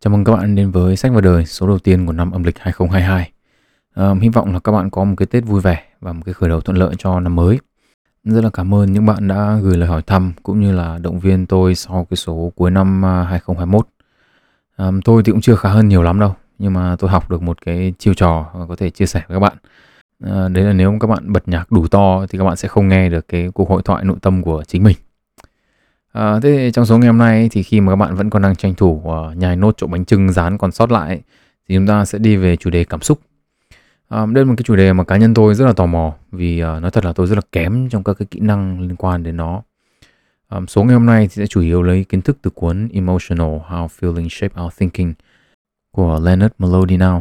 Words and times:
Chào 0.00 0.12
mừng 0.12 0.24
các 0.24 0.32
bạn 0.32 0.54
đến 0.54 0.70
với 0.70 0.96
sách 0.96 1.12
và 1.14 1.20
đời 1.20 1.46
số 1.46 1.66
đầu 1.66 1.78
tiên 1.78 2.06
của 2.06 2.12
năm 2.12 2.30
âm 2.30 2.42
lịch 2.42 2.58
2022. 2.58 3.30
À, 3.94 4.14
hy 4.20 4.28
vọng 4.28 4.52
là 4.52 4.58
các 4.58 4.72
bạn 4.72 4.90
có 4.90 5.04
một 5.04 5.14
cái 5.16 5.26
Tết 5.26 5.44
vui 5.44 5.60
vẻ 5.60 5.84
và 6.00 6.12
một 6.12 6.22
cái 6.24 6.32
khởi 6.32 6.48
đầu 6.48 6.60
thuận 6.60 6.76
lợi 6.76 6.94
cho 6.98 7.20
năm 7.20 7.36
mới. 7.36 7.58
Rất 8.24 8.44
là 8.44 8.50
cảm 8.50 8.74
ơn 8.74 8.92
những 8.92 9.06
bạn 9.06 9.28
đã 9.28 9.58
gửi 9.62 9.76
lời 9.76 9.88
hỏi 9.88 10.02
thăm 10.02 10.32
cũng 10.42 10.60
như 10.60 10.72
là 10.72 10.98
động 10.98 11.18
viên 11.18 11.46
tôi 11.46 11.74
sau 11.74 12.06
cái 12.10 12.16
số 12.16 12.52
cuối 12.56 12.70
năm 12.70 13.04
à, 13.04 13.22
2021. 13.22 13.88
À, 14.76 14.90
tôi 15.04 15.22
thì 15.22 15.32
cũng 15.32 15.40
chưa 15.40 15.56
khá 15.56 15.68
hơn 15.68 15.88
nhiều 15.88 16.02
lắm 16.02 16.20
đâu, 16.20 16.34
nhưng 16.58 16.72
mà 16.72 16.96
tôi 16.98 17.10
học 17.10 17.30
được 17.30 17.42
một 17.42 17.58
cái 17.60 17.94
chiêu 17.98 18.14
trò 18.14 18.50
có 18.68 18.76
thể 18.76 18.90
chia 18.90 19.06
sẻ 19.06 19.22
với 19.28 19.36
các 19.36 19.40
bạn. 19.40 19.56
À, 20.24 20.48
đấy 20.48 20.64
là 20.64 20.72
nếu 20.72 20.98
các 21.00 21.06
bạn 21.06 21.32
bật 21.32 21.48
nhạc 21.48 21.72
đủ 21.72 21.86
to 21.86 22.26
thì 22.30 22.38
các 22.38 22.44
bạn 22.44 22.56
sẽ 22.56 22.68
không 22.68 22.88
nghe 22.88 23.08
được 23.08 23.28
cái 23.28 23.50
cuộc 23.54 23.68
hội 23.68 23.82
thoại 23.84 24.04
nội 24.04 24.16
tâm 24.22 24.42
của 24.42 24.64
chính 24.66 24.84
mình. 24.84 24.96
À, 26.12 26.40
thế 26.42 26.70
trong 26.70 26.86
số 26.86 26.98
ngày 26.98 27.06
hôm 27.06 27.18
nay 27.18 27.48
thì 27.52 27.62
khi 27.62 27.80
mà 27.80 27.92
các 27.92 27.96
bạn 27.96 28.14
vẫn 28.14 28.30
còn 28.30 28.42
đang 28.42 28.56
tranh 28.56 28.74
thủ 28.74 29.02
uh, 29.04 29.36
nhai 29.36 29.56
nốt 29.56 29.74
chỗ 29.76 29.86
bánh 29.86 30.04
trưng 30.04 30.32
rán 30.32 30.58
còn 30.58 30.72
sót 30.72 30.92
lại 30.92 31.20
thì 31.68 31.74
chúng 31.74 31.86
ta 31.86 32.04
sẽ 32.04 32.18
đi 32.18 32.36
về 32.36 32.56
chủ 32.56 32.70
đề 32.70 32.84
cảm 32.84 33.00
xúc. 33.00 33.20
À, 34.08 34.26
đây 34.26 34.44
là 34.44 34.48
một 34.48 34.54
cái 34.56 34.64
chủ 34.64 34.76
đề 34.76 34.92
mà 34.92 35.04
cá 35.04 35.16
nhân 35.16 35.34
tôi 35.34 35.54
rất 35.54 35.66
là 35.66 35.72
tò 35.72 35.86
mò 35.86 36.14
vì 36.32 36.62
uh, 36.62 36.82
nói 36.82 36.90
thật 36.90 37.04
là 37.04 37.12
tôi 37.12 37.26
rất 37.26 37.34
là 37.34 37.42
kém 37.52 37.88
trong 37.88 38.04
các 38.04 38.14
cái 38.18 38.26
kỹ 38.30 38.40
năng 38.40 38.80
liên 38.80 38.96
quan 38.96 39.22
đến 39.22 39.36
nó. 39.36 39.62
Um, 40.50 40.66
số 40.66 40.84
ngày 40.84 40.94
hôm 40.94 41.06
nay 41.06 41.28
thì 41.28 41.28
sẽ 41.28 41.46
chủ 41.46 41.60
yếu 41.60 41.82
lấy 41.82 42.04
kiến 42.04 42.22
thức 42.22 42.38
từ 42.42 42.50
cuốn 42.50 42.88
Emotional 42.92 43.58
How 43.68 43.86
Feeling 43.86 44.28
Shape 44.30 44.62
Our 44.62 44.72
Thinking 44.74 45.12
của 45.90 46.20
Leonard 46.24 46.54
Mlodinow. 46.58 47.20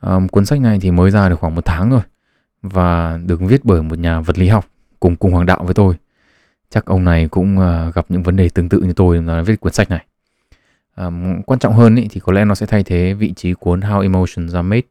Um, 0.00 0.28
cuốn 0.28 0.46
sách 0.46 0.60
này 0.60 0.78
thì 0.80 0.90
mới 0.90 1.10
ra 1.10 1.28
được 1.28 1.40
khoảng 1.40 1.54
một 1.54 1.64
tháng 1.64 1.90
rồi 1.90 2.00
và 2.62 3.18
được 3.26 3.40
viết 3.40 3.64
bởi 3.64 3.82
một 3.82 3.98
nhà 3.98 4.20
vật 4.20 4.38
lý 4.38 4.48
học 4.48 4.66
cùng 5.00 5.16
cùng 5.16 5.32
hoàng 5.32 5.46
đạo 5.46 5.62
với 5.64 5.74
tôi 5.74 5.94
chắc 6.70 6.86
ông 6.86 7.04
này 7.04 7.28
cũng 7.28 7.58
uh, 7.58 7.94
gặp 7.94 8.06
những 8.08 8.22
vấn 8.22 8.36
đề 8.36 8.48
tương 8.48 8.68
tự 8.68 8.80
như 8.80 8.92
tôi 8.92 9.22
là 9.22 9.42
viết 9.42 9.60
cuốn 9.60 9.72
sách 9.72 9.90
này. 9.90 10.04
Um, 10.96 11.42
quan 11.42 11.58
trọng 11.58 11.74
hơn 11.74 11.96
ý, 11.96 12.08
thì 12.10 12.20
có 12.20 12.32
lẽ 12.32 12.44
nó 12.44 12.54
sẽ 12.54 12.66
thay 12.66 12.82
thế 12.82 13.14
vị 13.14 13.32
trí 13.36 13.54
cuốn 13.54 13.80
How 13.80 14.00
Emotions 14.00 14.54
Are 14.54 14.62
Made 14.62 14.82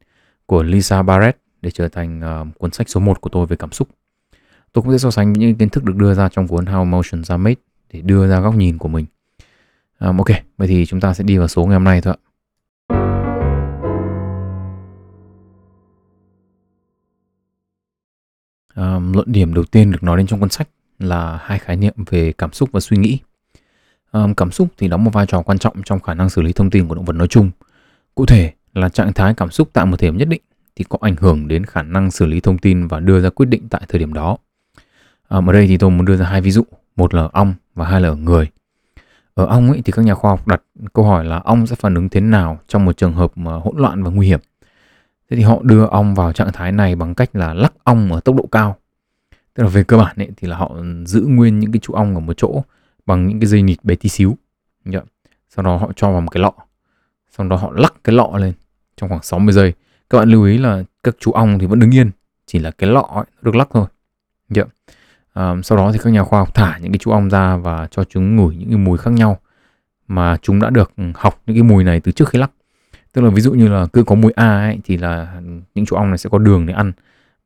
của 0.45 0.63
Lisa 0.63 1.03
Barrett 1.03 1.37
để 1.61 1.71
trở 1.71 1.87
thành 1.87 2.21
uh, 2.41 2.57
cuốn 2.57 2.71
sách 2.71 2.89
số 2.89 2.99
1 2.99 3.21
của 3.21 3.29
tôi 3.29 3.45
về 3.45 3.55
cảm 3.55 3.71
xúc. 3.71 3.87
Tôi 4.73 4.81
cũng 4.81 4.91
sẽ 4.91 4.97
so 4.97 5.11
sánh 5.11 5.33
những 5.33 5.55
kiến 5.55 5.69
thức 5.69 5.83
được 5.83 5.95
đưa 5.95 6.13
ra 6.13 6.29
trong 6.29 6.47
cuốn 6.47 6.65
How 6.65 6.79
Emotions 6.79 7.31
Are 7.31 7.37
Made 7.37 7.55
để 7.93 8.01
đưa 8.01 8.27
ra 8.27 8.39
góc 8.39 8.55
nhìn 8.55 8.77
của 8.77 8.87
mình. 8.87 9.05
Um, 9.99 10.17
ok 10.17 10.27
vậy 10.57 10.67
thì 10.67 10.85
chúng 10.85 10.99
ta 10.99 11.13
sẽ 11.13 11.23
đi 11.23 11.37
vào 11.37 11.47
số 11.47 11.65
ngày 11.65 11.73
hôm 11.73 11.83
nay 11.83 12.01
thôi 12.01 12.13
ạ. 12.13 12.19
Um, 18.75 19.13
luận 19.13 19.31
điểm 19.31 19.53
đầu 19.53 19.63
tiên 19.63 19.91
được 19.91 20.03
nói 20.03 20.17
đến 20.17 20.27
trong 20.27 20.39
cuốn 20.39 20.49
sách 20.49 20.67
là 20.99 21.39
hai 21.41 21.59
khái 21.59 21.75
niệm 21.75 21.93
về 22.09 22.31
cảm 22.31 22.53
xúc 22.53 22.69
và 22.71 22.79
suy 22.79 22.97
nghĩ. 22.97 23.19
Um, 24.11 24.33
cảm 24.33 24.51
xúc 24.51 24.67
thì 24.77 24.87
đóng 24.87 25.03
một 25.03 25.11
vai 25.13 25.25
trò 25.25 25.41
quan 25.41 25.57
trọng 25.57 25.83
trong 25.83 25.99
khả 25.99 26.13
năng 26.13 26.29
xử 26.29 26.41
lý 26.41 26.53
thông 26.53 26.69
tin 26.69 26.87
của 26.87 26.95
động 26.95 27.05
vật 27.05 27.13
nói 27.13 27.27
chung. 27.27 27.51
Cụ 28.15 28.25
thể 28.25 28.53
là 28.73 28.89
trạng 28.89 29.13
thái 29.13 29.33
cảm 29.33 29.51
xúc 29.51 29.69
tại 29.73 29.85
một 29.85 29.99
thời 29.99 30.09
điểm 30.09 30.17
nhất 30.17 30.27
định 30.27 30.41
thì 30.75 30.85
có 30.89 30.97
ảnh 31.01 31.15
hưởng 31.19 31.47
đến 31.47 31.65
khả 31.65 31.81
năng 31.81 32.11
xử 32.11 32.25
lý 32.25 32.39
thông 32.39 32.57
tin 32.57 32.87
và 32.87 32.99
đưa 32.99 33.21
ra 33.21 33.29
quyết 33.29 33.45
định 33.45 33.69
tại 33.69 33.81
thời 33.87 33.99
điểm 33.99 34.13
đó. 34.13 34.37
Um, 35.29 35.49
ở 35.49 35.53
đây 35.53 35.67
thì 35.67 35.77
tôi 35.77 35.89
muốn 35.89 36.05
đưa 36.05 36.15
ra 36.17 36.25
hai 36.25 36.41
ví 36.41 36.51
dụ, 36.51 36.63
một 36.95 37.13
là 37.13 37.29
ong 37.33 37.53
và 37.75 37.85
hai 37.85 38.01
là 38.01 38.09
ở 38.09 38.15
người. 38.15 38.49
Ở 39.33 39.45
ong 39.45 39.71
ấy 39.71 39.81
thì 39.85 39.91
các 39.91 40.05
nhà 40.05 40.13
khoa 40.13 40.31
học 40.31 40.47
đặt 40.47 40.61
câu 40.93 41.05
hỏi 41.05 41.25
là 41.25 41.37
ong 41.37 41.67
sẽ 41.67 41.75
phản 41.75 41.95
ứng 41.95 42.09
thế 42.09 42.21
nào 42.21 42.59
trong 42.67 42.85
một 42.85 42.97
trường 42.97 43.13
hợp 43.13 43.37
mà 43.37 43.51
hỗn 43.51 43.77
loạn 43.77 44.03
và 44.03 44.11
nguy 44.11 44.27
hiểm. 44.27 44.39
Thế 45.29 45.37
thì 45.37 45.43
họ 45.43 45.59
đưa 45.61 45.85
ong 45.85 46.15
vào 46.15 46.33
trạng 46.33 46.51
thái 46.53 46.71
này 46.71 46.95
bằng 46.95 47.15
cách 47.15 47.29
là 47.35 47.53
lắc 47.53 47.73
ong 47.83 48.11
ở 48.13 48.19
tốc 48.19 48.35
độ 48.35 48.47
cao 48.51 48.77
tức 49.57 49.63
là 49.63 49.69
về 49.69 49.83
cơ 49.83 49.97
bản 49.97 50.15
ấy, 50.17 50.29
thì 50.37 50.47
là 50.47 50.57
họ 50.57 50.75
giữ 51.05 51.21
nguyên 51.21 51.59
những 51.59 51.71
cái 51.71 51.79
chú 51.79 51.93
ong 51.93 52.13
ở 52.13 52.19
một 52.19 52.33
chỗ 52.37 52.63
bằng 53.05 53.27
những 53.27 53.39
cái 53.39 53.47
dây 53.47 53.61
nịt 53.61 53.77
bé 53.83 53.95
tí 53.95 54.09
xíu. 54.09 54.37
Yeah. 54.91 55.05
sau 55.49 55.65
đó 55.65 55.77
họ 55.77 55.91
cho 55.95 56.11
vào 56.11 56.21
một 56.21 56.29
cái 56.29 56.41
lọ. 56.41 56.53
Sau 57.37 57.47
đó 57.47 57.55
họ 57.55 57.71
lắc 57.75 57.93
cái 58.03 58.15
lọ 58.15 58.31
lên 58.37 58.53
trong 58.97 59.09
khoảng 59.09 59.23
60 59.23 59.53
giây. 59.53 59.73
Các 60.09 60.17
bạn 60.17 60.29
lưu 60.29 60.43
ý 60.43 60.57
là 60.57 60.83
các 61.03 61.15
chú 61.19 61.31
ong 61.31 61.59
thì 61.59 61.65
vẫn 61.65 61.79
đứng 61.79 61.95
yên 61.95 62.11
chỉ 62.45 62.59
là 62.59 62.71
cái 62.71 62.89
lọ 62.89 63.07
ấy, 63.13 63.25
được 63.41 63.55
lắc 63.55 63.67
thôi. 63.71 63.85
Yeah. 64.55 64.67
à, 65.33 65.55
sau 65.63 65.77
đó 65.77 65.91
thì 65.91 65.99
các 66.03 66.09
nhà 66.09 66.23
khoa 66.23 66.39
học 66.39 66.55
thả 66.55 66.77
những 66.77 66.91
cái 66.91 66.99
chú 66.99 67.11
ong 67.11 67.29
ra 67.29 67.57
và 67.57 67.87
cho 67.91 68.03
chúng 68.03 68.35
ngửi 68.35 68.55
những 68.55 68.69
cái 68.69 68.77
mùi 68.77 68.97
khác 68.97 69.11
nhau 69.11 69.39
mà 70.07 70.37
chúng 70.41 70.59
đã 70.59 70.69
được 70.69 70.91
học 71.15 71.41
những 71.45 71.55
cái 71.55 71.63
mùi 71.63 71.83
này 71.83 71.99
từ 71.99 72.11
trước 72.11 72.29
khi 72.29 72.39
lắc. 72.39 72.51
Tức 73.13 73.21
là 73.21 73.29
ví 73.29 73.41
dụ 73.41 73.53
như 73.53 73.67
là 73.67 73.85
cứ 73.93 74.03
có 74.03 74.15
mùi 74.15 74.31
A 74.31 74.57
ấy, 74.57 74.79
thì 74.83 74.97
là 74.97 75.41
những 75.75 75.85
chú 75.85 75.95
ong 75.95 76.09
này 76.09 76.17
sẽ 76.17 76.29
có 76.29 76.37
đường 76.37 76.65
để 76.65 76.73
ăn 76.73 76.91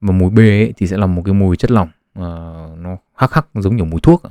và 0.01 0.11
mùi 0.11 0.29
B 0.29 0.39
ấy, 0.39 0.73
thì 0.77 0.87
sẽ 0.87 0.97
là 0.97 1.05
một 1.05 1.21
cái 1.25 1.33
mùi 1.33 1.55
chất 1.55 1.71
lỏng 1.71 1.89
uh, 2.19 2.77
nó 2.77 2.97
hắc 3.15 3.33
hắc 3.33 3.47
giống 3.53 3.75
như 3.75 3.83
mùi 3.83 3.99
thuốc 4.01 4.23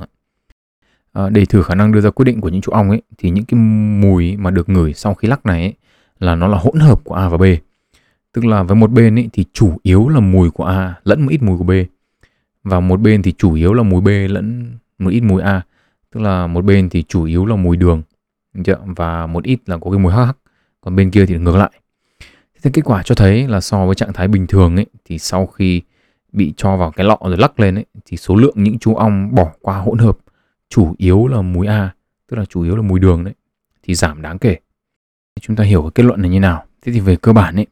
uh, 1.19 1.31
để 1.33 1.45
thử 1.45 1.63
khả 1.63 1.75
năng 1.75 1.93
đưa 1.93 2.01
ra 2.01 2.11
quyết 2.11 2.25
định 2.25 2.41
của 2.41 2.49
những 2.49 2.61
chú 2.61 2.73
ong 2.73 2.91
ấy 2.91 3.03
thì 3.19 3.31
những 3.31 3.45
cái 3.45 3.61
mùi 4.01 4.37
mà 4.37 4.51
được 4.51 4.69
ngửi 4.69 4.95
sau 4.95 5.15
khi 5.15 5.29
lắc 5.29 5.47
này 5.47 5.63
ấy, 5.63 5.75
là 6.19 6.35
nó 6.35 6.47
là 6.49 6.59
hỗn 6.59 6.81
hợp 6.81 7.05
của 7.05 7.15
A 7.15 7.29
và 7.29 7.37
B. 7.37 7.45
Tức 8.33 8.45
là 8.45 8.63
với 8.63 8.77
một 8.77 8.91
bên 8.91 9.19
ấy 9.19 9.29
thì 9.33 9.45
chủ 9.53 9.77
yếu 9.83 10.09
là 10.09 10.21
mùi 10.21 10.51
của 10.51 10.65
A 10.65 10.95
lẫn 11.05 11.23
một 11.23 11.29
ít 11.31 11.43
mùi 11.43 11.59
của 11.59 11.65
B. 11.65 11.71
Và 12.65 12.81
một 12.81 13.01
bên 13.01 13.23
thì 13.23 13.33
chủ 13.33 13.55
yếu 13.55 13.75
là 13.75 13.83
mùi 13.83 14.01
B 14.01 14.09
lẫn 14.33 14.77
một 14.99 15.11
ít 15.11 15.21
mùi 15.21 15.43
A. 15.43 15.63
Tức 16.11 16.21
là 16.21 16.47
một 16.47 16.65
bên 16.65 16.89
thì 16.89 17.03
chủ 17.03 17.25
yếu 17.25 17.47
là 17.47 17.57
mùi 17.57 17.77
đường 17.77 18.03
và 18.97 19.27
một 19.27 19.45
ít 19.45 19.59
là 19.67 19.79
có 19.79 19.91
cái 19.91 19.99
mùi 19.99 20.13
hắc 20.13 20.27
hắc. 20.27 20.37
Còn 20.81 20.97
bên 20.97 21.11
kia 21.11 21.27
thì 21.27 21.39
ngược 21.39 21.57
lại. 21.57 21.71
Thế 22.63 22.71
kết 22.75 22.83
quả 22.85 23.03
cho 23.03 23.15
thấy 23.15 23.49
là 23.49 23.61
so 23.61 23.87
với 23.87 23.95
trạng 23.95 24.13
thái 24.13 24.29
bình 24.29 24.47
thường 24.47 24.77
ấy 24.77 24.87
thì 25.05 25.19
sau 25.19 25.47
khi 25.47 25.83
bị 26.33 26.55
cho 26.57 26.77
vào 26.77 26.91
cái 26.91 27.07
lọ 27.07 27.19
rồi 27.25 27.37
lắc 27.37 27.61
lên 27.61 27.75
ấy, 27.75 27.85
thì 28.07 28.17
số 28.17 28.35
lượng 28.35 28.55
những 28.57 28.79
chú 28.79 28.95
ong 28.95 29.35
bỏ 29.35 29.51
qua 29.61 29.79
hỗn 29.79 29.99
hợp 29.99 30.19
chủ 30.69 30.95
yếu 30.99 31.27
là 31.27 31.43
mùi 31.43 31.67
A, 31.67 31.95
tức 32.29 32.37
là 32.37 32.45
chủ 32.45 32.63
yếu 32.63 32.77
là 32.77 32.83
mùi 32.83 33.01
đường 33.01 33.25
đấy, 33.25 33.35
thì 33.83 33.95
giảm 33.95 34.23
đáng 34.23 34.39
kể. 34.39 34.57
Chúng 35.41 35.57
ta 35.57 35.65
hiểu 35.65 35.83
cái 35.83 35.91
kết 35.95 36.03
luận 36.03 36.23
này 36.23 36.31
như 36.31 36.41
nào. 36.41 36.65
Thế 36.83 36.93
thì 36.93 37.01
về 37.01 37.17
cơ 37.17 37.33
bản 37.33 37.57
ấy, 37.57 37.67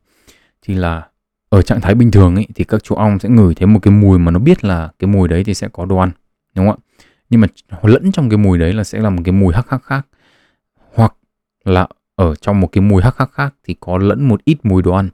thì 0.62 0.74
là 0.74 1.08
ở 1.48 1.62
trạng 1.62 1.80
thái 1.80 1.94
bình 1.94 2.10
thường 2.10 2.34
ấy, 2.34 2.46
thì 2.54 2.64
các 2.64 2.84
chú 2.84 2.94
ong 2.94 3.19
sẽ 3.19 3.28
ngửi 3.28 3.54
thấy 3.54 3.66
một 3.66 3.80
cái 3.82 3.92
mùi 3.92 4.19
mà 4.19 4.30
nó 4.30 4.38
biết 4.38 4.64
là 4.64 4.90
cái 4.98 5.08
mùi 5.08 5.28
đấy 5.28 5.44
thì 5.44 5.54
sẽ 5.54 5.69
có 5.72 5.84
đồ 5.84 5.96
ăn, 5.96 6.10
đúng 6.54 6.66
không 6.66 6.76
ạ? 6.76 6.84
Nhưng 7.30 7.40
mà 7.40 7.46
lẫn 7.82 8.12
trong 8.12 8.28
cái 8.30 8.36
mùi 8.36 8.58
đấy 8.58 8.72
là 8.72 8.84
sẽ 8.84 9.00
là 9.00 9.10
một 9.10 9.22
cái 9.25 9.32
mùi 9.32 9.54
hắc 9.54 9.70
hắc 9.70 9.82
khác. 9.82 10.06
Hoặc 10.94 11.14
là 11.64 11.86
ở 12.14 12.34
trong 12.34 12.60
một 12.60 12.69
cái 12.72 12.82
mùi 12.82 13.02
hắc 13.02 13.19
hắc 13.19 13.32
khác 13.32 13.54
thì 13.64 13.76
có 13.80 13.98
lẫn 13.98 14.28
một 14.28 14.44
ít 14.44 14.58
mùi 14.62 14.82
đồ 14.82 14.92
ăn 14.92 15.08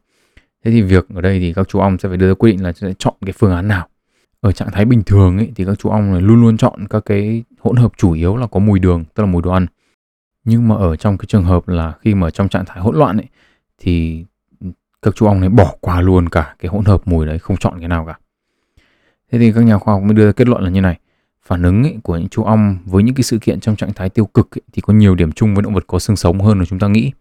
thế 0.64 0.70
thì 0.70 0.82
việc 0.82 1.06
ở 1.14 1.20
đây 1.20 1.40
thì 1.40 1.52
các 1.52 1.68
chú 1.68 1.78
ong 1.78 1.98
sẽ 1.98 2.08
phải 2.08 2.18
đưa 2.18 2.28
ra 2.28 2.34
quyết 2.34 2.52
định 2.52 2.62
là 2.62 2.72
sẽ 2.72 2.92
chọn 2.98 3.14
cái 3.26 3.32
phương 3.38 3.54
án 3.54 3.68
nào. 3.68 3.88
Ở 4.40 4.52
trạng 4.52 4.70
thái 4.72 4.84
bình 4.84 5.02
thường 5.02 5.38
ấy, 5.38 5.52
thì 5.54 5.64
các 5.64 5.78
chú 5.78 5.88
ong 5.88 6.14
luôn 6.14 6.40
luôn 6.40 6.56
chọn 6.56 6.86
các 6.90 7.02
cái 7.06 7.44
hỗn 7.60 7.76
hợp 7.76 7.92
chủ 7.96 8.12
yếu 8.12 8.36
là 8.36 8.46
có 8.46 8.60
mùi 8.60 8.78
đường 8.78 9.04
tức 9.14 9.22
là 9.22 9.26
mùi 9.26 9.42
đồ 9.42 9.50
ăn. 9.50 9.66
Nhưng 10.44 10.68
mà 10.68 10.76
ở 10.76 10.96
trong 10.96 11.18
cái 11.18 11.26
trường 11.26 11.44
hợp 11.44 11.68
là 11.68 11.92
khi 12.00 12.14
mà 12.14 12.30
trong 12.30 12.48
trạng 12.48 12.64
thái 12.64 12.80
hỗn 12.80 12.96
loạn 12.96 13.16
ấy 13.16 13.26
thì 13.78 14.24
các 15.02 15.14
chú 15.16 15.26
ong 15.26 15.40
này 15.40 15.48
bỏ 15.48 15.74
qua 15.80 16.00
luôn 16.00 16.28
cả 16.28 16.54
cái 16.58 16.68
hỗn 16.68 16.84
hợp 16.84 17.02
mùi 17.04 17.26
đấy 17.26 17.38
không 17.38 17.56
chọn 17.56 17.78
cái 17.78 17.88
nào 17.88 18.04
cả. 18.06 18.18
Thế 19.32 19.38
thì 19.38 19.52
các 19.52 19.60
nhà 19.60 19.78
khoa 19.78 19.94
học 19.94 20.02
mới 20.02 20.14
đưa 20.14 20.26
ra 20.26 20.32
kết 20.32 20.48
luận 20.48 20.62
là 20.62 20.70
như 20.70 20.80
này. 20.80 20.98
Phản 21.46 21.62
ứng 21.62 21.82
ấy 21.82 21.96
của 22.02 22.16
những 22.16 22.28
chú 22.28 22.42
ong 22.42 22.78
với 22.84 23.02
những 23.02 23.14
cái 23.14 23.22
sự 23.22 23.38
kiện 23.38 23.60
trong 23.60 23.76
trạng 23.76 23.92
thái 23.92 24.08
tiêu 24.08 24.26
cực 24.26 24.56
ấy, 24.56 24.62
thì 24.72 24.82
có 24.82 24.94
nhiều 24.94 25.14
điểm 25.14 25.32
chung 25.32 25.54
với 25.54 25.62
động 25.62 25.74
vật 25.74 25.84
có 25.86 25.98
xương 25.98 26.16
sống 26.16 26.40
hơn 26.40 26.58
là 26.58 26.64
chúng 26.64 26.78
ta 26.78 26.88
nghĩ. 26.88 27.12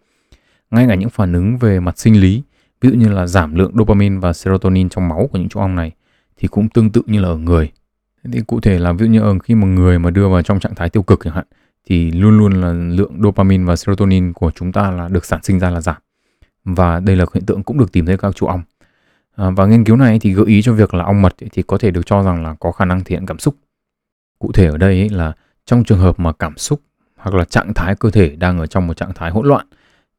Ngay 0.71 0.85
cả 0.87 0.95
những 0.95 1.09
phản 1.09 1.33
ứng 1.33 1.57
về 1.57 1.79
mặt 1.79 1.97
sinh 1.97 2.21
lý 2.21 2.43
ví 2.83 2.89
dụ 2.89 2.95
như 2.95 3.09
là 3.09 3.27
giảm 3.27 3.55
lượng 3.55 3.71
dopamine 3.77 4.19
và 4.19 4.33
serotonin 4.33 4.89
trong 4.89 5.07
máu 5.07 5.29
của 5.31 5.37
những 5.37 5.49
chú 5.49 5.59
ong 5.59 5.75
này 5.75 5.91
thì 6.37 6.47
cũng 6.47 6.69
tương 6.69 6.89
tự 6.89 7.01
như 7.05 7.19
là 7.19 7.27
ở 7.27 7.37
người. 7.37 7.71
Thì 8.33 8.41
cụ 8.47 8.59
thể 8.59 8.79
là 8.79 8.93
ví 8.93 9.05
dụ 9.05 9.11
như 9.11 9.21
ở 9.21 9.39
khi 9.43 9.55
mà 9.55 9.67
người 9.67 9.99
mà 9.99 10.09
đưa 10.09 10.29
vào 10.29 10.41
trong 10.41 10.59
trạng 10.59 10.75
thái 10.75 10.89
tiêu 10.89 11.03
cực 11.03 11.19
chẳng 11.23 11.33
hạn 11.33 11.45
thì 11.85 12.11
luôn 12.11 12.37
luôn 12.37 12.53
là 12.53 12.73
lượng 12.73 13.21
dopamine 13.23 13.65
và 13.65 13.75
serotonin 13.75 14.33
của 14.33 14.51
chúng 14.55 14.71
ta 14.71 14.91
là 14.91 15.07
được 15.07 15.25
sản 15.25 15.39
sinh 15.43 15.59
ra 15.59 15.69
là 15.69 15.81
giảm. 15.81 15.95
Và 16.63 16.99
đây 16.99 17.15
là 17.15 17.25
hiện 17.33 17.45
tượng 17.45 17.63
cũng 17.63 17.77
được 17.77 17.91
tìm 17.91 18.05
thấy 18.05 18.17
các 18.17 18.35
chú 18.35 18.45
ong. 18.45 18.61
À, 19.35 19.49
và 19.49 19.65
nghiên 19.65 19.83
cứu 19.83 19.95
này 19.95 20.19
thì 20.19 20.33
gợi 20.33 20.45
ý 20.45 20.61
cho 20.61 20.73
việc 20.73 20.93
là 20.93 21.03
ong 21.03 21.21
mật 21.21 21.35
thì 21.51 21.61
có 21.61 21.77
thể 21.77 21.91
được 21.91 22.05
cho 22.05 22.23
rằng 22.23 22.43
là 22.43 22.55
có 22.59 22.71
khả 22.71 22.85
năng 22.85 23.03
thể 23.03 23.15
hiện 23.15 23.25
cảm 23.25 23.39
xúc. 23.39 23.55
Cụ 24.39 24.51
thể 24.51 24.67
ở 24.67 24.77
đây 24.77 25.09
là 25.09 25.33
trong 25.65 25.83
trường 25.83 25.99
hợp 25.99 26.19
mà 26.19 26.31
cảm 26.31 26.57
xúc 26.57 26.81
hoặc 27.15 27.35
là 27.35 27.45
trạng 27.45 27.73
thái 27.73 27.95
cơ 27.95 28.09
thể 28.09 28.35
đang 28.35 28.59
ở 28.59 28.67
trong 28.67 28.87
một 28.87 28.97
trạng 28.97 29.13
thái 29.13 29.31
hỗn 29.31 29.47
loạn 29.47 29.67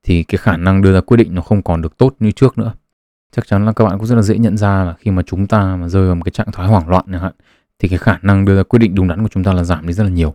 thì 0.04 0.22
cái 0.22 0.38
khả 0.38 0.56
năng 0.56 0.82
đưa 0.82 0.94
ra 0.94 1.00
quyết 1.00 1.16
định 1.16 1.34
nó 1.34 1.42
không 1.42 1.62
còn 1.62 1.82
được 1.82 1.98
tốt 1.98 2.14
như 2.20 2.30
trước 2.30 2.58
nữa. 2.58 2.72
Chắc 3.36 3.46
chắn 3.46 3.64
là 3.66 3.72
các 3.72 3.84
bạn 3.84 3.98
cũng 3.98 4.06
rất 4.06 4.14
là 4.16 4.22
dễ 4.22 4.38
nhận 4.38 4.56
ra 4.56 4.84
là 4.84 4.94
khi 4.98 5.10
mà 5.10 5.22
chúng 5.22 5.46
ta 5.46 5.76
mà 5.76 5.88
rơi 5.88 6.06
vào 6.06 6.14
một 6.14 6.22
cái 6.24 6.32
trạng 6.32 6.52
thái 6.52 6.66
hoảng 6.66 6.88
loạn 6.88 7.04
chẳng 7.12 7.20
hạn, 7.22 7.32
thì 7.78 7.88
cái 7.88 7.98
khả 7.98 8.18
năng 8.22 8.44
đưa 8.44 8.56
ra 8.56 8.62
quyết 8.62 8.78
định 8.78 8.94
đúng 8.94 9.08
đắn 9.08 9.22
của 9.22 9.28
chúng 9.28 9.44
ta 9.44 9.52
là 9.52 9.64
giảm 9.64 9.86
đi 9.86 9.92
rất 9.92 10.04
là 10.04 10.10
nhiều. 10.10 10.34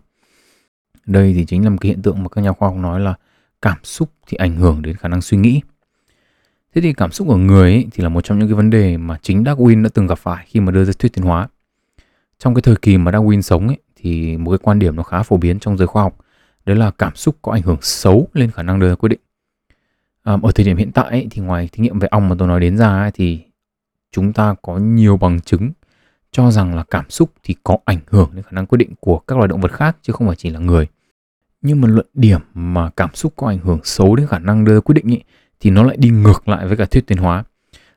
Đây 1.06 1.34
thì 1.34 1.44
chính 1.44 1.64
là 1.64 1.70
một 1.70 1.76
cái 1.80 1.88
hiện 1.88 2.02
tượng 2.02 2.22
mà 2.22 2.28
các 2.28 2.40
nhà 2.40 2.52
khoa 2.52 2.68
học 2.68 2.78
nói 2.78 3.00
là 3.00 3.14
cảm 3.62 3.78
xúc 3.82 4.10
thì 4.26 4.36
ảnh 4.36 4.56
hưởng 4.56 4.82
đến 4.82 4.96
khả 4.96 5.08
năng 5.08 5.20
suy 5.20 5.38
nghĩ. 5.38 5.60
Thế 6.74 6.80
thì 6.80 6.92
cảm 6.92 7.12
xúc 7.12 7.28
của 7.28 7.36
người 7.36 7.72
ấy 7.72 7.86
thì 7.92 8.02
là 8.02 8.08
một 8.08 8.24
trong 8.24 8.38
những 8.38 8.48
cái 8.48 8.54
vấn 8.54 8.70
đề 8.70 8.96
mà 8.96 9.18
chính 9.22 9.44
Darwin 9.44 9.82
đã 9.82 9.90
từng 9.94 10.06
gặp 10.06 10.18
phải 10.18 10.46
khi 10.48 10.60
mà 10.60 10.72
đưa 10.72 10.84
ra 10.84 10.92
thuyết 10.98 11.12
tiến 11.12 11.24
hóa. 11.24 11.48
Trong 12.38 12.54
cái 12.54 12.62
thời 12.62 12.76
kỳ 12.76 12.98
mà 12.98 13.10
Darwin 13.10 13.40
sống 13.40 13.66
ấy, 13.66 13.78
thì 13.96 14.36
một 14.36 14.50
cái 14.50 14.58
quan 14.62 14.78
điểm 14.78 14.96
nó 14.96 15.02
khá 15.02 15.22
phổ 15.22 15.36
biến 15.36 15.58
trong 15.58 15.76
giới 15.76 15.86
khoa 15.86 16.02
học, 16.02 16.16
đấy 16.66 16.76
là 16.76 16.90
cảm 16.90 17.16
xúc 17.16 17.36
có 17.42 17.52
ảnh 17.52 17.62
hưởng 17.62 17.78
xấu 17.80 18.28
lên 18.32 18.50
khả 18.50 18.62
năng 18.62 18.80
đưa 18.80 18.88
ra 18.88 18.94
quyết 18.94 19.08
định 19.08 19.20
um, 20.24 20.42
ở 20.42 20.52
thời 20.52 20.64
điểm 20.64 20.76
hiện 20.76 20.92
tại 20.92 21.10
ấy, 21.10 21.26
thì 21.30 21.42
ngoài 21.42 21.68
thí 21.72 21.82
nghiệm 21.82 21.98
về 21.98 22.08
ong 22.10 22.28
mà 22.28 22.36
tôi 22.38 22.48
nói 22.48 22.60
đến 22.60 22.76
ra 22.76 22.88
ấy, 22.88 23.10
thì 23.10 23.40
chúng 24.12 24.32
ta 24.32 24.54
có 24.62 24.76
nhiều 24.76 25.16
bằng 25.16 25.40
chứng 25.40 25.70
cho 26.32 26.50
rằng 26.50 26.74
là 26.74 26.84
cảm 26.90 27.10
xúc 27.10 27.32
thì 27.42 27.54
có 27.62 27.78
ảnh 27.84 28.00
hưởng 28.06 28.30
đến 28.34 28.42
khả 28.42 28.50
năng 28.50 28.66
quyết 28.66 28.78
định 28.78 28.94
của 29.00 29.18
các 29.18 29.38
loài 29.38 29.48
động 29.48 29.60
vật 29.60 29.72
khác 29.72 29.96
chứ 30.02 30.12
không 30.12 30.26
phải 30.26 30.36
chỉ 30.36 30.50
là 30.50 30.60
người. 30.60 30.86
Nhưng 31.62 31.80
mà 31.80 31.88
luận 31.88 32.06
điểm 32.14 32.40
mà 32.54 32.90
cảm 32.90 33.10
xúc 33.14 33.32
có 33.36 33.46
ảnh 33.46 33.58
hưởng 33.58 33.80
xấu 33.84 34.16
đến 34.16 34.26
khả 34.26 34.38
năng 34.38 34.64
đưa 34.64 34.74
ra 34.74 34.80
quyết 34.80 34.94
định 34.94 35.12
ấy, 35.12 35.22
thì 35.60 35.70
nó 35.70 35.82
lại 35.82 35.96
đi 35.96 36.10
ngược 36.10 36.48
lại 36.48 36.66
với 36.66 36.76
cả 36.76 36.84
thuyết 36.84 37.06
tiến 37.06 37.18
hóa. 37.18 37.44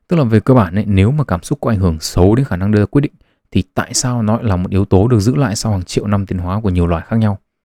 Tức 0.07 0.17
là 0.17 0.23
về 0.23 0.39
cơ 0.39 0.53
bản 0.53 0.75
ấy, 0.75 0.85
nếu 0.87 1.11
mà 1.11 1.23
cảm 1.23 1.43
xúc 1.43 1.57
có 1.61 1.71
ảnh 1.71 1.79
hưởng 1.79 1.99
xấu 1.99 2.35
đến 2.35 2.45
khả 2.45 2.55
năng 2.55 2.71
đưa 2.71 2.79
ra 2.79 2.85
quyết 2.85 3.01
định 3.01 3.13
thì 3.51 3.63
tại 3.73 3.93
sao 3.93 4.21
nó 4.21 4.35
lại 4.35 4.43
là 4.43 4.55
một 4.55 4.69
yếu 4.69 4.85
tố 4.85 5.07
được 5.07 5.19
giữ 5.19 5.35
lại 5.35 5.55
sau 5.55 5.71
hàng 5.71 5.83
triệu 5.83 6.07
năm 6.07 6.25
tiến 6.25 6.37
hóa 6.37 6.61
của 6.61 6.69
nhiều 6.69 6.87
loài 6.87 7.03
khác 7.07 7.15
nhau? 7.15 7.37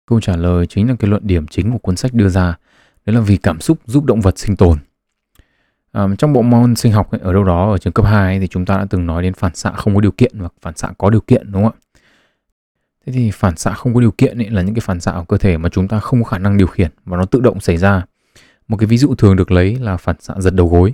Câu 0.08 0.20
trả 0.20 0.37
lời 0.37 0.67
chính 0.67 0.88
là 0.88 0.94
cái 0.99 1.11
luận 1.11 1.26
điểm 1.26 1.46
chính 1.46 1.73
của 1.73 1.79
cuốn 1.79 1.96
sách 1.96 2.14
đưa 2.14 2.29
ra 2.29 2.56
đấy 3.06 3.17
là 3.17 3.21
vì 3.21 3.37
cảm 3.37 3.61
xúc 3.61 3.79
giúp 3.87 4.05
động 4.05 4.21
vật 4.21 4.39
sinh 4.39 4.56
tồn. 4.56 4.79
À, 5.93 6.06
trong 6.19 6.33
bộ 6.33 6.43
môn 6.43 6.77
sinh 6.77 6.93
học 6.93 7.11
ấy, 7.11 7.21
ở 7.25 7.33
đâu 7.33 7.45
đó 7.45 7.71
ở 7.73 7.79
trường 7.79 7.93
cấp 7.93 8.06
2 8.06 8.35
ấy, 8.35 8.41
thì 8.41 8.47
chúng 8.47 8.65
ta 8.65 8.77
đã 8.77 8.87
từng 8.91 9.06
nói 9.06 9.23
đến 9.23 9.35
phản 9.35 9.55
xạ 9.55 9.71
không 9.71 9.95
có 9.95 10.01
điều 10.01 10.11
kiện 10.11 10.33
và 10.41 10.49
phản 10.62 10.77
xạ 10.77 10.89
có 10.99 11.11
điều 11.11 11.21
kiện 11.21 11.53
đúng 11.53 11.62
không 11.62 11.73
ạ? 11.73 11.81
Thế 13.06 13.12
thì 13.12 13.31
phản 13.31 13.56
xạ 13.56 13.73
không 13.75 13.95
có 13.95 14.01
điều 14.01 14.11
kiện 14.11 14.39
ấy 14.39 14.51
là 14.51 14.62
những 14.62 14.75
cái 14.75 14.81
phản 14.81 15.01
xạ 15.01 15.12
của 15.12 15.25
cơ 15.25 15.39
thể 15.39 15.56
mà 15.56 15.69
chúng 15.69 15.89
ta 15.89 15.99
không 15.99 16.23
có 16.23 16.31
khả 16.31 16.39
năng 16.39 16.56
điều 16.56 16.67
khiển 16.67 16.91
và 17.05 17.17
nó 17.17 17.25
tự 17.25 17.41
động 17.41 17.61
xảy 17.61 17.77
ra. 17.77 18.03
Một 18.69 18.77
cái 18.77 18.87
ví 18.87 18.99
dụ 18.99 19.15
thường 19.15 19.37
được 19.37 19.51
lấy 19.51 19.79
là 19.79 19.97
phản 19.97 20.17
xạ 20.21 20.35
giật 20.39 20.55
đầu 20.55 20.69
gối. 20.69 20.93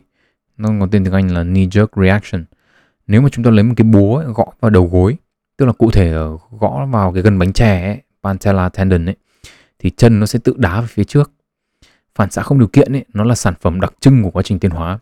Nó 0.57 0.69
có 0.81 0.89
tên 0.91 1.05
tiếng 1.05 1.15
Anh 1.15 1.35
là 1.35 1.43
knee 1.43 1.67
jerk 1.67 2.03
reaction. 2.03 2.45
Nếu 3.07 3.21
mà 3.21 3.29
chúng 3.29 3.45
ta 3.45 3.51
lấy 3.51 3.65
một 3.65 3.75
cái 3.77 3.85
búa 3.85 4.17
ấy, 4.17 4.27
gõ 4.35 4.47
vào 4.61 4.71
đầu 4.71 4.89
gối 4.93 5.17
tức 5.61 5.67
là 5.67 5.73
cụ 5.73 5.91
thể 5.91 6.13
ở 6.13 6.39
gõ 6.61 6.87
vào 6.87 7.13
cái 7.13 7.23
gân 7.23 7.39
bánh 7.39 7.53
chè 7.53 7.83
ấy, 7.83 8.03
patella 8.23 8.69
tendon 8.69 9.09
ấy 9.09 9.17
thì 9.79 9.91
chân 9.91 10.21
nó 10.21 10.27
sẽ 10.27 10.39
tự 10.45 10.55
đá 10.57 10.81
về 10.81 10.87
phía 10.87 11.05
trước 11.05 11.33
phản 12.21 12.31
xạ 12.31 12.43
không 12.43 12.59
điều 12.59 12.69
kiện 12.69 12.93
ấy 12.93 13.05
nó 13.15 13.25
là 13.25 13.35
sản 13.35 13.55
phẩm 13.61 13.81
đặc 13.81 13.93
trưng 14.01 14.23
của 14.23 14.31
quá 14.31 14.43
trình 14.43 14.59
tiến 14.59 14.71
hóa. 14.71 14.99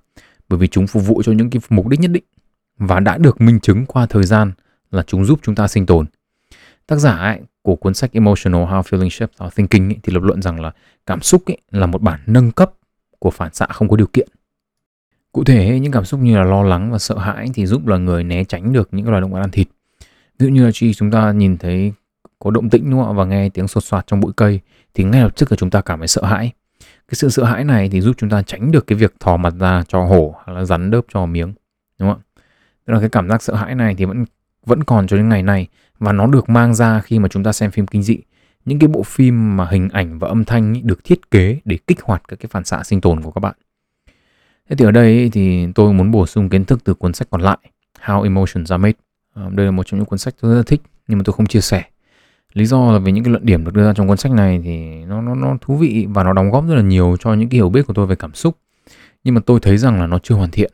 Bởi 0.48 0.58
vì 0.58 0.66
chúng 0.66 0.86
phục 0.86 1.06
vụ 1.06 1.22
cho 1.24 1.32
những 1.32 1.50
cái 1.50 1.60
mục 1.70 1.88
đích 1.88 2.00
nhất 2.00 2.10
định 2.10 2.24
và 2.78 3.00
đã 3.00 3.18
được 3.18 3.40
minh 3.40 3.60
chứng 3.60 3.86
qua 3.86 4.06
thời 4.06 4.24
gian 4.24 4.52
là 4.90 5.02
chúng 5.02 5.24
giúp 5.24 5.40
chúng 5.42 5.54
ta 5.54 5.68
sinh 5.68 5.86
tồn. 5.86 6.06
Tác 6.86 6.96
giả 6.96 7.12
ấy, 7.12 7.40
của 7.62 7.76
cuốn 7.76 7.94
sách 7.94 8.10
Emotional 8.12 8.62
How 8.62 8.82
Feeling 8.82 9.08
Shapes 9.08 9.42
Our 9.42 9.54
Thinking 9.54 9.88
ấy, 9.88 9.96
thì 10.02 10.12
lập 10.12 10.22
luận 10.22 10.42
rằng 10.42 10.60
là 10.60 10.72
cảm 11.06 11.20
xúc 11.20 11.42
ấy, 11.46 11.58
là 11.70 11.86
một 11.86 12.02
bản 12.02 12.20
nâng 12.26 12.50
cấp 12.50 12.72
của 13.18 13.30
phản 13.30 13.54
xạ 13.54 13.66
không 13.66 13.88
có 13.88 13.96
điều 13.96 14.06
kiện. 14.06 14.28
Cụ 15.32 15.44
thể 15.44 15.78
những 15.80 15.92
cảm 15.92 16.04
xúc 16.04 16.20
như 16.20 16.36
là 16.36 16.44
lo 16.44 16.62
lắng 16.62 16.92
và 16.92 16.98
sợ 16.98 17.18
hãi 17.18 17.46
thì 17.54 17.66
giúp 17.66 17.86
là 17.86 17.96
người 17.96 18.24
né 18.24 18.44
tránh 18.44 18.72
được 18.72 18.88
những 18.92 19.08
loài 19.08 19.20
động 19.20 19.32
vật 19.32 19.40
ăn 19.40 19.50
thịt. 19.50 19.68
Ví 20.38 20.46
dụ 20.46 20.52
như 20.52 20.64
là 20.64 20.70
khi 20.74 20.94
chúng 20.94 21.10
ta 21.10 21.32
nhìn 21.32 21.56
thấy 21.58 21.92
có 22.38 22.50
động 22.50 22.70
tĩnh 22.70 22.90
đúng 22.90 23.00
không 23.00 23.16
ạ? 23.16 23.18
Và 23.18 23.24
nghe 23.24 23.48
tiếng 23.48 23.68
sột 23.68 23.84
soạt 23.84 24.06
trong 24.06 24.20
bụi 24.20 24.32
cây 24.36 24.60
thì 24.94 25.04
ngay 25.04 25.22
lập 25.22 25.36
tức 25.36 25.52
là 25.52 25.56
chúng 25.56 25.70
ta 25.70 25.80
cảm 25.80 25.98
thấy 25.98 26.08
sợ 26.08 26.24
hãi 26.24 26.52
cái 27.08 27.14
sự 27.14 27.28
sợ 27.28 27.44
hãi 27.44 27.64
này 27.64 27.88
thì 27.88 28.00
giúp 28.00 28.16
chúng 28.18 28.30
ta 28.30 28.42
tránh 28.42 28.72
được 28.72 28.86
cái 28.86 28.98
việc 28.98 29.14
thò 29.20 29.36
mặt 29.36 29.54
ra 29.60 29.84
cho 29.88 30.04
hổ 30.04 30.34
hoặc 30.44 30.52
là 30.52 30.64
rắn 30.64 30.90
đớp 30.90 31.04
cho 31.12 31.26
miếng 31.26 31.52
đúng 31.98 32.08
không 32.08 32.20
ạ? 32.26 32.42
Tức 32.84 32.94
là 32.94 33.00
cái 33.00 33.08
cảm 33.08 33.28
giác 33.28 33.42
sợ 33.42 33.54
hãi 33.54 33.74
này 33.74 33.94
thì 33.98 34.04
vẫn 34.04 34.24
vẫn 34.66 34.84
còn 34.84 35.06
cho 35.06 35.16
đến 35.16 35.28
ngày 35.28 35.42
nay 35.42 35.66
và 35.98 36.12
nó 36.12 36.26
được 36.26 36.48
mang 36.48 36.74
ra 36.74 37.00
khi 37.00 37.18
mà 37.18 37.28
chúng 37.28 37.44
ta 37.44 37.52
xem 37.52 37.70
phim 37.70 37.86
kinh 37.86 38.02
dị. 38.02 38.18
Những 38.64 38.78
cái 38.78 38.88
bộ 38.88 39.02
phim 39.02 39.56
mà 39.56 39.66
hình 39.70 39.88
ảnh 39.88 40.18
và 40.18 40.28
âm 40.28 40.44
thanh 40.44 40.74
ý, 40.74 40.82
được 40.82 41.04
thiết 41.04 41.30
kế 41.30 41.60
để 41.64 41.78
kích 41.86 42.02
hoạt 42.02 42.22
các 42.28 42.38
cái 42.40 42.48
phản 42.50 42.64
xạ 42.64 42.82
sinh 42.84 43.00
tồn 43.00 43.22
của 43.22 43.30
các 43.30 43.40
bạn. 43.40 43.54
Thế 44.70 44.76
thì 44.76 44.84
ở 44.84 44.90
đây 44.90 45.12
ý, 45.12 45.28
thì 45.28 45.66
tôi 45.74 45.92
muốn 45.92 46.10
bổ 46.10 46.26
sung 46.26 46.48
kiến 46.48 46.64
thức 46.64 46.84
từ 46.84 46.94
cuốn 46.94 47.12
sách 47.12 47.28
còn 47.30 47.40
lại 47.40 47.58
How 48.04 48.22
Emotions 48.22 48.72
Are 48.72 48.82
Made. 48.82 48.98
Ờ, 49.34 49.50
đây 49.50 49.66
là 49.66 49.72
một 49.72 49.86
trong 49.86 50.00
những 50.00 50.06
cuốn 50.06 50.18
sách 50.18 50.34
tôi 50.40 50.50
rất 50.50 50.56
là 50.56 50.62
thích 50.66 50.82
nhưng 51.08 51.18
mà 51.18 51.22
tôi 51.24 51.32
không 51.32 51.46
chia 51.46 51.60
sẻ 51.60 51.84
lý 52.58 52.66
do 52.66 52.92
là 52.92 52.98
vì 52.98 53.12
những 53.12 53.24
cái 53.24 53.30
luận 53.30 53.46
điểm 53.46 53.64
được 53.64 53.74
đưa 53.74 53.84
ra 53.84 53.92
trong 53.94 54.08
cuốn 54.08 54.16
sách 54.16 54.32
này 54.32 54.60
thì 54.64 55.04
nó 55.04 55.22
nó 55.22 55.34
nó 55.34 55.56
thú 55.60 55.76
vị 55.76 56.06
và 56.08 56.22
nó 56.24 56.32
đóng 56.32 56.50
góp 56.50 56.68
rất 56.68 56.74
là 56.74 56.82
nhiều 56.82 57.16
cho 57.20 57.34
những 57.34 57.48
cái 57.48 57.56
hiểu 57.56 57.68
biết 57.68 57.86
của 57.86 57.94
tôi 57.94 58.06
về 58.06 58.16
cảm 58.16 58.34
xúc. 58.34 58.58
Nhưng 59.24 59.34
mà 59.34 59.40
tôi 59.46 59.60
thấy 59.60 59.78
rằng 59.78 60.00
là 60.00 60.06
nó 60.06 60.18
chưa 60.18 60.34
hoàn 60.34 60.50
thiện. 60.50 60.72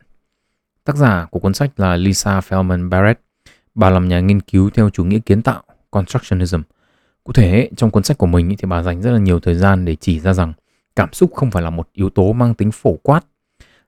Tác 0.83 0.95
giả 0.95 1.27
của 1.31 1.39
cuốn 1.39 1.53
sách 1.53 1.79
là 1.79 1.95
Lisa 1.95 2.39
Feldman 2.39 2.89
Barrett. 2.89 3.21
Bà 3.75 3.89
làm 3.89 4.07
nhà 4.07 4.19
nghiên 4.19 4.41
cứu 4.41 4.69
theo 4.69 4.89
chủ 4.89 5.03
nghĩa 5.03 5.19
kiến 5.19 5.41
tạo, 5.41 5.63
constructionism. 5.91 6.61
Cụ 7.23 7.33
thể, 7.33 7.69
trong 7.77 7.91
cuốn 7.91 8.03
sách 8.03 8.17
của 8.17 8.27
mình 8.27 8.55
thì 8.57 8.67
bà 8.67 8.81
dành 8.81 9.01
rất 9.01 9.11
là 9.11 9.19
nhiều 9.19 9.39
thời 9.39 9.55
gian 9.55 9.85
để 9.85 9.95
chỉ 9.95 10.19
ra 10.19 10.33
rằng 10.33 10.53
cảm 10.95 11.13
xúc 11.13 11.33
không 11.35 11.51
phải 11.51 11.63
là 11.63 11.69
một 11.69 11.89
yếu 11.93 12.09
tố 12.09 12.33
mang 12.33 12.53
tính 12.53 12.71
phổ 12.71 12.95
quát. 13.03 13.25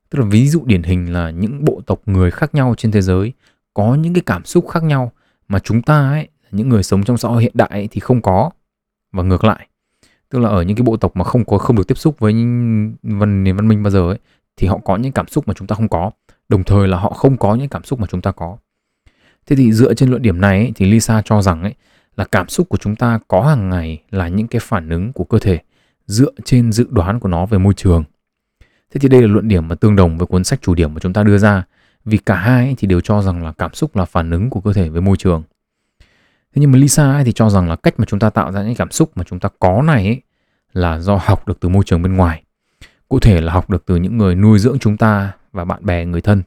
Tức 0.10 0.20
là 0.20 0.26
ví 0.26 0.50
dụ 0.50 0.64
điển 0.66 0.84
hình 0.84 1.14
là 1.14 1.30
những 1.30 1.66
bộ 1.66 1.82
tộc 1.86 2.02
người 2.06 2.32
khác 2.32 2.56
nhau 2.56 2.76
trên 2.78 2.92
thế 2.92 3.02
giới 3.02 3.34
có 3.74 3.96
những 3.96 4.14
cái 4.14 4.24
cảm 4.26 4.46
xúc 4.46 4.70
khác 4.70 4.84
nhau 4.84 5.12
mà 5.48 5.60
chúng 5.60 5.82
ta 5.82 6.10
ấy 6.10 6.28
những 6.52 6.70
người 6.70 6.84
sống 6.84 7.04
trong 7.04 7.18
xã 7.18 7.30
hội 7.30 7.42
hiện 7.42 7.52
đại 7.56 7.70
ấy, 7.72 7.88
thì 7.92 8.00
không 8.00 8.22
có 8.22 8.50
và 9.12 9.24
ngược 9.24 9.44
lại. 9.44 9.68
Tức 10.30 10.40
là 10.40 10.50
ở 10.50 10.62
những 10.62 10.78
cái 10.78 10.84
bộ 10.84 10.98
tộc 10.98 11.16
mà 11.16 11.24
không 11.24 11.46
có 11.46 11.58
không 11.58 11.76
được 11.76 11.88
tiếp 11.88 11.98
xúc 11.98 12.20
với 12.20 12.34
văn 13.04 13.44
nền 13.44 13.56
văn 13.56 13.68
minh 13.68 13.84
bao 13.84 13.92
giờ 13.92 14.10
ấy 14.10 14.20
thì 14.58 14.68
họ 14.68 14.80
có 14.86 14.96
những 14.96 15.12
cảm 15.12 15.28
xúc 15.28 15.48
mà 15.48 15.54
chúng 15.54 15.68
ta 15.68 15.76
không 15.76 15.90
có. 15.90 16.12
Đồng 16.50 16.64
thời 16.64 16.88
là 16.88 16.98
họ 16.98 17.10
không 17.10 17.38
có 17.38 17.56
những 17.56 17.70
cảm 17.70 17.84
xúc 17.84 18.00
mà 18.00 18.08
chúng 18.10 18.22
ta 18.22 18.32
có. 18.32 18.58
Thế 19.46 19.56
thì 19.56 19.72
dựa 19.72 19.94
trên 19.94 20.10
luận 20.10 20.22
điểm 20.22 20.42
này 20.42 20.60
ấy, 20.60 20.72
thì 20.76 20.86
Lisa 20.86 21.22
cho 21.26 21.42
rằng 21.42 21.64
ấy 21.64 21.74
là 22.18 22.26
cảm 22.26 22.50
xúc 22.50 22.70
của 22.70 22.78
chúng 22.78 22.96
ta 22.96 23.20
có 23.28 23.42
hàng 23.42 23.70
ngày 23.70 24.02
là 24.12 24.28
những 24.28 24.48
cái 24.48 24.60
phản 24.60 24.90
ứng 24.90 25.14
của 25.14 25.24
cơ 25.24 25.40
thể 25.40 25.60
dựa 26.06 26.32
trên 26.46 26.72
dự 26.72 26.88
đoán 26.90 27.20
của 27.20 27.30
nó 27.30 27.46
về 27.46 27.58
môi 27.58 27.74
trường. 27.74 28.04
Thế 28.92 29.00
thì 29.00 29.10
đây 29.10 29.22
là 29.22 29.28
luận 29.28 29.48
điểm 29.48 29.68
mà 29.68 29.76
tương 29.76 29.96
đồng 29.96 30.18
với 30.18 30.28
cuốn 30.28 30.44
sách 30.44 30.62
chủ 30.62 30.76
điểm 30.76 30.94
mà 30.94 31.00
chúng 31.00 31.14
ta 31.14 31.24
đưa 31.24 31.38
ra 31.38 31.64
vì 32.06 32.18
cả 32.18 32.36
hai 32.36 32.76
thì 32.78 32.88
đều 32.88 33.02
cho 33.02 33.22
rằng 33.22 33.44
là 33.44 33.52
cảm 33.52 33.74
xúc 33.74 33.96
là 33.96 34.06
phản 34.06 34.32
ứng 34.32 34.50
của 34.50 34.62
cơ 34.62 34.74
thể 34.74 34.90
với 34.90 35.02
môi 35.02 35.18
trường 35.18 35.44
thế 36.56 36.60
nhưng 36.60 36.72
mà 36.72 36.78
Lisa 36.78 37.24
thì 37.24 37.32
cho 37.32 37.50
rằng 37.50 37.70
là 37.70 37.76
cách 37.76 37.94
mà 37.98 38.06
chúng 38.06 38.20
ta 38.20 38.30
tạo 38.30 38.52
ra 38.52 38.64
những 38.64 38.76
cảm 38.76 38.92
xúc 38.92 39.12
mà 39.16 39.24
chúng 39.24 39.40
ta 39.40 39.50
có 39.60 39.82
này 39.82 40.06
ấy, 40.06 40.22
là 40.74 41.00
do 41.00 41.16
học 41.16 41.48
được 41.48 41.60
từ 41.60 41.70
môi 41.70 41.84
trường 41.86 42.02
bên 42.02 42.14
ngoài. 42.14 42.44
Cụ 43.10 43.20
thể 43.20 43.42
là 43.42 43.54
học 43.54 43.70
được 43.70 43.86
từ 43.86 43.96
những 43.96 44.18
người 44.18 44.36
nuôi 44.36 44.60
dưỡng 44.60 44.80
chúng 44.80 44.98
ta 44.98 45.32
và 45.52 45.66
bạn 45.66 45.86
bè 45.86 46.06
người 46.06 46.22
thân. 46.22 46.44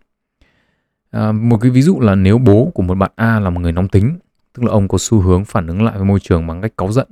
À, 1.11 1.33
một 1.33 1.59
cái 1.61 1.71
ví 1.71 1.83
dụ 1.83 2.01
là 2.01 2.15
nếu 2.15 2.39
bố 2.39 2.71
của 2.75 2.83
một 2.83 2.95
bạn 2.95 3.11
A 3.17 3.41
là 3.41 3.51
một 3.51 3.61
người 3.61 3.73
nóng 3.73 3.89
tính 3.89 4.19
tức 4.55 4.63
là 4.65 4.73
ông 4.73 4.89
có 4.89 4.99
xu 4.99 5.21
hướng 5.21 5.45
phản 5.45 5.67
ứng 5.67 5.83
lại 5.83 5.95
với 5.97 6.05
môi 6.05 6.21
trường 6.21 6.47
bằng 6.47 6.61
cách 6.61 6.73
cáu 6.77 6.93
giận 6.93 7.09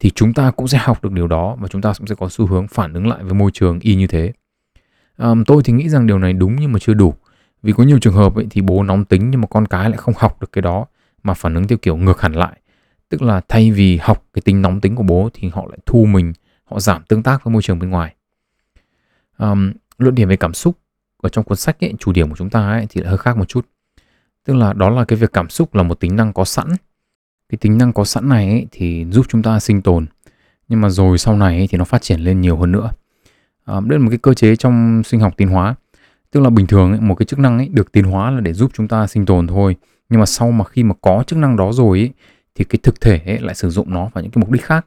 thì 0.00 0.10
chúng 0.10 0.34
ta 0.34 0.50
cũng 0.50 0.68
sẽ 0.68 0.78
học 0.78 1.04
được 1.04 1.12
điều 1.12 1.26
đó 1.26 1.56
và 1.60 1.68
chúng 1.68 1.82
ta 1.82 1.92
cũng 1.98 2.06
sẽ 2.06 2.14
có 2.14 2.28
xu 2.28 2.46
hướng 2.46 2.68
phản 2.68 2.92
ứng 2.92 3.08
lại 3.08 3.22
với 3.22 3.34
môi 3.34 3.50
trường 3.50 3.80
y 3.80 3.94
như 3.94 4.06
thế. 4.06 4.32
À, 5.16 5.28
tôi 5.46 5.62
thì 5.64 5.72
nghĩ 5.72 5.88
rằng 5.88 6.06
điều 6.06 6.18
này 6.18 6.32
đúng 6.32 6.56
nhưng 6.60 6.72
mà 6.72 6.78
chưa 6.78 6.94
đủ. 6.94 7.14
Vì 7.62 7.72
có 7.72 7.84
nhiều 7.84 7.98
trường 7.98 8.14
hợp 8.14 8.34
ấy, 8.34 8.46
thì 8.50 8.60
bố 8.60 8.82
nóng 8.82 9.04
tính 9.04 9.30
nhưng 9.30 9.40
mà 9.40 9.46
con 9.46 9.66
cái 9.66 9.90
lại 9.90 9.98
không 9.98 10.14
học 10.18 10.40
được 10.40 10.52
cái 10.52 10.62
đó 10.62 10.86
mà 11.22 11.34
phản 11.34 11.54
ứng 11.54 11.68
theo 11.68 11.78
kiểu 11.78 11.96
ngược 11.96 12.20
hẳn 12.20 12.32
lại. 12.32 12.60
Tức 13.08 13.22
là 13.22 13.40
thay 13.48 13.70
vì 13.70 13.96
học 13.96 14.24
cái 14.32 14.42
tính 14.44 14.62
nóng 14.62 14.80
tính 14.80 14.96
của 14.96 15.02
bố 15.02 15.30
thì 15.34 15.48
họ 15.48 15.66
lại 15.68 15.78
thu 15.86 16.04
mình 16.04 16.32
họ 16.64 16.80
giảm 16.80 17.02
tương 17.08 17.22
tác 17.22 17.44
với 17.44 17.52
môi 17.52 17.62
trường 17.62 17.78
bên 17.78 17.90
ngoài. 17.90 18.14
Um, 19.38 19.72
luận 19.98 20.14
điểm 20.14 20.28
về 20.28 20.36
cảm 20.36 20.54
xúc 20.54 20.78
ở 21.22 21.28
trong 21.28 21.44
cuốn 21.44 21.56
sách 21.56 21.84
ấy, 21.84 21.94
chủ 21.98 22.12
điểm 22.12 22.30
của 22.30 22.36
chúng 22.36 22.50
ta 22.50 22.70
ấy, 22.70 22.86
thì 22.90 23.00
lại 23.00 23.10
hơi 23.10 23.18
khác 23.18 23.36
một 23.36 23.48
chút. 23.48 23.66
Tức 24.44 24.54
là 24.54 24.72
đó 24.72 24.90
là 24.90 25.04
cái 25.04 25.16
việc 25.18 25.32
cảm 25.32 25.48
xúc 25.48 25.74
là 25.74 25.82
một 25.82 26.00
tính 26.00 26.16
năng 26.16 26.32
có 26.32 26.44
sẵn. 26.44 26.66
Cái 27.48 27.58
tính 27.60 27.78
năng 27.78 27.92
có 27.92 28.04
sẵn 28.04 28.28
này 28.28 28.48
ấy, 28.48 28.66
thì 28.70 29.06
giúp 29.10 29.26
chúng 29.28 29.42
ta 29.42 29.60
sinh 29.60 29.82
tồn. 29.82 30.06
Nhưng 30.68 30.80
mà 30.80 30.88
rồi 30.88 31.18
sau 31.18 31.36
này 31.36 31.56
ấy, 31.56 31.66
thì 31.70 31.78
nó 31.78 31.84
phát 31.84 32.02
triển 32.02 32.20
lên 32.20 32.40
nhiều 32.40 32.56
hơn 32.56 32.72
nữa. 32.72 32.90
Um, 33.66 33.88
đây 33.88 33.98
là 33.98 34.04
một 34.04 34.10
cái 34.10 34.18
cơ 34.18 34.34
chế 34.34 34.56
trong 34.56 35.02
sinh 35.04 35.20
học 35.20 35.34
tiến 35.36 35.48
hóa. 35.48 35.74
Tức 36.30 36.40
là 36.40 36.50
bình 36.50 36.66
thường 36.66 36.90
ấy, 36.90 37.00
một 37.00 37.14
cái 37.14 37.26
chức 37.26 37.38
năng 37.38 37.58
ấy 37.58 37.68
được 37.68 37.92
tiến 37.92 38.04
hóa 38.04 38.30
là 38.30 38.40
để 38.40 38.52
giúp 38.52 38.70
chúng 38.74 38.88
ta 38.88 39.06
sinh 39.06 39.26
tồn 39.26 39.46
thôi 39.46 39.76
nhưng 40.10 40.20
mà 40.20 40.26
sau 40.26 40.50
mà 40.50 40.64
khi 40.64 40.82
mà 40.82 40.94
có 41.00 41.24
chức 41.26 41.38
năng 41.38 41.56
đó 41.56 41.72
rồi 41.72 41.98
ấy, 41.98 42.10
thì 42.54 42.64
cái 42.64 42.78
thực 42.82 43.00
thể 43.00 43.20
ấy 43.26 43.38
lại 43.38 43.54
sử 43.54 43.70
dụng 43.70 43.94
nó 43.94 44.10
vào 44.14 44.22
những 44.22 44.30
cái 44.30 44.40
mục 44.40 44.50
đích 44.50 44.64
khác. 44.64 44.86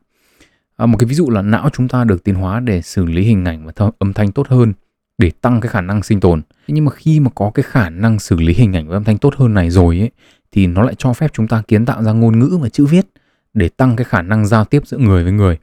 À, 0.78 0.86
một 0.86 0.98
cái 0.98 1.08
ví 1.08 1.16
dụ 1.16 1.30
là 1.30 1.42
não 1.42 1.70
chúng 1.74 1.88
ta 1.88 2.04
được 2.04 2.24
tiến 2.24 2.36
hóa 2.36 2.60
để 2.60 2.82
xử 2.82 3.06
lý 3.06 3.24
hình 3.24 3.46
ảnh 3.46 3.66
và 3.66 3.72
th- 3.76 3.92
âm 4.00 4.14
thanh 4.14 4.32
tốt 4.32 4.48
hơn 4.48 4.74
để 5.18 5.32
tăng 5.42 5.62
cái 5.62 5.70
khả 5.70 5.82
năng 5.82 6.04
sinh 6.04 6.20
tồn. 6.20 6.42
Nhưng 6.68 6.86
mà 6.86 6.92
khi 6.92 7.20
mà 7.20 7.30
có 7.36 7.52
cái 7.54 7.64
khả 7.64 7.90
năng 7.90 8.20
xử 8.20 8.36
lý 8.36 8.54
hình 8.54 8.76
ảnh 8.76 8.88
và 8.88 8.96
âm 8.96 9.04
thanh 9.04 9.18
tốt 9.18 9.34
hơn 9.38 9.54
này 9.54 9.70
rồi 9.70 10.00
ấy 10.00 10.12
thì 10.52 10.68
nó 10.68 10.82
lại 10.82 10.96
cho 10.98 11.14
phép 11.14 11.34
chúng 11.34 11.48
ta 11.48 11.64
kiến 11.68 11.86
tạo 11.86 12.04
ra 12.04 12.12
ngôn 12.12 12.40
ngữ 12.40 12.58
và 12.62 12.70
chữ 12.70 12.86
viết 12.86 13.06
để 13.54 13.70
tăng 13.70 13.96
cái 13.96 14.06
khả 14.06 14.22
năng 14.22 14.46
giao 14.46 14.66
tiếp 14.66 14.88
giữa 14.88 14.98
người 14.98 15.24
với 15.24 15.32
người. 15.32 15.58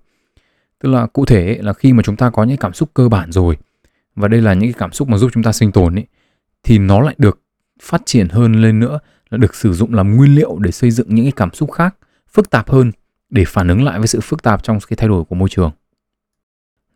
Tức 0.82 0.88
là 0.88 1.06
cụ 1.06 1.24
thể 1.24 1.46
ấy, 1.46 1.62
là 1.62 1.72
khi 1.72 1.92
mà 1.92 2.02
chúng 2.02 2.16
ta 2.16 2.30
có 2.30 2.44
những 2.44 2.56
cảm 2.56 2.72
xúc 2.72 2.90
cơ 2.94 3.08
bản 3.08 3.32
rồi 3.32 3.56
và 4.16 4.28
đây 4.28 4.40
là 4.40 4.54
những 4.54 4.72
cái 4.72 4.78
cảm 4.78 4.92
xúc 4.92 5.08
mà 5.08 5.16
giúp 5.16 5.30
chúng 5.34 5.42
ta 5.42 5.52
sinh 5.52 5.72
tồn 5.72 5.98
ấy 5.98 6.06
thì 6.62 6.78
nó 6.78 7.00
lại 7.00 7.14
được 7.18 7.40
phát 7.82 8.02
triển 8.04 8.28
hơn 8.28 8.62
lên 8.62 8.80
nữa 8.80 8.98
là 9.30 9.38
được 9.38 9.54
sử 9.54 9.72
dụng 9.72 9.94
làm 9.94 10.16
nguyên 10.16 10.34
liệu 10.34 10.58
để 10.58 10.70
xây 10.70 10.90
dựng 10.90 11.14
những 11.14 11.24
cái 11.24 11.32
cảm 11.32 11.50
xúc 11.52 11.72
khác 11.72 11.96
phức 12.28 12.50
tạp 12.50 12.70
hơn 12.70 12.92
để 13.30 13.44
phản 13.44 13.68
ứng 13.68 13.84
lại 13.84 13.98
với 13.98 14.08
sự 14.08 14.20
phức 14.20 14.42
tạp 14.42 14.62
trong 14.62 14.78
cái 14.88 14.96
thay 14.96 15.08
đổi 15.08 15.24
của 15.24 15.34
môi 15.34 15.48
trường. 15.48 15.70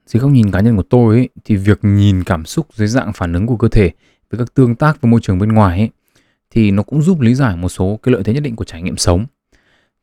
Dưới 0.07 0.21
góc 0.21 0.31
nhìn 0.31 0.51
cá 0.51 0.61
nhân 0.61 0.77
của 0.77 0.83
tôi 0.83 1.15
ấy, 1.15 1.29
thì 1.45 1.57
việc 1.57 1.79
nhìn 1.83 2.25
cảm 2.25 2.45
xúc 2.45 2.67
dưới 2.75 2.89
dạng 2.89 3.13
phản 3.13 3.33
ứng 3.33 3.47
của 3.47 3.57
cơ 3.57 3.69
thể 3.69 3.91
với 4.31 4.39
các 4.39 4.55
tương 4.55 4.75
tác 4.75 5.01
với 5.01 5.11
môi 5.11 5.21
trường 5.21 5.39
bên 5.39 5.53
ngoài 5.53 5.79
ấy, 5.79 5.91
thì 6.51 6.71
nó 6.71 6.83
cũng 6.83 7.03
giúp 7.03 7.21
lý 7.21 7.35
giải 7.35 7.57
một 7.57 7.69
số 7.69 7.99
cái 8.03 8.13
lợi 8.13 8.23
thế 8.25 8.35
nhất 8.35 8.43
định 8.43 8.57
của 8.57 8.65
trải 8.65 8.83
nghiệm 8.83 8.97
sống. 8.97 9.27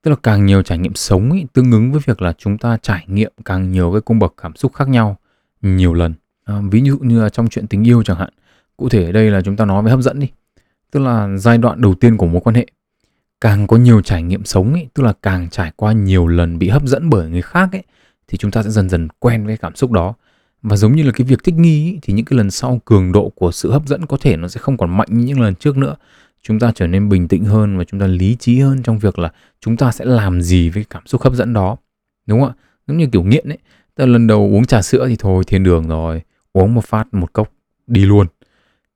Tức 0.02 0.12
là 0.12 0.18
càng 0.24 0.46
nhiều 0.46 0.62
trải 0.62 0.78
nghiệm 0.78 0.96
sống 0.96 1.32
ấy, 1.32 1.46
tương 1.54 1.72
ứng 1.72 1.92
với 1.92 2.02
việc 2.06 2.22
là 2.22 2.34
chúng 2.38 2.58
ta 2.58 2.78
trải 2.82 3.06
nghiệm 3.08 3.32
càng 3.46 3.72
nhiều 3.72 3.92
cái 3.92 4.02
cung 4.02 4.20
bậc 4.20 4.34
cảm 4.42 4.56
xúc 4.56 4.74
khác 4.74 4.90
nhau 4.90 5.18
nhiều 5.62 5.94
lần. 5.94 6.14
À, 6.46 6.62
ví 6.72 6.82
dụ 6.82 6.98
như 6.98 7.24
là 7.24 7.30
trong 7.30 7.48
chuyện 7.48 7.68
tình 7.68 7.88
yêu 7.88 8.04
chẳng 8.04 8.18
hạn 8.18 8.30
cụ 8.78 8.90
thể 8.90 9.06
ở 9.06 9.12
đây 9.12 9.32
là 9.32 9.42
chúng 9.42 9.56
ta 9.56 9.66
nói 9.66 9.84
về 9.84 9.92
hấp 9.92 10.00
dẫn 10.02 10.20
đi 10.20 10.28
tức 10.91 11.00
là 11.00 11.38
giai 11.38 11.57
đoạn 11.57 11.81
đầu 11.81 11.93
tiên 11.93 12.17
của 12.17 12.27
mối 12.27 12.41
quan 12.41 12.55
hệ. 12.55 12.65
Càng 13.41 13.67
có 13.67 13.77
nhiều 13.77 14.01
trải 14.01 14.24
nghiệm 14.24 14.45
sống 14.45 14.74
ấy, 14.74 14.88
tức 14.93 15.03
là 15.03 15.13
càng 15.21 15.50
trải 15.50 15.71
qua 15.75 15.91
nhiều 15.91 16.27
lần 16.27 16.60
bị 16.60 16.69
hấp 16.69 16.83
dẫn 16.86 17.10
bởi 17.10 17.29
người 17.29 17.41
khác 17.41 17.69
ấy 17.71 17.83
thì 18.27 18.38
chúng 18.38 18.51
ta 18.51 18.63
sẽ 18.63 18.69
dần 18.69 18.89
dần 18.89 19.07
quen 19.19 19.45
với 19.45 19.57
cảm 19.57 19.75
xúc 19.75 19.91
đó. 19.91 20.13
Và 20.62 20.75
giống 20.75 20.95
như 20.95 21.03
là 21.03 21.12
cái 21.12 21.27
việc 21.27 21.43
thích 21.43 21.55
nghi 21.55 21.86
ý, 21.86 22.00
thì 22.01 22.13
những 22.13 22.25
cái 22.25 22.38
lần 22.38 22.51
sau 22.51 22.81
cường 22.86 23.12
độ 23.12 23.31
của 23.36 23.51
sự 23.51 23.71
hấp 23.71 23.88
dẫn 23.88 24.05
có 24.05 24.17
thể 24.21 24.38
nó 24.38 24.48
sẽ 24.48 24.60
không 24.60 24.77
còn 24.77 24.98
mạnh 24.98 25.07
như 25.12 25.25
những 25.25 25.39
lần 25.39 25.55
trước 25.55 25.77
nữa. 25.77 25.95
Chúng 26.43 26.60
ta 26.60 26.71
trở 26.75 26.88
nên 26.88 27.10
bình 27.10 27.27
tĩnh 27.27 27.45
hơn 27.45 27.77
và 27.77 27.83
chúng 27.83 28.00
ta 28.00 28.07
lý 28.07 28.36
trí 28.39 28.60
hơn 28.60 28.83
trong 28.83 29.00
việc 29.00 29.19
là 29.19 29.31
chúng 29.62 29.77
ta 29.77 29.91
sẽ 29.91 30.05
làm 30.05 30.41
gì 30.41 30.69
với 30.69 30.86
cảm 30.89 31.03
xúc 31.05 31.21
hấp 31.21 31.33
dẫn 31.33 31.53
đó. 31.53 31.77
Đúng 32.25 32.39
không 32.39 32.50
ạ? 32.50 32.55
Giống 32.88 32.98
như 32.98 33.07
kiểu 33.12 33.24
nghiện 33.24 33.50
ấy 33.50 33.57
tức 33.95 34.05
là 34.05 34.12
lần 34.12 34.27
đầu 34.27 34.39
uống 34.39 34.65
trà 34.65 34.81
sữa 34.81 35.05
thì 35.10 35.15
thôi 35.19 35.43
thiên 35.48 35.63
đường 35.63 35.88
rồi 35.88 36.21
uống 36.53 36.74
một 36.74 36.86
phát 36.86 37.13
một 37.13 37.33
cốc 37.33 37.51
đi 37.88 38.05
luôn. 38.05 38.27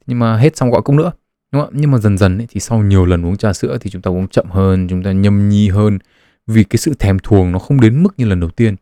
Nhưng 0.05 0.19
mà 0.19 0.37
hết 0.37 0.57
xong 0.57 0.71
gọi 0.71 0.81
cốc 0.81 0.95
nữa 0.95 1.11
đúng 1.55 1.63
không? 1.63 1.74
nhưng 1.77 1.91
mà 1.91 1.97
dần 1.97 2.17
dần 2.17 2.38
ấy, 2.38 2.47
thì 2.50 2.59
sau 2.59 2.83
nhiều 2.83 3.05
lần 3.05 3.25
uống 3.25 3.38
trà 3.38 3.53
sữa 3.53 3.77
thì 3.81 3.89
chúng 3.89 4.01
ta 4.01 4.12
uống 4.12 4.27
chậm 4.27 4.50
hơn 4.50 4.88
chúng 4.88 5.03
ta 5.03 5.12
nhâm 5.12 5.50
nhi 5.50 5.69
hơn. 5.69 6.00
Vì 6.47 6.63
cái 6.63 6.77
sự 6.77 6.93
thèm 7.00 7.19
thuồng 7.19 7.51
nó 7.51 7.59
không 7.59 7.81
đến 7.81 8.03
mức 8.03 8.13
như 8.17 8.25
lần 8.25 8.39
đầu 8.39 8.50
tiên. 8.50 8.75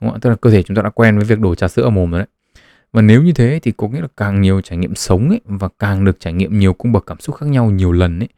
Đúng 0.00 0.10
không? 0.10 0.20
tức 0.20 0.30
là 0.30 0.36
cơ 0.36 0.50
thể 0.50 0.62
chúng 0.62 0.76
ta 0.76 0.82
đã 0.82 0.90
quen 0.90 1.16
với 1.16 1.24
việc 1.24 1.40
đổ 1.40 1.54
trà 1.54 1.68
sữa 1.68 1.82
ở 1.82 1.90
mồm 1.90 2.10
rồi 2.10 2.20
đấy. 2.20 2.28
Và 2.92 3.02
nếu 3.02 3.22
như 3.22 3.32
thế 3.32 3.60
thì 3.62 3.72
có 3.76 3.88
nghĩa 3.88 4.00
là 4.00 4.08
càng 4.16 4.40
nhiều 4.40 4.60
trải 4.60 4.78
nghiệm 4.78 4.94
sống 4.94 5.28
ấy 5.28 5.40
và 5.44 5.68
càng 5.78 6.04
được 6.04 6.20
trải 6.20 6.32
nghiệm 6.32 6.58
nhiều 6.58 6.72
cung 6.72 6.92
bậc 6.92 7.06
cảm 7.06 7.20
xúc 7.20 7.36
khác 7.36 7.46
nhau 7.46 7.70
nhiều 7.70 7.92
lần 7.92 8.18
ấy 8.18 8.28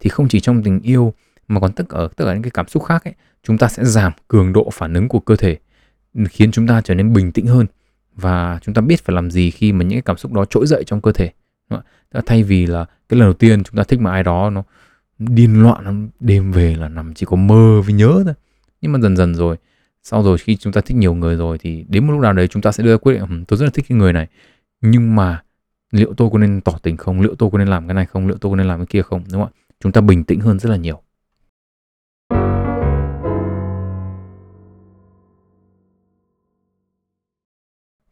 thì 0.00 0.10
không 0.10 0.28
chỉ 0.28 0.40
trong 0.40 0.62
tình 0.62 0.80
yêu 0.80 1.14
mà 1.48 1.60
còn 1.60 1.72
tất 1.72 1.84
cả 1.88 1.98
tất 2.16 2.24
cả 2.24 2.34
những 2.34 2.42
cái 2.42 2.50
cảm 2.50 2.68
xúc 2.68 2.84
khác 2.84 3.04
ấy 3.04 3.14
chúng 3.42 3.58
ta 3.58 3.68
sẽ 3.68 3.84
giảm 3.84 4.12
cường 4.28 4.52
độ 4.52 4.70
phản 4.72 4.94
ứng 4.94 5.08
của 5.08 5.20
cơ 5.20 5.36
thể 5.36 5.56
khiến 6.28 6.50
chúng 6.50 6.66
ta 6.66 6.80
trở 6.80 6.94
nên 6.94 7.12
bình 7.12 7.32
tĩnh 7.32 7.46
hơn. 7.46 7.66
Và 8.16 8.58
chúng 8.62 8.74
ta 8.74 8.82
biết 8.82 9.04
phải 9.04 9.14
làm 9.14 9.30
gì 9.30 9.50
khi 9.50 9.72
mà 9.72 9.84
những 9.84 9.96
cái 9.96 10.02
cảm 10.02 10.16
xúc 10.16 10.32
đó 10.32 10.44
trỗi 10.44 10.66
dậy 10.66 10.84
trong 10.86 11.00
cơ 11.00 11.12
thể 11.12 11.30
thay 12.26 12.42
vì 12.42 12.66
là 12.66 12.84
cái 13.08 13.18
lần 13.18 13.26
đầu 13.26 13.32
tiên 13.32 13.64
chúng 13.64 13.76
ta 13.76 13.82
thích 13.84 14.00
mà 14.00 14.10
ai 14.10 14.22
đó 14.22 14.50
nó 14.50 14.62
điên 15.18 15.62
loạn 15.62 16.08
đêm 16.20 16.52
về 16.52 16.76
là 16.76 16.88
nằm 16.88 17.14
chỉ 17.14 17.26
có 17.26 17.36
mơ 17.36 17.82
với 17.84 17.94
nhớ 17.94 18.22
thôi. 18.24 18.34
Nhưng 18.80 18.92
mà 18.92 18.98
dần 18.98 19.16
dần 19.16 19.34
rồi, 19.34 19.56
sau 20.02 20.22
rồi 20.22 20.38
khi 20.38 20.56
chúng 20.56 20.72
ta 20.72 20.80
thích 20.80 20.96
nhiều 20.96 21.14
người 21.14 21.36
rồi 21.36 21.58
thì 21.58 21.84
đến 21.88 22.06
một 22.06 22.12
lúc 22.12 22.22
nào 22.22 22.32
đấy 22.32 22.48
chúng 22.48 22.62
ta 22.62 22.72
sẽ 22.72 22.84
đưa 22.84 22.90
ra 22.90 22.98
quyết 22.98 23.14
định 23.14 23.44
tôi 23.48 23.58
rất 23.58 23.64
là 23.64 23.70
thích 23.74 23.84
cái 23.88 23.98
người 23.98 24.12
này, 24.12 24.28
nhưng 24.80 25.16
mà 25.16 25.42
liệu 25.90 26.14
tôi 26.16 26.30
có 26.32 26.38
nên 26.38 26.60
tỏ 26.60 26.78
tình 26.82 26.96
không? 26.96 27.20
Liệu 27.20 27.34
tôi 27.34 27.50
có 27.50 27.58
nên 27.58 27.68
làm 27.68 27.88
cái 27.88 27.94
này 27.94 28.06
không? 28.06 28.26
Liệu 28.26 28.36
tôi 28.38 28.50
có 28.52 28.56
nên 28.56 28.66
làm 28.66 28.78
cái 28.78 28.86
kia 28.86 29.02
không? 29.02 29.24
Đúng 29.32 29.42
không 29.42 29.50
ạ? 29.54 29.60
Chúng 29.80 29.92
ta 29.92 30.00
bình 30.00 30.24
tĩnh 30.24 30.40
hơn 30.40 30.58
rất 30.58 30.70
là 30.70 30.76
nhiều. 30.76 31.00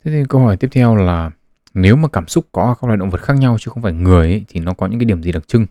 Thế 0.04 0.10
thì 0.10 0.22
câu 0.28 0.40
hỏi 0.40 0.56
tiếp 0.56 0.68
theo 0.72 0.96
là 0.96 1.30
nếu 1.74 1.96
mà 1.96 2.08
cảm 2.08 2.28
xúc 2.28 2.46
có 2.52 2.74
các 2.80 2.86
loài 2.86 2.96
động 2.96 3.10
vật 3.10 3.20
khác 3.20 3.36
nhau 3.36 3.56
chứ 3.60 3.70
không 3.74 3.82
phải 3.82 3.92
người 3.92 4.26
ấy, 4.26 4.44
thì 4.48 4.60
nó 4.60 4.74
có 4.74 4.86
những 4.86 4.98
cái 4.98 5.06
điểm 5.06 5.22
gì 5.22 5.32
đặc 5.32 5.48
trưng 5.48 5.66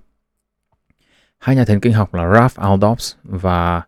hai 1.37 1.55
nhà 1.55 1.65
thần 1.65 1.79
kinh 1.79 1.93
học 1.93 2.13
là 2.13 2.33
Ralph 2.33 2.55
Aldous 2.55 3.15
và 3.23 3.81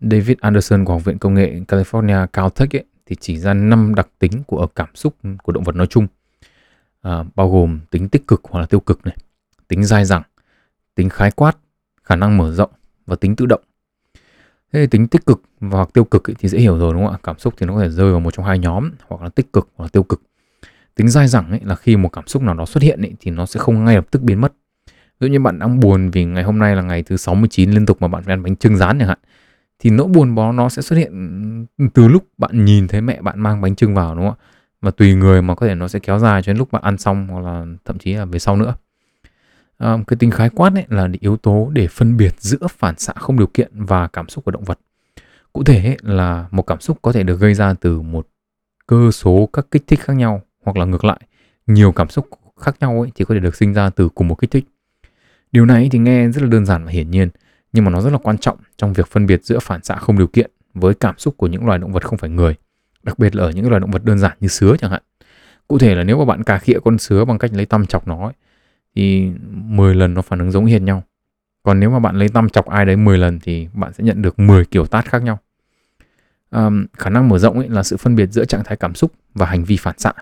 David 0.00 0.38
Anderson 0.40 0.84
của 0.84 0.92
Học 0.92 1.04
viện 1.04 1.18
Công 1.18 1.34
nghệ 1.34 1.60
California 1.68 2.26
Caltech 2.26 2.76
ấy, 2.76 2.84
thì 3.06 3.16
chỉ 3.20 3.38
ra 3.38 3.54
năm 3.54 3.94
đặc 3.94 4.08
tính 4.18 4.42
của 4.46 4.66
cảm 4.66 4.88
xúc 4.94 5.14
của 5.42 5.52
động 5.52 5.64
vật 5.64 5.76
nói 5.76 5.86
chung 5.86 6.06
à, 7.02 7.24
bao 7.34 7.50
gồm 7.50 7.80
tính 7.90 8.08
tích 8.08 8.28
cực 8.28 8.40
hoặc 8.50 8.60
là 8.60 8.66
tiêu 8.66 8.80
cực 8.80 9.06
này, 9.06 9.16
tính 9.68 9.84
dai 9.84 10.04
dẳng, 10.04 10.22
tính 10.94 11.08
khái 11.08 11.30
quát, 11.30 11.56
khả 12.02 12.16
năng 12.16 12.36
mở 12.36 12.52
rộng 12.52 12.70
và 13.06 13.16
tính 13.16 13.36
tự 13.36 13.46
động. 13.46 13.60
Thế 14.72 14.80
thì 14.80 14.86
tính 14.86 15.08
tích 15.08 15.26
cực 15.26 15.42
và 15.60 15.76
hoặc 15.76 15.88
tiêu 15.92 16.04
cực 16.04 16.30
ấy 16.30 16.34
thì 16.38 16.48
dễ 16.48 16.58
hiểu 16.58 16.78
rồi 16.78 16.92
đúng 16.94 17.04
không 17.04 17.12
ạ? 17.12 17.18
Cảm 17.22 17.38
xúc 17.38 17.54
thì 17.56 17.66
nó 17.66 17.74
có 17.74 17.80
thể 17.80 17.90
rơi 17.90 18.10
vào 18.10 18.20
một 18.20 18.34
trong 18.34 18.46
hai 18.46 18.58
nhóm 18.58 18.90
hoặc 19.08 19.22
là 19.22 19.28
tích 19.28 19.52
cực 19.52 19.68
hoặc 19.76 19.84
là 19.84 19.88
tiêu 19.88 20.02
cực. 20.02 20.22
Tính 20.94 21.08
dai 21.08 21.28
dẳng 21.28 21.50
ấy 21.50 21.60
là 21.64 21.74
khi 21.74 21.96
một 21.96 22.08
cảm 22.08 22.26
xúc 22.26 22.42
nào 22.42 22.54
đó 22.54 22.66
xuất 22.66 22.82
hiện 22.82 23.00
ấy 23.00 23.12
thì 23.20 23.30
nó 23.30 23.46
sẽ 23.46 23.60
không 23.60 23.84
ngay 23.84 23.94
lập 23.94 24.06
tức 24.10 24.22
biến 24.22 24.40
mất. 24.40 24.52
Ví 25.20 25.28
dụ 25.28 25.32
như 25.32 25.40
bạn 25.40 25.58
đang 25.58 25.80
buồn 25.80 26.10
vì 26.10 26.24
ngày 26.24 26.42
hôm 26.42 26.58
nay 26.58 26.76
là 26.76 26.82
ngày 26.82 27.02
thứ 27.02 27.16
69 27.16 27.70
liên 27.70 27.86
tục 27.86 28.02
mà 28.02 28.08
bạn 28.08 28.22
phải 28.22 28.32
ăn 28.32 28.42
bánh 28.42 28.56
trưng 28.56 28.76
rán 28.76 28.98
chẳng 28.98 29.08
hạn 29.08 29.18
thì 29.78 29.90
nỗi 29.90 30.08
buồn 30.08 30.34
đó 30.34 30.52
nó 30.52 30.68
sẽ 30.68 30.82
xuất 30.82 30.96
hiện 30.96 31.66
từ 31.94 32.08
lúc 32.08 32.24
bạn 32.38 32.64
nhìn 32.64 32.88
thấy 32.88 33.00
mẹ 33.00 33.22
bạn 33.22 33.40
mang 33.40 33.60
bánh 33.60 33.76
trưng 33.76 33.94
vào 33.94 34.14
đúng 34.14 34.24
không 34.24 34.36
ạ? 34.40 34.44
Và 34.80 34.90
tùy 34.90 35.14
người 35.14 35.42
mà 35.42 35.54
có 35.54 35.66
thể 35.66 35.74
nó 35.74 35.88
sẽ 35.88 35.98
kéo 35.98 36.18
dài 36.18 36.42
cho 36.42 36.52
đến 36.52 36.58
lúc 36.58 36.72
bạn 36.72 36.82
ăn 36.82 36.98
xong 36.98 37.28
hoặc 37.28 37.40
là 37.40 37.66
thậm 37.84 37.98
chí 37.98 38.12
là 38.12 38.24
về 38.24 38.38
sau 38.38 38.56
nữa. 38.56 38.74
À, 39.78 39.96
cái 40.06 40.16
tính 40.16 40.30
khái 40.30 40.50
quát 40.50 40.72
ấy 40.74 40.84
là 40.88 41.08
yếu 41.20 41.36
tố 41.36 41.70
để 41.72 41.88
phân 41.88 42.16
biệt 42.16 42.40
giữa 42.40 42.66
phản 42.70 42.98
xạ 42.98 43.12
không 43.16 43.38
điều 43.38 43.46
kiện 43.46 43.84
và 43.84 44.08
cảm 44.08 44.28
xúc 44.28 44.44
của 44.44 44.50
động 44.50 44.64
vật. 44.64 44.78
Cụ 45.52 45.64
thể 45.64 45.84
ấy, 45.84 45.96
là 46.02 46.46
một 46.50 46.62
cảm 46.62 46.80
xúc 46.80 46.98
có 47.02 47.12
thể 47.12 47.22
được 47.22 47.40
gây 47.40 47.54
ra 47.54 47.74
từ 47.74 48.00
một 48.00 48.28
cơ 48.86 49.10
số 49.10 49.48
các 49.52 49.66
kích 49.70 49.86
thích 49.86 50.00
khác 50.00 50.12
nhau 50.16 50.42
hoặc 50.64 50.76
là 50.76 50.84
ngược 50.84 51.04
lại 51.04 51.20
nhiều 51.66 51.92
cảm 51.92 52.08
xúc 52.08 52.28
khác 52.60 52.76
nhau 52.80 53.00
ấy 53.00 53.10
thì 53.14 53.24
có 53.24 53.34
thể 53.34 53.40
được 53.40 53.56
sinh 53.56 53.72
ra 53.72 53.90
từ 53.90 54.08
cùng 54.08 54.28
một 54.28 54.34
kích 54.34 54.50
thích 54.50 54.64
điều 55.52 55.66
này 55.66 55.88
thì 55.92 55.98
nghe 55.98 56.28
rất 56.28 56.42
là 56.42 56.48
đơn 56.48 56.66
giản 56.66 56.84
và 56.84 56.90
hiển 56.90 57.10
nhiên 57.10 57.30
nhưng 57.74 57.84
mà 57.84 57.90
nó 57.90 58.00
rất 58.00 58.10
là 58.10 58.18
quan 58.18 58.38
trọng 58.38 58.58
trong 58.76 58.92
việc 58.92 59.06
phân 59.06 59.26
biệt 59.26 59.44
giữa 59.44 59.58
phản 59.58 59.82
xạ 59.82 59.96
không 59.96 60.18
điều 60.18 60.26
kiện 60.26 60.50
với 60.74 60.94
cảm 60.94 61.14
xúc 61.18 61.34
của 61.36 61.46
những 61.46 61.66
loài 61.66 61.78
động 61.78 61.92
vật 61.92 62.04
không 62.04 62.18
phải 62.18 62.30
người, 62.30 62.54
đặc 63.02 63.18
biệt 63.18 63.36
là 63.36 63.44
ở 63.44 63.50
những 63.50 63.68
loài 63.68 63.80
động 63.80 63.90
vật 63.90 64.04
đơn 64.04 64.18
giản 64.18 64.32
như 64.40 64.48
sứa 64.48 64.76
chẳng 64.78 64.90
hạn. 64.90 65.02
Cụ 65.68 65.78
thể 65.78 65.94
là 65.94 66.04
nếu 66.04 66.18
mà 66.18 66.24
bạn 66.24 66.42
cà 66.42 66.58
khịa 66.58 66.78
con 66.84 66.98
sứa 66.98 67.24
bằng 67.24 67.38
cách 67.38 67.50
lấy 67.54 67.66
tăm 67.66 67.86
chọc 67.86 68.08
nó 68.08 68.24
ấy, 68.24 68.32
thì 68.94 69.30
10 69.50 69.94
lần 69.94 70.14
nó 70.14 70.22
phản 70.22 70.38
ứng 70.38 70.50
giống 70.50 70.66
hệt 70.66 70.82
nhau. 70.82 71.02
Còn 71.62 71.80
nếu 71.80 71.90
mà 71.90 71.98
bạn 71.98 72.16
lấy 72.16 72.28
tăm 72.28 72.48
chọc 72.48 72.66
ai 72.66 72.84
đấy 72.84 72.96
10 72.96 73.18
lần 73.18 73.40
thì 73.40 73.68
bạn 73.74 73.92
sẽ 73.92 74.04
nhận 74.04 74.22
được 74.22 74.38
10 74.38 74.64
kiểu 74.64 74.86
tát 74.86 75.04
khác 75.04 75.22
nhau. 75.22 75.38
Um, 76.50 76.86
khả 76.92 77.10
năng 77.10 77.28
mở 77.28 77.38
rộng 77.38 77.58
ấy 77.58 77.68
là 77.68 77.82
sự 77.82 77.96
phân 77.96 78.16
biệt 78.16 78.26
giữa 78.26 78.44
trạng 78.44 78.64
thái 78.64 78.76
cảm 78.76 78.94
xúc 78.94 79.12
và 79.34 79.46
hành 79.46 79.64
vi 79.64 79.76
phản 79.76 79.98
xạ. 79.98 80.12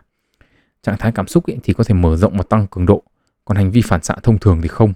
Trạng 0.83 0.97
thái 0.99 1.13
cảm 1.13 1.27
xúc 1.27 1.47
ấy 1.47 1.59
thì 1.63 1.73
có 1.73 1.85
thể 1.85 1.95
mở 1.95 2.17
rộng 2.17 2.37
và 2.37 2.43
tăng 2.49 2.67
cường 2.67 2.87
độ, 2.87 3.03
còn 3.45 3.57
hành 3.57 3.71
vi 3.71 3.83
phản 3.83 4.03
xạ 4.03 4.15
thông 4.23 4.39
thường 4.39 4.63
thì 4.63 4.69
không. 4.69 4.93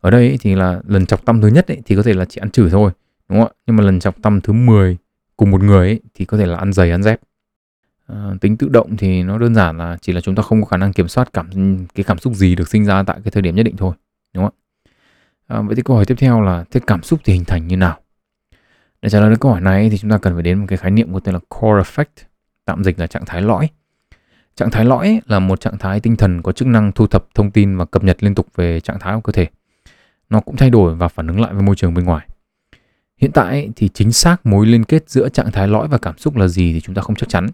Ở 0.00 0.10
đây 0.10 0.38
thì 0.40 0.54
là 0.54 0.80
lần 0.86 1.06
chọc 1.06 1.24
tâm 1.24 1.40
thứ 1.40 1.48
nhất 1.48 1.68
ấy, 1.68 1.82
thì 1.84 1.96
có 1.96 2.02
thể 2.02 2.14
là 2.14 2.24
chỉ 2.24 2.40
ăn 2.40 2.50
chửi 2.50 2.70
thôi 2.70 2.92
đúng 3.28 3.38
không 3.38 3.48
ạ? 3.48 3.54
Nhưng 3.66 3.76
mà 3.76 3.84
lần 3.84 4.00
chọc 4.00 4.22
tâm 4.22 4.40
thứ 4.40 4.52
10 4.52 4.96
cùng 5.36 5.50
một 5.50 5.62
người 5.62 5.88
ấy, 5.88 6.00
thì 6.14 6.24
có 6.24 6.36
thể 6.36 6.46
là 6.46 6.56
ăn 6.58 6.72
giày 6.72 6.90
ăn 6.90 7.02
dép. 7.02 7.20
À, 8.06 8.30
tính 8.40 8.56
tự 8.56 8.68
động 8.68 8.96
thì 8.96 9.22
nó 9.22 9.38
đơn 9.38 9.54
giản 9.54 9.78
là 9.78 9.96
chỉ 10.00 10.12
là 10.12 10.20
chúng 10.20 10.34
ta 10.34 10.42
không 10.42 10.60
có 10.62 10.66
khả 10.66 10.76
năng 10.76 10.92
kiểm 10.92 11.08
soát 11.08 11.32
cảm 11.32 11.50
cái 11.94 12.04
cảm 12.04 12.18
xúc 12.18 12.34
gì 12.34 12.54
được 12.54 12.68
sinh 12.68 12.84
ra 12.84 13.02
tại 13.02 13.18
cái 13.24 13.30
thời 13.30 13.42
điểm 13.42 13.54
nhất 13.54 13.62
định 13.62 13.76
thôi 13.76 13.94
đúng 14.34 14.44
không 14.44 14.54
ạ? 15.46 15.56
À, 15.56 15.60
vậy 15.60 15.76
thì 15.76 15.82
câu 15.82 15.96
hỏi 15.96 16.04
tiếp 16.04 16.14
theo 16.18 16.40
là 16.40 16.64
thế 16.70 16.80
cảm 16.86 17.02
xúc 17.02 17.20
thì 17.24 17.32
hình 17.32 17.44
thành 17.44 17.66
như 17.66 17.76
nào? 17.76 18.00
Để 19.02 19.10
trả 19.10 19.20
lời 19.20 19.30
được 19.30 19.40
câu 19.40 19.52
hỏi 19.52 19.60
này 19.60 19.90
thì 19.90 19.98
chúng 19.98 20.10
ta 20.10 20.18
cần 20.18 20.34
phải 20.34 20.42
đến 20.42 20.58
một 20.58 20.66
cái 20.68 20.78
khái 20.78 20.90
niệm 20.90 21.12
có 21.12 21.20
tên 21.20 21.34
là 21.34 21.40
core 21.48 21.82
effect 21.82 22.24
tạm 22.64 22.84
dịch 22.84 22.98
là 22.98 23.06
trạng 23.06 23.24
thái 23.26 23.42
lõi 23.42 23.68
trạng 24.56 24.70
thái 24.70 24.84
lõi 24.84 25.20
là 25.26 25.38
một 25.38 25.60
trạng 25.60 25.78
thái 25.78 26.00
tinh 26.00 26.16
thần 26.16 26.42
có 26.42 26.52
chức 26.52 26.68
năng 26.68 26.92
thu 26.92 27.06
thập 27.06 27.24
thông 27.34 27.50
tin 27.50 27.76
và 27.76 27.84
cập 27.84 28.04
nhật 28.04 28.22
liên 28.22 28.34
tục 28.34 28.46
về 28.56 28.80
trạng 28.80 28.98
thái 29.00 29.14
của 29.14 29.20
cơ 29.20 29.32
thể 29.32 29.46
nó 30.30 30.40
cũng 30.40 30.56
thay 30.56 30.70
đổi 30.70 30.94
và 30.94 31.08
phản 31.08 31.26
ứng 31.26 31.40
lại 31.40 31.54
với 31.54 31.62
môi 31.62 31.76
trường 31.76 31.94
bên 31.94 32.04
ngoài. 32.04 32.26
Hiện 33.16 33.32
tại 33.32 33.70
thì 33.76 33.88
chính 33.88 34.12
xác 34.12 34.46
mối 34.46 34.66
liên 34.66 34.84
kết 34.84 35.10
giữa 35.10 35.28
trạng 35.28 35.52
thái 35.52 35.68
lõi 35.68 35.88
và 35.88 35.98
cảm 35.98 36.18
xúc 36.18 36.36
là 36.36 36.48
gì 36.48 36.72
thì 36.72 36.80
chúng 36.80 36.94
ta 36.94 37.02
không 37.02 37.16
chắc 37.16 37.28
chắn. 37.28 37.46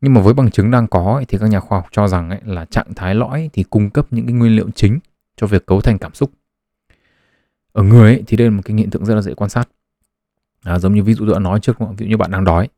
Nhưng 0.00 0.14
mà 0.14 0.20
với 0.20 0.34
bằng 0.34 0.50
chứng 0.50 0.70
đang 0.70 0.86
có 0.86 1.22
thì 1.28 1.38
các 1.38 1.46
nhà 1.46 1.60
khoa 1.60 1.78
học 1.78 1.88
cho 1.90 2.08
rằng 2.08 2.38
là 2.44 2.64
trạng 2.64 2.94
thái 2.96 3.14
lõi 3.14 3.50
thì 3.52 3.62
cung 3.62 3.90
cấp 3.90 4.06
những 4.10 4.26
cái 4.26 4.32
nguyên 4.32 4.56
liệu 4.56 4.70
chính 4.74 4.98
cho 5.36 5.46
việc 5.46 5.66
cấu 5.66 5.80
thành 5.80 5.98
cảm 5.98 6.14
xúc. 6.14 6.30
Ở 7.72 7.82
người 7.82 8.22
thì 8.26 8.36
đây 8.36 8.48
là 8.48 8.56
một 8.56 8.62
cái 8.64 8.76
hiện 8.76 8.90
tượng 8.90 9.04
rất 9.04 9.14
là 9.14 9.22
dễ 9.22 9.34
quan 9.34 9.50
sát. 9.50 9.68
À, 10.62 10.78
giống 10.78 10.94
như 10.94 11.02
ví 11.02 11.14
dụ 11.14 11.24
tôi 11.26 11.34
đã 11.34 11.40
nói 11.40 11.60
trước, 11.60 11.78
ví 11.78 11.86
dụ 11.98 12.06
như 12.06 12.16
bạn 12.16 12.30
đang 12.30 12.44
đói, 12.44 12.68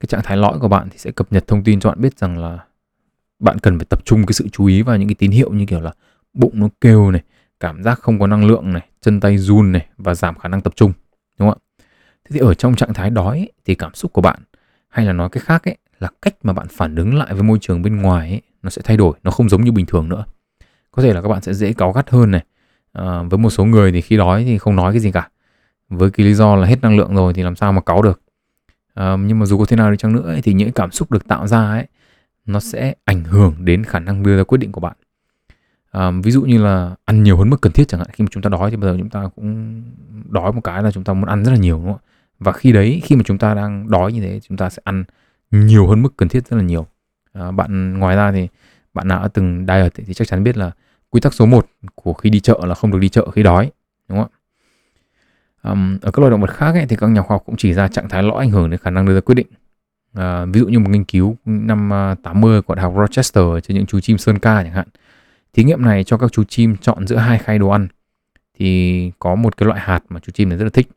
cái 0.00 0.06
trạng 0.06 0.22
thái 0.24 0.36
lõi 0.36 0.58
của 0.58 0.68
bạn 0.68 0.88
thì 0.90 0.98
sẽ 0.98 1.10
cập 1.10 1.32
nhật 1.32 1.46
thông 1.46 1.64
tin 1.64 1.80
cho 1.80 1.90
bạn 1.90 2.00
biết 2.00 2.18
rằng 2.18 2.38
là 2.38 2.58
bạn 3.42 3.58
cần 3.58 3.78
phải 3.78 3.86
tập 3.88 4.00
trung 4.04 4.26
cái 4.26 4.32
sự 4.32 4.48
chú 4.52 4.66
ý 4.66 4.82
vào 4.82 4.96
những 4.96 5.08
cái 5.08 5.14
tín 5.14 5.30
hiệu 5.30 5.52
như 5.52 5.66
kiểu 5.66 5.80
là 5.80 5.92
bụng 6.34 6.52
nó 6.54 6.68
kêu 6.80 7.10
này, 7.10 7.22
cảm 7.60 7.82
giác 7.82 7.98
không 7.98 8.18
có 8.18 8.26
năng 8.26 8.44
lượng 8.44 8.72
này, 8.72 8.86
chân 9.00 9.20
tay 9.20 9.38
run 9.38 9.72
này 9.72 9.86
và 9.96 10.14
giảm 10.14 10.38
khả 10.38 10.48
năng 10.48 10.60
tập 10.60 10.72
trung, 10.76 10.92
đúng 11.38 11.48
không 11.48 11.58
ạ? 11.58 11.84
Thế 12.24 12.30
thì 12.32 12.38
ở 12.38 12.54
trong 12.54 12.74
trạng 12.74 12.94
thái 12.94 13.10
đói 13.10 13.38
ấy, 13.38 13.52
thì 13.64 13.74
cảm 13.74 13.94
xúc 13.94 14.12
của 14.12 14.22
bạn 14.22 14.40
hay 14.88 15.06
là 15.06 15.12
nói 15.12 15.28
cái 15.32 15.40
khác 15.46 15.64
ấy 15.64 15.76
là 15.98 16.08
cách 16.22 16.34
mà 16.42 16.52
bạn 16.52 16.66
phản 16.70 16.96
ứng 16.96 17.14
lại 17.14 17.34
với 17.34 17.42
môi 17.42 17.58
trường 17.60 17.82
bên 17.82 18.02
ngoài 18.02 18.28
ấy 18.28 18.40
nó 18.62 18.70
sẽ 18.70 18.82
thay 18.84 18.96
đổi, 18.96 19.14
nó 19.22 19.30
không 19.30 19.48
giống 19.48 19.64
như 19.64 19.72
bình 19.72 19.86
thường 19.86 20.08
nữa. 20.08 20.24
Có 20.90 21.02
thể 21.02 21.12
là 21.12 21.22
các 21.22 21.28
bạn 21.28 21.42
sẽ 21.42 21.54
dễ 21.54 21.72
cáu 21.72 21.92
gắt 21.92 22.10
hơn 22.10 22.30
này. 22.30 22.44
À, 22.92 23.22
với 23.22 23.38
một 23.38 23.50
số 23.50 23.64
người 23.64 23.92
thì 23.92 24.00
khi 24.00 24.16
đói 24.16 24.44
thì 24.44 24.58
không 24.58 24.76
nói 24.76 24.92
cái 24.92 25.00
gì 25.00 25.12
cả. 25.12 25.28
Với 25.88 26.10
cái 26.10 26.26
lý 26.26 26.34
do 26.34 26.56
là 26.56 26.66
hết 26.66 26.82
năng 26.82 26.96
lượng 26.96 27.14
rồi 27.14 27.34
thì 27.34 27.42
làm 27.42 27.56
sao 27.56 27.72
mà 27.72 27.80
cáu 27.80 28.02
được. 28.02 28.20
À, 28.94 29.16
nhưng 29.16 29.38
mà 29.38 29.46
dù 29.46 29.58
có 29.58 29.64
thế 29.64 29.76
nào 29.76 29.90
đi 29.90 29.96
chăng 29.96 30.12
nữa 30.12 30.26
ấy, 30.26 30.42
thì 30.42 30.52
những 30.52 30.72
cảm 30.72 30.90
xúc 30.90 31.10
được 31.10 31.28
tạo 31.28 31.46
ra 31.46 31.70
ấy 31.70 31.86
nó 32.46 32.60
sẽ 32.60 32.94
ảnh 33.04 33.24
hưởng 33.24 33.54
đến 33.58 33.84
khả 33.84 33.98
năng 33.98 34.22
đưa 34.22 34.36
ra 34.36 34.44
quyết 34.44 34.58
định 34.58 34.72
của 34.72 34.80
bạn. 34.80 34.96
À, 35.90 36.10
ví 36.22 36.30
dụ 36.30 36.42
như 36.42 36.62
là 36.62 36.96
ăn 37.04 37.22
nhiều 37.22 37.36
hơn 37.36 37.50
mức 37.50 37.60
cần 37.60 37.72
thiết 37.72 37.88
chẳng 37.88 38.00
hạn 38.00 38.08
khi 38.12 38.22
mà 38.22 38.28
chúng 38.30 38.42
ta 38.42 38.48
đói 38.50 38.70
thì 38.70 38.76
bây 38.76 38.90
giờ 38.90 38.96
chúng 38.98 39.10
ta 39.10 39.28
cũng 39.36 39.82
đói 40.28 40.52
một 40.52 40.60
cái 40.64 40.82
là 40.82 40.90
chúng 40.90 41.04
ta 41.04 41.12
muốn 41.12 41.28
ăn 41.28 41.44
rất 41.44 41.50
là 41.50 41.58
nhiều 41.58 41.76
đúng 41.76 41.86
không 41.86 42.02
ạ? 42.04 42.08
Và 42.38 42.52
khi 42.52 42.72
đấy 42.72 43.00
khi 43.04 43.16
mà 43.16 43.22
chúng 43.24 43.38
ta 43.38 43.54
đang 43.54 43.90
đói 43.90 44.12
như 44.12 44.20
thế 44.20 44.40
chúng 44.40 44.56
ta 44.56 44.70
sẽ 44.70 44.82
ăn 44.84 45.04
nhiều 45.50 45.86
hơn 45.86 46.02
mức 46.02 46.16
cần 46.16 46.28
thiết 46.28 46.48
rất 46.48 46.56
là 46.56 46.62
nhiều. 46.62 46.86
À, 47.32 47.50
bạn 47.50 47.98
ngoài 47.98 48.16
ra 48.16 48.32
thì 48.32 48.48
bạn 48.94 49.08
nào 49.08 49.22
đã 49.22 49.28
từng 49.28 49.66
diet 49.68 49.94
thì 49.94 50.14
chắc 50.14 50.28
chắn 50.28 50.44
biết 50.44 50.56
là 50.56 50.70
quy 51.10 51.20
tắc 51.20 51.34
số 51.34 51.46
1 51.46 51.66
của 51.94 52.12
khi 52.12 52.30
đi 52.30 52.40
chợ 52.40 52.60
là 52.64 52.74
không 52.74 52.90
được 52.90 52.98
đi 52.98 53.08
chợ 53.08 53.30
khi 53.30 53.42
đói 53.42 53.70
đúng 54.08 54.18
không 54.18 54.28
ạ? 54.32 54.38
Um, 55.62 55.98
ở 56.02 56.10
các 56.10 56.18
loài 56.18 56.30
động 56.30 56.40
vật 56.40 56.50
khác 56.50 56.74
ấy, 56.74 56.86
thì 56.88 56.96
các 56.96 57.06
nhà 57.06 57.22
khoa 57.22 57.34
học 57.34 57.42
cũng 57.46 57.56
chỉ 57.56 57.72
ra 57.72 57.88
trạng 57.88 58.08
thái 58.08 58.22
lõi 58.22 58.38
ảnh 58.38 58.50
hưởng 58.50 58.70
đến 58.70 58.80
khả 58.80 58.90
năng 58.90 59.06
đưa 59.06 59.14
ra 59.14 59.20
quyết 59.20 59.34
định 59.34 59.46
à, 60.14 60.44
ví 60.44 60.60
dụ 60.60 60.66
như 60.68 60.78
một 60.78 60.90
nghiên 60.90 61.04
cứu 61.04 61.36
năm 61.44 61.90
ờ, 61.90 62.14
80 62.22 62.62
của 62.62 62.74
đại 62.74 62.82
học 62.82 62.94
Rochester 62.98 63.44
trên 63.62 63.76
những 63.76 63.86
chú 63.86 64.00
chim 64.00 64.18
sơn 64.18 64.38
ca 64.38 64.62
chẳng 64.62 64.72
hạn. 64.72 64.88
Thí 65.52 65.64
nghiệm 65.64 65.82
này 65.82 66.04
cho 66.04 66.16
các 66.16 66.32
chú 66.32 66.44
chim 66.44 66.76
chọn 66.76 67.06
giữa 67.06 67.16
hai 67.16 67.38
khay 67.38 67.58
đồ 67.58 67.68
ăn. 67.68 67.88
Thì 68.58 69.10
có 69.18 69.34
một 69.34 69.56
cái 69.56 69.66
loại 69.66 69.80
hạt 69.80 70.00
mà 70.08 70.20
chú 70.20 70.32
chim 70.32 70.48
này 70.48 70.58
rất 70.58 70.64
là 70.64 70.70
thích. 70.70 70.88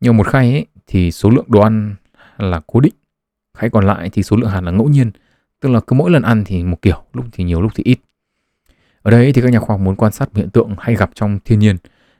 Nhưng 0.00 0.16
một 0.16 0.26
khay 0.26 0.52
ấy 0.52 0.66
thì 0.86 1.10
số 1.10 1.30
lượng 1.30 1.44
đồ 1.48 1.60
ăn 1.60 1.94
là 2.38 2.60
cố 2.66 2.80
định, 2.80 2.94
khay 3.58 3.70
còn 3.70 3.86
lại 3.86 4.10
thì 4.10 4.22
số 4.22 4.36
lượng 4.36 4.50
hạt 4.50 4.60
là 4.60 4.70
ngẫu 4.70 4.88
nhiên, 4.88 5.10
tức 5.60 5.68
là 5.68 5.80
cứ 5.80 5.94
mỗi 5.94 6.10
lần 6.10 6.22
ăn 6.22 6.44
thì 6.46 6.64
một 6.64 6.82
kiểu, 6.82 7.02
lúc 7.12 7.26
thì 7.32 7.44
nhiều 7.44 7.62
lúc 7.62 7.72
thì 7.74 7.84
ít. 7.84 7.98
Ở 9.02 9.10
đây 9.10 9.32
thì 9.32 9.42
các 9.42 9.52
nhà 9.52 9.60
khoa 9.60 9.76
học 9.76 9.80
muốn 9.80 9.96
quan 9.96 10.12
sát 10.12 10.28
một 10.28 10.36
hiện 10.36 10.50
tượng 10.50 10.74
hay 10.78 10.94
gặp 10.94 11.10
trong 11.14 11.38
thiên 11.44 11.58
nhiên, 11.58 11.76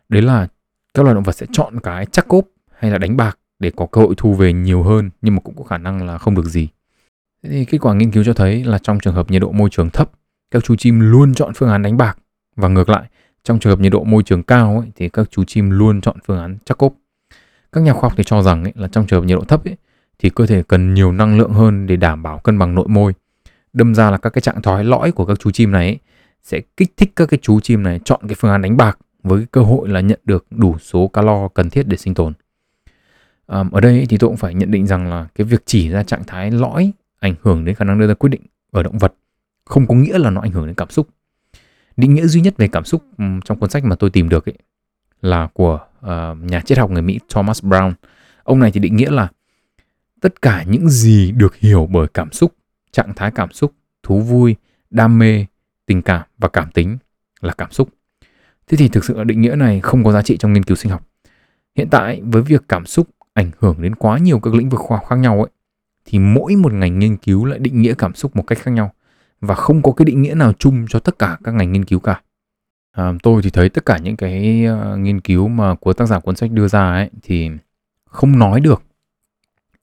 đấy 0.09 0.23
là 0.23 0.49
các 0.94 1.02
loài 1.02 1.14
động 1.14 1.25
vật 1.25 1.33
sẽ 1.33 1.47
chọn 1.52 1.80
cái 1.80 2.06
chắc 2.06 2.28
cốp 2.28 2.44
hay 2.78 2.90
là 2.90 2.99
đánh 2.99 3.16
bạc 3.16 3.38
để 3.58 3.70
có 3.76 3.87
cơ 3.87 4.00
hội 4.00 4.14
thu 4.16 4.34
về 4.34 4.52
nhiều 4.52 4.82
hơn 4.82 5.11
nhưng 5.23 5.34
mà 5.34 5.40
cũng 5.40 5.54
có 5.56 5.64
khả 5.64 5.78
năng 5.78 6.06
là 6.06 6.18
không 6.18 6.34
được 6.34 6.44
gì. 6.44 6.68
Thế 7.42 7.50
thì 7.50 7.64
kết 7.64 7.78
quả 7.78 7.94
nghiên 7.94 8.11
cứu 8.11 8.25
cho 8.25 8.32
thấy 8.32 8.64
là 8.64 8.78
trong 8.78 9.00
trường 9.00 9.14
hợp 9.14 9.30
nhiệt 9.30 9.42
độ 9.42 9.52
môi 9.52 9.70
trường 9.70 9.90
thấp, 9.90 10.11
các 10.50 10.64
chú 10.64 10.76
chim 10.76 11.00
luôn 11.00 11.34
chọn 11.34 11.52
phương 11.54 11.68
án 11.68 11.82
đánh 11.82 11.96
bạc 11.96 12.18
và 12.56 12.68
ngược 12.68 12.88
lại, 12.88 13.04
trong 13.44 13.58
trường 13.58 13.70
hợp 13.70 13.80
nhiệt 13.80 13.92
độ 13.92 14.04
môi 14.04 14.23
trường 14.23 14.42
cao 14.42 14.78
ấy, 14.78 14.92
thì 14.96 15.08
các 15.08 15.30
chú 15.30 15.44
chim 15.44 15.70
luôn 15.70 16.00
chọn 16.00 16.16
phương 16.26 16.38
án 16.38 16.58
chắc 16.64 16.78
cốp. 16.78 16.94
Các 17.73 17.80
nhà 17.80 17.92
khoa 17.92 18.02
học 18.02 18.12
thì 18.16 18.25
cho 18.25 18.42
rằng 18.42 18.64
ấy, 18.64 18.73
là 18.76 18.88
trong 18.88 19.06
trường 19.06 19.20
hợp 19.20 19.26
nhiệt 19.26 19.38
độ 19.38 19.44
thấp 19.44 19.64
ấy, 19.64 19.76
thì 20.18 20.30
cơ 20.30 20.46
thể 20.46 20.62
cần 20.62 20.94
nhiều 20.94 21.12
năng 21.12 21.38
lượng 21.38 21.52
hơn 21.52 21.87
để 21.87 21.96
đảm 21.96 22.23
bảo 22.23 22.38
cân 22.38 22.58
bằng 22.58 22.75
nội 22.75 22.88
môi. 22.88 23.12
Đâm 23.73 23.94
ra 23.94 24.11
là 24.11 24.18
các 24.18 24.30
cái 24.30 24.42
trạng 24.42 24.62
thái 24.62 24.84
lõi 24.84 25.12
của 25.12 25.26
các 25.26 25.38
chú 25.40 25.50
chim 25.50 25.73
này 25.73 25.87
ấy, 25.87 25.99
sẽ 26.42 26.61
kích 26.76 26.92
thích 26.96 27.12
các 27.16 27.28
cái 27.28 27.38
chú 27.42 27.61
chim 27.61 27.82
này 27.82 28.00
chọn 28.04 28.20
cái 28.28 28.34
phương 28.38 28.50
án 28.50 28.62
đánh 28.62 28.76
bạc 28.76 28.99
với 29.23 29.38
cái 29.38 29.46
cơ 29.52 29.61
hội 29.61 29.88
là 29.88 30.00
nhận 30.00 30.20
được 30.25 30.46
đủ 30.50 30.78
số 30.78 31.08
calo 31.08 31.49
cần 31.49 31.70
thiết 31.70 31.88
để 31.88 31.96
sinh 31.96 32.14
tồn. 32.14 32.32
Um, 33.46 33.70
ở 33.70 33.80
đây 33.80 34.06
thì 34.08 34.18
tôi 34.18 34.28
cũng 34.28 34.36
phải 34.36 34.54
nhận 34.54 34.70
định 34.70 34.86
rằng 34.86 35.10
là 35.10 35.28
cái 35.34 35.44
việc 35.44 35.62
chỉ 35.66 35.88
ra 35.88 36.02
trạng 36.02 36.24
thái 36.26 36.50
lõi 36.50 36.92
ảnh 37.20 37.34
hưởng 37.42 37.64
đến 37.64 37.74
khả 37.74 37.84
năng 37.84 37.98
đưa 37.98 38.06
ra 38.06 38.14
quyết 38.14 38.28
định 38.28 38.42
ở 38.70 38.82
động 38.82 38.98
vật 38.98 39.14
không 39.64 39.86
có 39.86 39.94
nghĩa 39.94 40.18
là 40.18 40.30
nó 40.30 40.40
ảnh 40.40 40.50
hưởng 40.50 40.66
đến 40.66 40.74
cảm 40.74 40.90
xúc. 40.90 41.08
Định 41.96 42.14
nghĩa 42.14 42.26
duy 42.26 42.40
nhất 42.40 42.54
về 42.56 42.68
cảm 42.68 42.84
xúc 42.84 43.02
um, 43.18 43.40
trong 43.40 43.58
cuốn 43.58 43.70
sách 43.70 43.84
mà 43.84 43.96
tôi 43.96 44.10
tìm 44.10 44.28
được 44.28 44.48
ấy 44.48 44.54
là 45.20 45.48
của 45.52 45.80
uh, 46.06 46.10
nhà 46.40 46.60
triết 46.60 46.78
học 46.78 46.90
người 46.90 47.02
Mỹ 47.02 47.18
Thomas 47.28 47.64
Brown. 47.64 47.92
Ông 48.42 48.58
này 48.58 48.70
thì 48.70 48.80
định 48.80 48.96
nghĩa 48.96 49.10
là 49.10 49.28
tất 50.20 50.42
cả 50.42 50.62
những 50.62 50.88
gì 50.88 51.32
được 51.32 51.56
hiểu 51.56 51.88
bởi 51.92 52.06
cảm 52.14 52.32
xúc, 52.32 52.54
trạng 52.92 53.14
thái 53.16 53.30
cảm 53.30 53.52
xúc, 53.52 53.72
thú 54.02 54.20
vui, 54.20 54.56
đam 54.90 55.18
mê, 55.18 55.46
tình 55.86 56.02
cảm 56.02 56.22
và 56.38 56.48
cảm 56.48 56.70
tính 56.70 56.98
là 57.40 57.54
cảm 57.58 57.70
xúc. 57.70 57.88
Thế 58.66 58.76
thì 58.76 58.88
thực 58.88 59.04
sự 59.04 59.24
định 59.24 59.40
nghĩa 59.40 59.56
này 59.56 59.80
không 59.80 60.04
có 60.04 60.12
giá 60.12 60.22
trị 60.22 60.36
trong 60.36 60.52
nghiên 60.52 60.62
cứu 60.64 60.76
sinh 60.76 60.92
học. 60.92 61.06
Hiện 61.76 61.88
tại 61.90 62.20
với 62.24 62.42
việc 62.42 62.62
cảm 62.68 62.86
xúc 62.86 63.08
ảnh 63.34 63.50
hưởng 63.58 63.82
đến 63.82 63.94
quá 63.94 64.18
nhiều 64.18 64.40
các 64.40 64.54
lĩnh 64.54 64.68
vực 64.68 64.80
khoa 64.80 64.98
học 64.98 65.06
khác 65.08 65.16
nhau 65.16 65.38
ấy 65.38 65.50
thì 66.04 66.18
mỗi 66.18 66.56
một 66.56 66.72
ngành 66.72 66.98
nghiên 66.98 67.16
cứu 67.16 67.44
lại 67.44 67.58
định 67.58 67.82
nghĩa 67.82 67.94
cảm 67.98 68.14
xúc 68.14 68.36
một 68.36 68.42
cách 68.46 68.58
khác 68.58 68.70
nhau 68.70 68.92
và 69.40 69.54
không 69.54 69.82
có 69.82 69.92
cái 69.92 70.04
định 70.04 70.22
nghĩa 70.22 70.34
nào 70.34 70.52
chung 70.52 70.86
cho 70.88 70.98
tất 70.98 71.18
cả 71.18 71.38
các 71.44 71.54
ngành 71.54 71.72
nghiên 71.72 71.84
cứu 71.84 72.00
cả. 72.00 72.20
À, 72.92 73.12
tôi 73.22 73.42
thì 73.42 73.50
thấy 73.50 73.68
tất 73.68 73.86
cả 73.86 73.98
những 73.98 74.16
cái 74.16 74.66
uh, 74.66 74.98
nghiên 74.98 75.20
cứu 75.20 75.48
mà 75.48 75.74
của 75.74 75.92
tác 75.92 76.06
giả 76.06 76.18
cuốn 76.18 76.36
sách 76.36 76.50
đưa 76.50 76.68
ra 76.68 76.92
ấy 76.92 77.10
thì 77.22 77.50
không 78.04 78.38
nói 78.38 78.60
được 78.60 78.82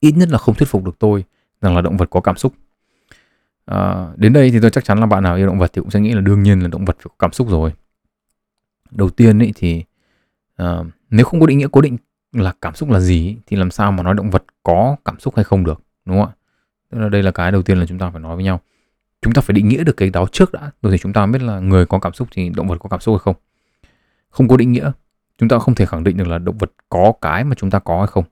ít 0.00 0.12
nhất 0.16 0.28
là 0.28 0.38
không 0.38 0.54
thuyết 0.54 0.68
phục 0.68 0.84
được 0.84 0.98
tôi 0.98 1.24
rằng 1.60 1.74
là 1.76 1.80
động 1.80 1.96
vật 1.96 2.10
có 2.10 2.20
cảm 2.20 2.36
xúc. 2.36 2.52
À, 3.64 4.08
đến 4.16 4.32
đây 4.32 4.50
thì 4.50 4.60
tôi 4.60 4.70
chắc 4.70 4.84
chắn 4.84 5.00
là 5.00 5.06
bạn 5.06 5.22
nào 5.22 5.36
yêu 5.36 5.46
động 5.46 5.58
vật 5.58 5.70
thì 5.72 5.80
cũng 5.80 5.90
sẽ 5.90 6.00
nghĩ 6.00 6.12
là 6.12 6.20
đương 6.20 6.42
nhiên 6.42 6.60
là 6.60 6.68
động 6.68 6.84
vật 6.84 6.96
phải 6.98 7.06
có 7.08 7.14
cảm 7.18 7.32
xúc 7.32 7.48
rồi. 7.50 7.72
Đầu 8.90 9.10
tiên 9.10 9.38
ấy 9.42 9.52
thì 9.54 9.84
uh, 10.62 10.86
nếu 11.10 11.26
không 11.26 11.40
có 11.40 11.46
định 11.46 11.58
nghĩa 11.58 11.68
cố 11.72 11.80
định 11.80 11.96
là 12.32 12.52
cảm 12.60 12.74
xúc 12.74 12.90
là 12.90 13.00
gì 13.00 13.36
thì 13.46 13.56
làm 13.56 13.70
sao 13.70 13.92
mà 13.92 14.02
nói 14.02 14.14
động 14.14 14.30
vật 14.30 14.44
có 14.62 14.96
cảm 15.04 15.20
xúc 15.20 15.36
hay 15.36 15.44
không 15.44 15.64
được, 15.64 15.82
đúng 16.04 16.18
không 16.18 16.26
ạ? 16.26 16.32
Tức 16.90 16.98
là 16.98 17.08
đây 17.08 17.22
là 17.22 17.30
cái 17.30 17.52
đầu 17.52 17.62
tiên 17.62 17.78
là 17.78 17.86
chúng 17.86 17.98
ta 17.98 18.10
phải 18.10 18.20
nói 18.20 18.36
với 18.36 18.44
nhau. 18.44 18.60
Chúng 19.22 19.32
ta 19.32 19.42
phải 19.42 19.54
định 19.54 19.68
nghĩa 19.68 19.84
được 19.84 19.96
cái 19.96 20.10
đó 20.10 20.26
trước 20.32 20.52
đã, 20.52 20.70
rồi 20.82 20.92
thì 20.92 20.98
chúng 20.98 21.12
ta 21.12 21.26
biết 21.26 21.42
là 21.42 21.58
người 21.58 21.86
có 21.86 21.98
cảm 21.98 22.12
xúc 22.12 22.28
thì 22.30 22.48
động 22.48 22.68
vật 22.68 22.76
có 22.80 22.88
cảm 22.88 23.00
xúc 23.00 23.12
hay 23.12 23.18
không. 23.18 23.36
Không 24.30 24.48
có 24.48 24.56
định 24.56 24.72
nghĩa, 24.72 24.92
chúng 25.38 25.48
ta 25.48 25.58
không 25.58 25.74
thể 25.74 25.86
khẳng 25.86 26.04
định 26.04 26.16
được 26.16 26.28
là 26.28 26.38
động 26.38 26.58
vật 26.58 26.72
có 26.88 27.12
cái 27.20 27.44
mà 27.44 27.54
chúng 27.54 27.70
ta 27.70 27.78
có 27.78 27.98
hay 27.98 28.06
không. 28.06 28.24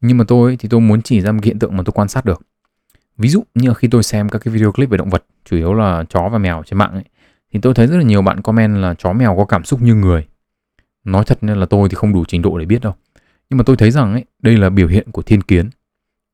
Nhưng 0.00 0.18
mà 0.18 0.24
tôi 0.28 0.56
thì 0.56 0.68
tôi 0.68 0.80
muốn 0.80 1.02
chỉ 1.02 1.20
ra 1.20 1.32
một 1.32 1.44
hiện 1.44 1.58
tượng 1.58 1.76
mà 1.76 1.82
tôi 1.86 1.92
quan 1.92 2.08
sát 2.08 2.24
được. 2.24 2.42
Ví 3.18 3.28
dụ 3.28 3.44
như 3.54 3.74
khi 3.74 3.88
tôi 3.88 4.02
xem 4.02 4.28
các 4.28 4.38
cái 4.38 4.54
video 4.54 4.72
clip 4.72 4.90
về 4.90 4.96
động 4.96 5.10
vật, 5.10 5.24
chủ 5.44 5.56
yếu 5.56 5.74
là 5.74 6.04
chó 6.08 6.28
và 6.28 6.38
mèo 6.38 6.62
trên 6.66 6.78
mạng 6.78 6.92
ấy, 6.92 7.04
thì 7.52 7.60
tôi 7.62 7.74
thấy 7.74 7.86
rất 7.86 7.96
là 7.96 8.02
nhiều 8.02 8.22
bạn 8.22 8.42
comment 8.42 8.76
là 8.76 8.94
chó 8.94 9.12
mèo 9.12 9.36
có 9.36 9.44
cảm 9.44 9.64
xúc 9.64 9.82
như 9.82 9.94
người. 9.94 10.26
Nói 11.04 11.24
thật 11.24 11.38
nên 11.40 11.60
là 11.60 11.66
tôi 11.66 11.88
thì 11.88 11.94
không 11.94 12.12
đủ 12.12 12.24
trình 12.28 12.42
độ 12.42 12.58
để 12.58 12.64
biết 12.66 12.82
đâu 12.82 12.94
nhưng 13.50 13.58
mà 13.58 13.64
tôi 13.66 13.76
thấy 13.76 13.90
rằng 13.90 14.12
ấy, 14.12 14.24
đây 14.42 14.56
là 14.56 14.70
biểu 14.70 14.88
hiện 14.88 15.10
của 15.12 15.22
thiên 15.22 15.42
kiến 15.42 15.70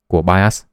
của 0.07 0.21
bias. 0.21 0.63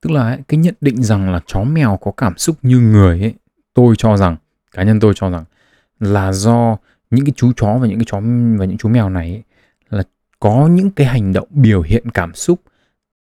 Tức 0.00 0.10
là 0.10 0.22
ấy, 0.22 0.38
cái 0.48 0.58
nhận 0.58 0.74
định 0.80 1.02
rằng 1.02 1.32
là 1.32 1.40
chó 1.46 1.64
mèo 1.64 1.98
có 2.00 2.10
cảm 2.10 2.38
xúc 2.38 2.56
như 2.62 2.80
người 2.80 3.20
ấy 3.20 3.34
tôi 3.74 3.94
cho 3.98 4.16
rằng 4.16 4.36
cá 4.72 4.82
nhân 4.82 5.00
tôi 5.00 5.12
cho 5.16 5.30
rằng 5.30 5.44
là 6.00 6.32
do 6.32 6.76
những 7.10 7.24
cái 7.24 7.32
chú 7.36 7.52
chó 7.56 7.78
và 7.78 7.86
những 7.86 7.98
cái 7.98 8.06
chó 8.06 8.20
và 8.58 8.64
những 8.64 8.78
chú 8.78 8.88
mèo 8.88 9.10
này 9.10 9.30
ấy, 9.30 9.42
là 9.90 10.02
có 10.40 10.68
những 10.70 10.90
cái 10.90 11.06
hành 11.06 11.32
động 11.32 11.48
biểu 11.50 11.82
hiện 11.82 12.10
cảm 12.10 12.34
xúc 12.34 12.60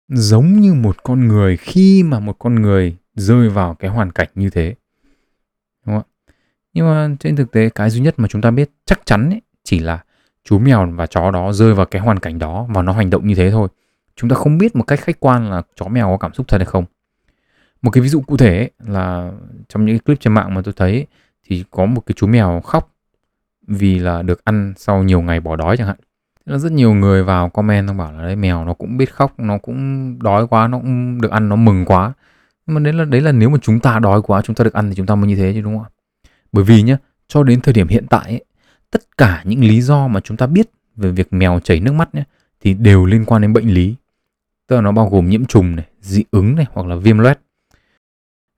giống 0.09 0.53
như 0.53 0.75
một 0.75 1.03
con 1.03 1.29
người 1.29 1.57
khi 1.57 2.03
mà 2.03 2.21
một 2.21 2.37
con 2.39 2.55
người 2.55 2.97
rơi 3.15 3.49
vào 3.49 3.75
cái 3.75 3.91
hoàn 3.91 4.13
cảnh 4.13 4.29
như 4.35 4.51
thế. 4.51 4.75
Đúng 5.87 5.95
không 5.95 6.05
ạ? 6.09 6.35
Nhưng 6.73 6.87
mà 6.87 7.17
trên 7.21 7.37
thực 7.37 7.53
tế 7.53 7.69
cái 7.69 7.91
duy 7.91 8.01
nhất 8.01 8.15
mà 8.17 8.29
chúng 8.29 8.43
ta 8.43 8.51
biết 8.51 8.71
chắc 8.85 9.01
chắn 9.07 9.31
ấy, 9.31 9.43
chỉ 9.65 9.79
là 9.79 10.05
chú 10.45 10.59
mèo 10.59 10.91
và 10.95 11.07
chó 11.07 11.31
đó 11.31 11.53
rơi 11.53 11.75
vào 11.75 11.87
cái 11.87 12.03
hoàn 12.03 12.19
cảnh 12.19 12.39
đó 12.39 12.67
và 12.69 12.83
nó 12.83 12.93
hành 12.93 13.11
động 13.11 13.27
như 13.27 13.35
thế 13.35 13.51
thôi. 13.51 13.69
Chúng 14.17 14.31
ta 14.31 14.37
không 14.37 14.59
biết 14.59 14.77
một 14.77 14.85
cách 14.87 15.01
khách 15.01 15.21
quan 15.21 15.51
là 15.51 15.63
chó 15.77 15.89
mèo 15.89 16.07
có 16.07 16.17
cảm 16.17 16.35
xúc 16.35 16.49
thật 16.49 16.59
hay 16.59 16.67
không. 16.67 16.85
Một 17.83 17.91
cái 17.91 18.03
ví 18.03 18.09
dụ 18.09 18.21
cụ 18.21 18.37
thể 18.37 18.71
là 18.87 19.33
trong 19.69 19.87
những 19.87 19.99
clip 19.99 20.21
trên 20.21 20.33
mạng 20.33 20.55
mà 20.55 20.63
tôi 20.65 20.75
thấy 20.77 21.07
thì 21.49 21.65
có 21.71 21.87
một 21.87 22.01
cái 22.07 22.15
chú 22.19 22.27
mèo 22.27 22.61
khóc 22.61 22.95
vì 23.67 23.99
là 23.99 24.23
được 24.23 24.45
ăn 24.45 24.75
sau 24.77 25.03
nhiều 25.03 25.23
ngày 25.23 25.41
bỏ 25.41 25.57
đói 25.57 25.77
chẳng 25.77 25.87
hạn. 25.87 25.97
Là 26.47 26.59
rất 26.59 26.73
nhiều 26.73 26.95
người 26.95 27.25
vào 27.25 27.49
comment 27.49 27.87
nó 27.87 27.93
bảo 27.93 28.13
là 28.13 28.23
đấy 28.23 28.37
mèo 28.37 28.65
nó 28.65 28.75
cũng 28.75 28.97
biết 28.97 29.15
khóc 29.15 29.35
nó 29.39 29.59
cũng 29.59 30.17
đói 30.23 30.47
quá 30.47 30.69
nó 30.69 30.79
cũng 30.79 31.21
được 31.21 31.31
ăn 31.31 31.49
nó 31.49 31.57
mừng 31.57 31.85
quá. 31.85 32.13
Nhưng 32.67 32.75
mà 32.75 32.81
đấy 32.81 32.93
là 32.93 33.05
đấy 33.05 33.21
là 33.21 33.33
nếu 33.33 33.51
mà 33.51 33.59
chúng 33.63 33.81
ta 33.81 33.99
đói 33.99 34.23
quá 34.23 34.43
chúng 34.43 34.57
ta 34.57 34.65
được 34.65 34.73
ăn 34.73 34.89
thì 34.89 34.95
chúng 34.95 35.07
ta 35.07 35.15
mới 35.15 35.29
như 35.29 35.37
thế 35.37 35.53
chứ 35.55 35.61
đúng 35.61 35.79
không 35.79 35.85
ạ? 35.85 35.91
Bởi 36.53 36.65
vì 36.65 36.83
nhá 36.83 36.97
cho 37.29 37.43
đến 37.43 37.61
thời 37.61 37.75
điểm 37.75 37.89
hiện 37.89 38.07
tại 38.11 38.25
ấy, 38.31 38.45
tất 38.95 39.19
cả 39.19 39.43
những 39.45 39.65
lý 39.65 39.81
do 39.81 40.09
mà 40.09 40.21
chúng 40.21 40.37
ta 40.37 40.47
biết 40.47 40.71
về 40.97 41.11
việc 41.11 41.33
mèo 41.33 41.61
chảy 41.61 41.81
nước 41.81 41.93
mắt 41.93 42.15
nhé, 42.15 42.25
thì 42.61 42.75
đều 42.75 43.05
liên 43.05 43.25
quan 43.25 43.43
đến 43.43 43.53
bệnh 43.53 43.75
lý. 43.75 43.95
Tức 44.67 44.77
là 44.77 44.83
nó 44.83 44.93
bao 44.93 45.09
gồm 45.09 45.29
nhiễm 45.29 45.45
trùng 45.45 45.77
này, 45.77 45.87
dị 46.01 46.25
ứng 46.31 46.55
này, 46.55 46.67
hoặc 46.73 46.87
là 46.87 46.97
viêm 46.97 47.19
loét. 47.19 47.39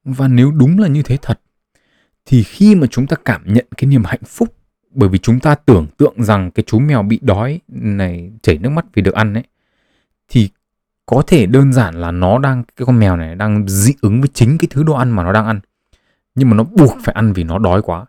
Và 0.04 0.28
nếu 0.28 0.50
đúng 0.50 0.78
là 0.78 0.88
như 0.88 1.02
thế 1.02 1.18
thật, 1.22 1.40
thì 2.26 2.42
khi 2.42 2.74
mà 2.74 2.86
chúng 2.86 3.06
ta 3.06 3.16
cảm 3.24 3.42
nhận 3.54 3.66
cái 3.76 3.86
niềm 3.90 4.04
hạnh 4.04 4.24
phúc, 4.26 4.54
bởi 4.90 5.08
vì 5.08 5.18
chúng 5.18 5.40
ta 5.40 5.54
tưởng 5.54 5.86
tượng 5.96 6.24
rằng 6.24 6.50
cái 6.50 6.64
chú 6.66 6.78
mèo 6.78 7.02
bị 7.02 7.18
đói 7.22 7.60
này, 7.68 8.32
chảy 8.42 8.58
nước 8.58 8.70
mắt 8.70 8.86
vì 8.94 9.02
được 9.02 9.14
ăn 9.14 9.34
ấy, 9.34 9.44
thì 10.28 10.50
có 11.06 11.22
thể 11.26 11.46
đơn 11.46 11.72
giản 11.72 11.94
là 11.94 12.10
nó 12.10 12.38
đang, 12.38 12.64
cái 12.76 12.86
con 12.86 12.98
mèo 12.98 13.16
này 13.16 13.34
đang 13.34 13.68
dị 13.68 13.94
ứng 14.00 14.20
với 14.20 14.28
chính 14.34 14.58
cái 14.58 14.68
thứ 14.70 14.82
đồ 14.82 14.94
ăn 14.94 15.10
mà 15.10 15.22
nó 15.22 15.32
đang 15.32 15.46
ăn. 15.46 15.60
Nhưng 16.34 16.50
mà 16.50 16.56
nó 16.56 16.64
buộc 16.64 16.96
phải 17.04 17.14
ăn 17.14 17.32
vì 17.32 17.44
nó 17.44 17.58
đói 17.58 17.82
quá. 17.82 18.06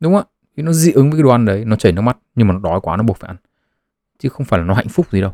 Đúng 0.00 0.14
không 0.14 0.22
ạ? 0.22 0.39
Thì 0.60 0.64
nó 0.64 0.72
dị 0.72 0.92
ứng 0.92 1.10
với 1.10 1.18
cái 1.18 1.22
đồ 1.22 1.30
ăn 1.30 1.44
đấy 1.44 1.64
nó 1.64 1.76
chảy 1.76 1.92
nước 1.92 2.02
mắt 2.02 2.16
nhưng 2.34 2.48
mà 2.48 2.54
nó 2.54 2.60
đói 2.60 2.80
quá 2.80 2.96
nó 2.96 3.02
buộc 3.02 3.16
phải 3.16 3.28
ăn. 3.28 3.36
Chứ 4.18 4.28
không 4.28 4.46
phải 4.46 4.60
là 4.60 4.66
nó 4.66 4.74
hạnh 4.74 4.88
phúc 4.88 5.06
gì 5.10 5.20
đâu. 5.20 5.32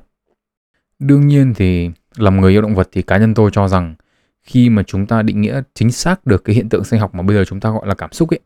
Đương 0.99 1.27
nhiên 1.27 1.55
thì 1.55 1.91
làm 2.17 2.41
người 2.41 2.53
yêu 2.53 2.63
động 2.63 2.75
vật 2.75 2.89
thì 2.93 3.03
cá 3.03 3.19
nhân 3.19 3.35
tôi 3.35 3.51
cho 3.53 3.69
rằng 3.69 3.95
khi 4.43 4.71
mà 4.71 4.83
chúng 4.83 5.07
ta 5.07 5.23
định 5.23 5.41
nghĩa 5.41 5.63
chính 5.75 5.91
xác 5.93 6.27
được 6.27 6.45
cái 6.45 6.57
hiện 6.57 6.69
tượng 6.69 6.85
sinh 6.85 7.01
học 7.01 7.15
mà 7.15 7.23
bây 7.23 7.37
giờ 7.37 7.45
chúng 7.45 7.61
ta 7.61 7.71
gọi 7.71 7.87
là 7.87 7.95
cảm 7.95 8.13
xúc 8.13 8.31
ấy 8.31 8.41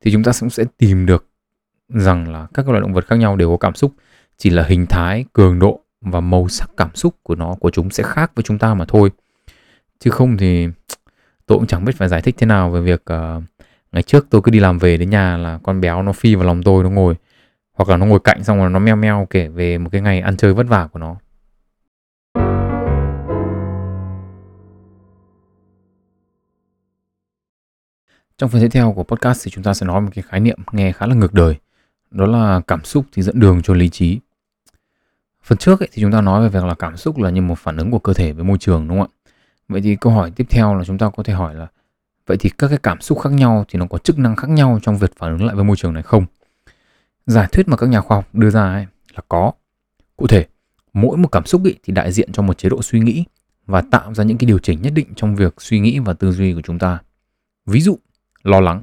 thì 0.00 0.12
chúng 0.12 0.22
ta 0.22 0.32
cũng 0.40 0.50
sẽ 0.50 0.64
tìm 0.78 1.06
được 1.06 1.26
rằng 1.88 2.32
là 2.32 2.46
các 2.54 2.68
loài 2.68 2.80
động 2.80 2.92
vật 2.92 3.06
khác 3.06 3.16
nhau 3.16 3.36
đều 3.36 3.50
có 3.50 3.56
cảm 3.56 3.74
xúc. 3.74 3.92
Chỉ 4.36 4.50
là 4.50 4.62
hình 4.62 4.86
thái 4.86 5.24
cường 5.32 5.58
độ 5.58 5.80
và 6.00 6.20
màu 6.20 6.48
sắc 6.48 6.70
cảm 6.76 6.94
xúc 6.94 7.14
của 7.22 7.34
nó 7.34 7.54
của 7.60 7.70
chúng 7.70 7.90
sẽ 7.90 8.02
khác 8.02 8.32
với 8.34 8.42
chúng 8.42 8.58
ta 8.58 8.74
mà 8.74 8.84
thôi. 8.88 9.10
Chứ 9.98 10.10
không 10.10 10.36
thì 10.36 10.68
tôi 11.46 11.58
cũng 11.58 11.66
chẳng 11.66 11.84
biết 11.84 11.96
phải 11.96 12.08
giải 12.08 12.22
thích 12.22 12.34
thế 12.38 12.46
nào 12.46 12.70
về 12.70 12.80
việc 12.80 13.02
uh, 13.12 13.42
ngày 13.92 14.02
trước 14.02 14.26
tôi 14.30 14.42
cứ 14.44 14.50
đi 14.50 14.60
làm 14.60 14.78
về 14.78 14.96
đến 14.96 15.10
nhà 15.10 15.36
là 15.36 15.58
con 15.62 15.80
béo 15.80 16.02
nó 16.02 16.12
phi 16.12 16.34
vào 16.34 16.44
lòng 16.44 16.62
tôi 16.62 16.84
nó 16.84 16.90
ngồi 16.90 17.14
hoặc 17.72 17.88
là 17.88 17.96
nó 17.96 18.06
ngồi 18.06 18.20
cạnh 18.24 18.44
xong 18.44 18.58
rồi 18.58 18.70
nó 18.70 18.78
meo 18.78 18.96
meo 18.96 19.26
kể 19.30 19.48
về 19.48 19.78
một 19.78 19.88
cái 19.92 20.00
ngày 20.00 20.20
ăn 20.20 20.36
chơi 20.36 20.54
vất 20.54 20.66
vả 20.68 20.88
của 20.92 20.98
nó 20.98 21.16
Trong 28.40 28.50
phần 28.50 28.60
tiếp 28.60 28.68
theo 28.72 28.92
của 28.92 29.02
podcast 29.02 29.44
thì 29.44 29.50
chúng 29.50 29.64
ta 29.64 29.74
sẽ 29.74 29.86
nói 29.86 30.00
một 30.00 30.10
cái 30.14 30.24
khái 30.28 30.40
niệm 30.40 30.58
nghe 30.72 30.92
khá 30.92 31.06
là 31.06 31.14
ngược 31.14 31.34
đời. 31.34 31.56
Đó 32.10 32.26
là 32.26 32.60
cảm 32.66 32.84
xúc 32.84 33.04
thì 33.12 33.22
dẫn 33.22 33.40
đường 33.40 33.62
cho 33.62 33.74
lý 33.74 33.88
trí. 33.88 34.18
Phần 35.42 35.58
trước 35.58 35.80
ấy, 35.80 35.88
thì 35.92 36.02
chúng 36.02 36.12
ta 36.12 36.20
nói 36.20 36.42
về 36.42 36.48
việc 36.48 36.64
là 36.64 36.74
cảm 36.74 36.96
xúc 36.96 37.18
là 37.18 37.30
như 37.30 37.42
một 37.42 37.58
phản 37.58 37.76
ứng 37.76 37.90
của 37.90 37.98
cơ 37.98 38.12
thể 38.12 38.32
với 38.32 38.44
môi 38.44 38.58
trường 38.58 38.88
đúng 38.88 38.98
không 38.98 39.10
ạ? 39.14 39.32
Vậy 39.68 39.80
thì 39.80 39.96
câu 39.96 40.12
hỏi 40.12 40.30
tiếp 40.36 40.46
theo 40.50 40.74
là 40.74 40.84
chúng 40.84 40.98
ta 40.98 41.10
có 41.16 41.22
thể 41.22 41.32
hỏi 41.32 41.54
là 41.54 41.66
Vậy 42.30 42.36
thì 42.36 42.50
các 42.58 42.68
cái 42.68 42.78
cảm 42.82 43.00
xúc 43.00 43.20
khác 43.20 43.32
nhau 43.32 43.64
thì 43.68 43.78
nó 43.78 43.86
có 43.86 43.98
chức 43.98 44.18
năng 44.18 44.36
khác 44.36 44.50
nhau 44.50 44.78
trong 44.82 44.98
việc 44.98 45.10
phản 45.18 45.30
ứng 45.30 45.44
lại 45.44 45.54
với 45.54 45.64
môi 45.64 45.76
trường 45.76 45.92
này 45.92 46.02
không? 46.02 46.26
Giải 47.26 47.48
thuyết 47.52 47.68
mà 47.68 47.76
các 47.76 47.86
nhà 47.86 48.00
khoa 48.00 48.16
học 48.16 48.28
đưa 48.32 48.50
ra 48.50 48.72
ấy 48.72 48.86
là 49.14 49.22
có. 49.28 49.52
Cụ 50.16 50.26
thể, 50.26 50.46
mỗi 50.92 51.16
một 51.16 51.28
cảm 51.28 51.46
xúc 51.46 51.64
ý 51.64 51.74
thì 51.82 51.92
đại 51.92 52.12
diện 52.12 52.32
cho 52.32 52.42
một 52.42 52.58
chế 52.58 52.68
độ 52.68 52.82
suy 52.82 53.00
nghĩ 53.00 53.24
và 53.66 53.82
tạo 53.90 54.14
ra 54.14 54.24
những 54.24 54.38
cái 54.38 54.46
điều 54.46 54.58
chỉnh 54.58 54.82
nhất 54.82 54.92
định 54.96 55.06
trong 55.16 55.36
việc 55.36 55.54
suy 55.58 55.80
nghĩ 55.80 55.98
và 55.98 56.12
tư 56.12 56.32
duy 56.32 56.54
của 56.54 56.62
chúng 56.62 56.78
ta. 56.78 56.98
Ví 57.66 57.80
dụ, 57.80 57.98
lo 58.42 58.60
lắng. 58.60 58.82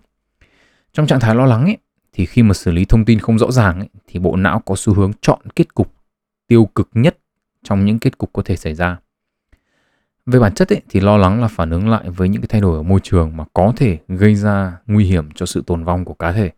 Trong 0.93 1.07
trạng 1.07 1.19
thái 1.19 1.35
lo 1.35 1.45
lắng 1.45 1.65
ấy, 1.65 1.77
thì 2.13 2.25
khi 2.25 2.43
mà 2.43 2.53
xử 2.53 2.71
lý 2.71 2.85
thông 2.85 3.05
tin 3.05 3.19
không 3.19 3.39
rõ 3.39 3.51
ràng 3.51 3.79
ấy, 3.79 3.89
thì 4.07 4.19
bộ 4.19 4.35
não 4.35 4.59
có 4.59 4.75
xu 4.77 4.93
hướng 4.93 5.11
chọn 5.21 5.39
kết 5.55 5.73
cục 5.73 5.93
tiêu 6.47 6.69
cực 6.75 6.89
nhất 6.93 7.17
trong 7.63 7.85
những 7.85 7.99
kết 7.99 8.17
cục 8.17 8.33
có 8.33 8.41
thể 8.45 8.55
xảy 8.55 8.75
ra. 8.75 8.97
Về 10.27 10.39
bản 10.39 10.53
chất 10.53 10.73
ấy, 10.73 10.81
thì 10.89 10.99
lo 10.99 11.17
lắng 11.17 11.41
là 11.41 11.47
phản 11.47 11.69
ứng 11.69 11.89
lại 11.89 12.09
với 12.09 12.29
những 12.29 12.41
cái 12.41 12.47
thay 12.47 12.61
đổi 12.61 12.77
ở 12.77 12.83
môi 12.83 12.99
trường 13.03 13.37
mà 13.37 13.43
có 13.53 13.73
thể 13.75 13.97
gây 14.07 14.35
ra 14.35 14.77
nguy 14.87 15.05
hiểm 15.05 15.29
cho 15.35 15.45
sự 15.45 15.63
tồn 15.67 15.83
vong 15.83 16.05
của 16.05 16.13
cá 16.13 16.31
thể. 16.31 16.51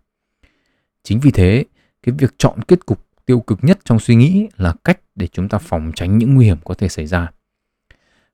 Chính 1.04 1.20
vì 1.20 1.32
thế, 1.32 1.66
cái 2.04 2.16
việc 2.18 2.34
chọn 2.38 2.62
kết 2.68 2.86
cục 2.86 3.00
tiêu 3.26 3.40
cực 3.40 3.64
nhất 3.64 3.80
trong 3.86 4.00
suy 4.00 4.16
nghĩ 4.16 4.48
là 4.58 4.74
cách 4.84 5.00
để 5.16 5.28
chúng 5.28 5.50
ta 5.50 5.58
phòng 5.58 5.92
tránh 5.96 6.18
những 6.18 6.36
nguy 6.36 6.46
hiểm 6.46 6.58
có 6.64 6.74
thể 6.74 6.90
xảy 6.90 7.08
ra. 7.08 7.32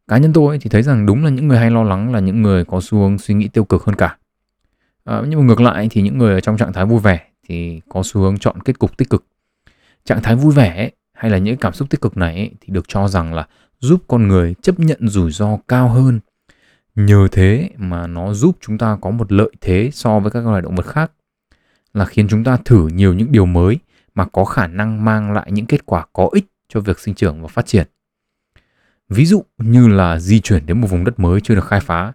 Cá 0.08 0.18
nhân 0.18 0.34
tôi 0.34 0.60
thì 0.62 0.70
thấy 0.70 0.84
rằng 0.84 1.06
đúng 1.06 1.24
là 1.24 1.30
những 1.30 1.48
người 1.48 1.58
hay 1.58 1.72
lo 1.72 1.84
lắng 1.84 2.14
là 2.14 2.20
những 2.20 2.42
người 2.42 2.66
có 2.66 2.82
xu 2.82 2.98
hướng 2.98 3.18
suy 3.18 3.36
nghĩ 3.36 3.48
tiêu 3.48 3.64
cực 3.66 3.84
hơn 3.84 3.96
cả. 3.96 4.18
À, 5.04 5.22
nhưng 5.28 5.40
mà 5.40 5.46
ngược 5.46 5.62
lại 5.62 5.88
thì 5.92 6.02
những 6.02 6.18
người 6.18 6.34
ở 6.34 6.40
trong 6.40 6.58
trạng 6.58 6.74
thái 6.74 6.86
vui 6.86 7.00
vẻ 7.00 7.28
thì 7.48 7.82
có 7.90 8.02
xu 8.06 8.22
hướng 8.22 8.38
chọn 8.38 8.62
kết 8.62 8.80
cục 8.80 8.98
tích 8.98 9.10
cực. 9.10 9.26
Trạng 10.06 10.22
thái 10.22 10.36
vui 10.36 10.54
vẻ 10.54 10.76
ấy, 10.76 10.92
hay 11.14 11.32
là 11.32 11.38
những 11.38 11.58
cảm 11.58 11.74
xúc 11.74 11.90
tích 11.90 12.02
cực 12.02 12.18
này 12.18 12.36
ấy, 12.36 12.52
thì 12.62 12.74
được 12.74 12.86
cho 12.88 13.08
rằng 13.08 13.34
là 13.34 13.48
giúp 13.80 14.04
con 14.08 14.28
người 14.28 14.56
chấp 14.62 14.80
nhận 14.80 15.08
rủi 15.08 15.32
ro 15.32 15.58
cao 15.68 15.90
hơn. 15.90 16.20
Nhờ 16.96 17.28
thế 17.32 17.70
mà 17.78 18.08
nó 18.08 18.34
giúp 18.34 18.58
chúng 18.62 18.78
ta 18.78 18.98
có 19.02 19.12
một 19.12 19.32
lợi 19.32 19.52
thế 19.62 19.90
so 19.94 20.20
với 20.20 20.32
các 20.32 20.46
loài 20.46 20.62
động 20.62 20.76
vật 20.76 20.86
khác 20.86 21.12
là 21.94 22.06
khiến 22.06 22.28
chúng 22.28 22.44
ta 22.44 22.58
thử 22.66 22.88
nhiều 22.88 23.14
những 23.14 23.32
điều 23.32 23.46
mới 23.46 23.80
mà 24.16 24.26
có 24.26 24.46
khả 24.46 24.68
năng 24.68 25.06
mang 25.06 25.32
lại 25.32 25.52
những 25.52 25.66
kết 25.66 25.86
quả 25.86 26.06
có 26.14 26.30
ích 26.32 26.46
cho 26.70 26.80
việc 26.80 27.00
sinh 27.00 27.16
trưởng 27.16 27.42
và 27.42 27.48
phát 27.48 27.66
triển. 27.66 27.88
Ví 29.10 29.26
dụ 29.26 29.44
như 29.58 29.88
là 29.88 30.20
di 30.20 30.40
chuyển 30.40 30.66
đến 30.66 30.82
một 30.82 30.88
vùng 30.88 31.04
đất 31.04 31.20
mới 31.20 31.42
chưa 31.42 31.56
được 31.56 31.66
khai 31.66 31.80
phá 31.80 32.14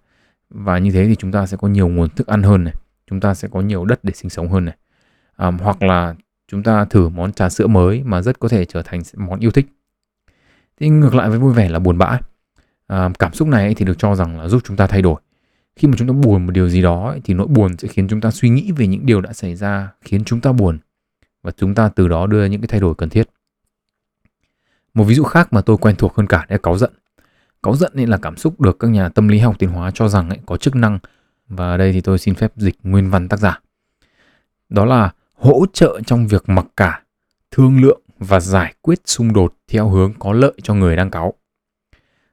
và 0.50 0.78
như 0.78 0.90
thế 0.90 1.06
thì 1.06 1.16
chúng 1.16 1.32
ta 1.32 1.46
sẽ 1.46 1.56
có 1.56 1.68
nhiều 1.68 1.88
nguồn 1.88 2.08
thức 2.08 2.26
ăn 2.26 2.42
hơn 2.42 2.64
này 2.64 2.74
chúng 3.10 3.20
ta 3.20 3.34
sẽ 3.34 3.48
có 3.48 3.60
nhiều 3.60 3.84
đất 3.84 4.04
để 4.04 4.12
sinh 4.12 4.30
sống 4.30 4.48
hơn 4.48 4.64
này. 4.64 4.76
À, 5.36 5.50
hoặc 5.50 5.82
là 5.82 6.14
chúng 6.48 6.62
ta 6.62 6.84
thử 6.84 7.08
món 7.08 7.32
trà 7.32 7.48
sữa 7.48 7.66
mới 7.66 8.02
mà 8.04 8.22
rất 8.22 8.38
có 8.38 8.48
thể 8.48 8.64
trở 8.64 8.82
thành 8.82 9.00
món 9.16 9.40
yêu 9.40 9.50
thích 9.50 9.66
thì 10.80 10.88
ngược 10.88 11.14
lại 11.14 11.30
với 11.30 11.38
vui 11.38 11.52
vẻ 11.52 11.68
là 11.68 11.78
buồn 11.78 11.98
bã 11.98 12.18
à, 12.86 13.10
cảm 13.18 13.32
xúc 13.32 13.48
này 13.48 13.74
thì 13.74 13.84
được 13.84 13.98
cho 13.98 14.14
rằng 14.14 14.40
là 14.40 14.48
giúp 14.48 14.62
chúng 14.64 14.76
ta 14.76 14.86
thay 14.86 15.02
đổi. 15.02 15.20
Khi 15.76 15.88
mà 15.88 15.94
chúng 15.98 16.08
ta 16.08 16.12
buồn 16.12 16.46
một 16.46 16.52
điều 16.52 16.68
gì 16.68 16.82
đó 16.82 17.16
thì 17.24 17.34
nỗi 17.34 17.46
buồn 17.46 17.76
sẽ 17.78 17.88
khiến 17.88 18.08
chúng 18.08 18.20
ta 18.20 18.30
suy 18.30 18.48
nghĩ 18.48 18.72
về 18.72 18.86
những 18.86 19.06
điều 19.06 19.20
đã 19.20 19.32
xảy 19.32 19.54
ra 19.54 19.90
khiến 20.00 20.24
chúng 20.24 20.40
ta 20.40 20.52
buồn. 20.52 20.78
Và 21.42 21.50
chúng 21.56 21.74
ta 21.74 21.88
từ 21.88 22.08
đó 22.08 22.26
đưa 22.26 22.44
những 22.44 22.60
cái 22.60 22.68
thay 22.68 22.80
đổi 22.80 22.94
cần 22.94 23.08
thiết. 23.08 23.28
Một 24.94 25.04
ví 25.04 25.14
dụ 25.14 25.24
khác 25.24 25.52
mà 25.52 25.60
tôi 25.60 25.76
quen 25.76 25.96
thuộc 25.96 26.16
hơn 26.16 26.26
cả 26.26 26.46
là 26.48 26.58
cáu 26.58 26.78
giận. 26.78 26.92
Cáu 27.62 27.76
giận 27.76 27.92
là 27.94 28.16
cảm 28.16 28.36
xúc 28.36 28.60
được 28.60 28.78
các 28.78 28.90
nhà 28.90 29.08
tâm 29.08 29.28
lý 29.28 29.38
học 29.38 29.56
tiến 29.58 29.70
hóa 29.70 29.90
cho 29.94 30.08
rằng 30.08 30.28
ấy, 30.28 30.38
có 30.46 30.56
chức 30.56 30.76
năng. 30.76 30.98
Và 31.48 31.70
ở 31.70 31.76
đây 31.76 31.92
thì 31.92 32.00
tôi 32.00 32.18
xin 32.18 32.34
phép 32.34 32.52
dịch 32.56 32.76
nguyên 32.82 33.10
văn 33.10 33.28
tác 33.28 33.38
giả. 33.38 33.60
Đó 34.68 34.84
là 34.84 35.12
hỗ 35.34 35.66
trợ 35.72 36.00
trong 36.06 36.26
việc 36.26 36.48
mặc 36.48 36.66
cả 36.76 37.02
thương 37.50 37.80
lượng 37.80 38.00
và 38.20 38.40
giải 38.40 38.74
quyết 38.82 39.00
xung 39.04 39.32
đột 39.32 39.54
theo 39.68 39.88
hướng 39.88 40.12
có 40.18 40.32
lợi 40.32 40.52
cho 40.62 40.74
người 40.74 40.96
đang 40.96 41.10
cáu. 41.10 41.34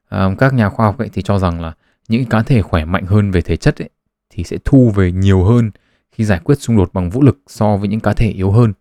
À, 0.10 0.30
các 0.38 0.54
nhà 0.54 0.70
khoa 0.70 0.86
học 0.86 0.98
ấy 0.98 1.10
thì 1.14 1.22
cho 1.22 1.40
rằng 1.40 1.62
là 1.62 1.74
những 2.08 2.26
cá 2.26 2.44
thể 2.44 2.62
khỏe 2.62 2.86
mạnh 2.86 3.06
hơn 3.06 3.32
về 3.32 3.42
thể 3.42 3.58
chất 3.58 3.82
ấy, 3.82 3.90
thì 4.30 4.44
sẽ 4.44 4.58
thu 4.66 4.92
về 4.96 5.12
nhiều 5.12 5.44
hơn 5.44 5.72
khi 6.12 6.24
giải 6.24 6.40
quyết 6.44 6.56
xung 6.56 6.78
đột 6.78 6.94
bằng 6.94 7.10
vũ 7.10 7.22
lực 7.22 7.40
so 7.48 7.78
với 7.78 7.88
những 7.88 8.00
cá 8.00 8.14
thể 8.14 8.30
yếu 8.30 8.52
hơn. 8.52 8.74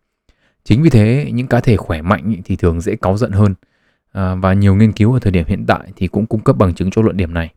Chính 0.64 0.83
vì 0.83 0.90
thế 0.90 1.31
những 1.33 1.47
cá 1.47 1.61
thể 1.61 1.77
khỏe 1.77 2.03
mạnh 2.03 2.37
thì 2.45 2.57
thường 2.57 2.81
dễ 2.81 2.97
cáu 2.97 3.16
giận 3.16 3.33
hơn. 3.33 3.55
À, 4.12 4.35
và 4.35 4.53
nhiều 4.53 4.75
nghiên 4.75 4.92
cứu 4.92 5.12
ở 5.12 5.19
thời 5.19 5.33
điểm 5.33 5.47
hiện 5.47 5.64
tại 5.66 5.92
thì 5.97 6.07
cũng 6.07 6.27
cung 6.27 6.40
cấp 6.40 6.57
bằng 6.57 6.75
chứng 6.75 6.90
cho 6.90 7.03
luận 7.03 7.16
điểm 7.16 7.35
này. 7.35 7.55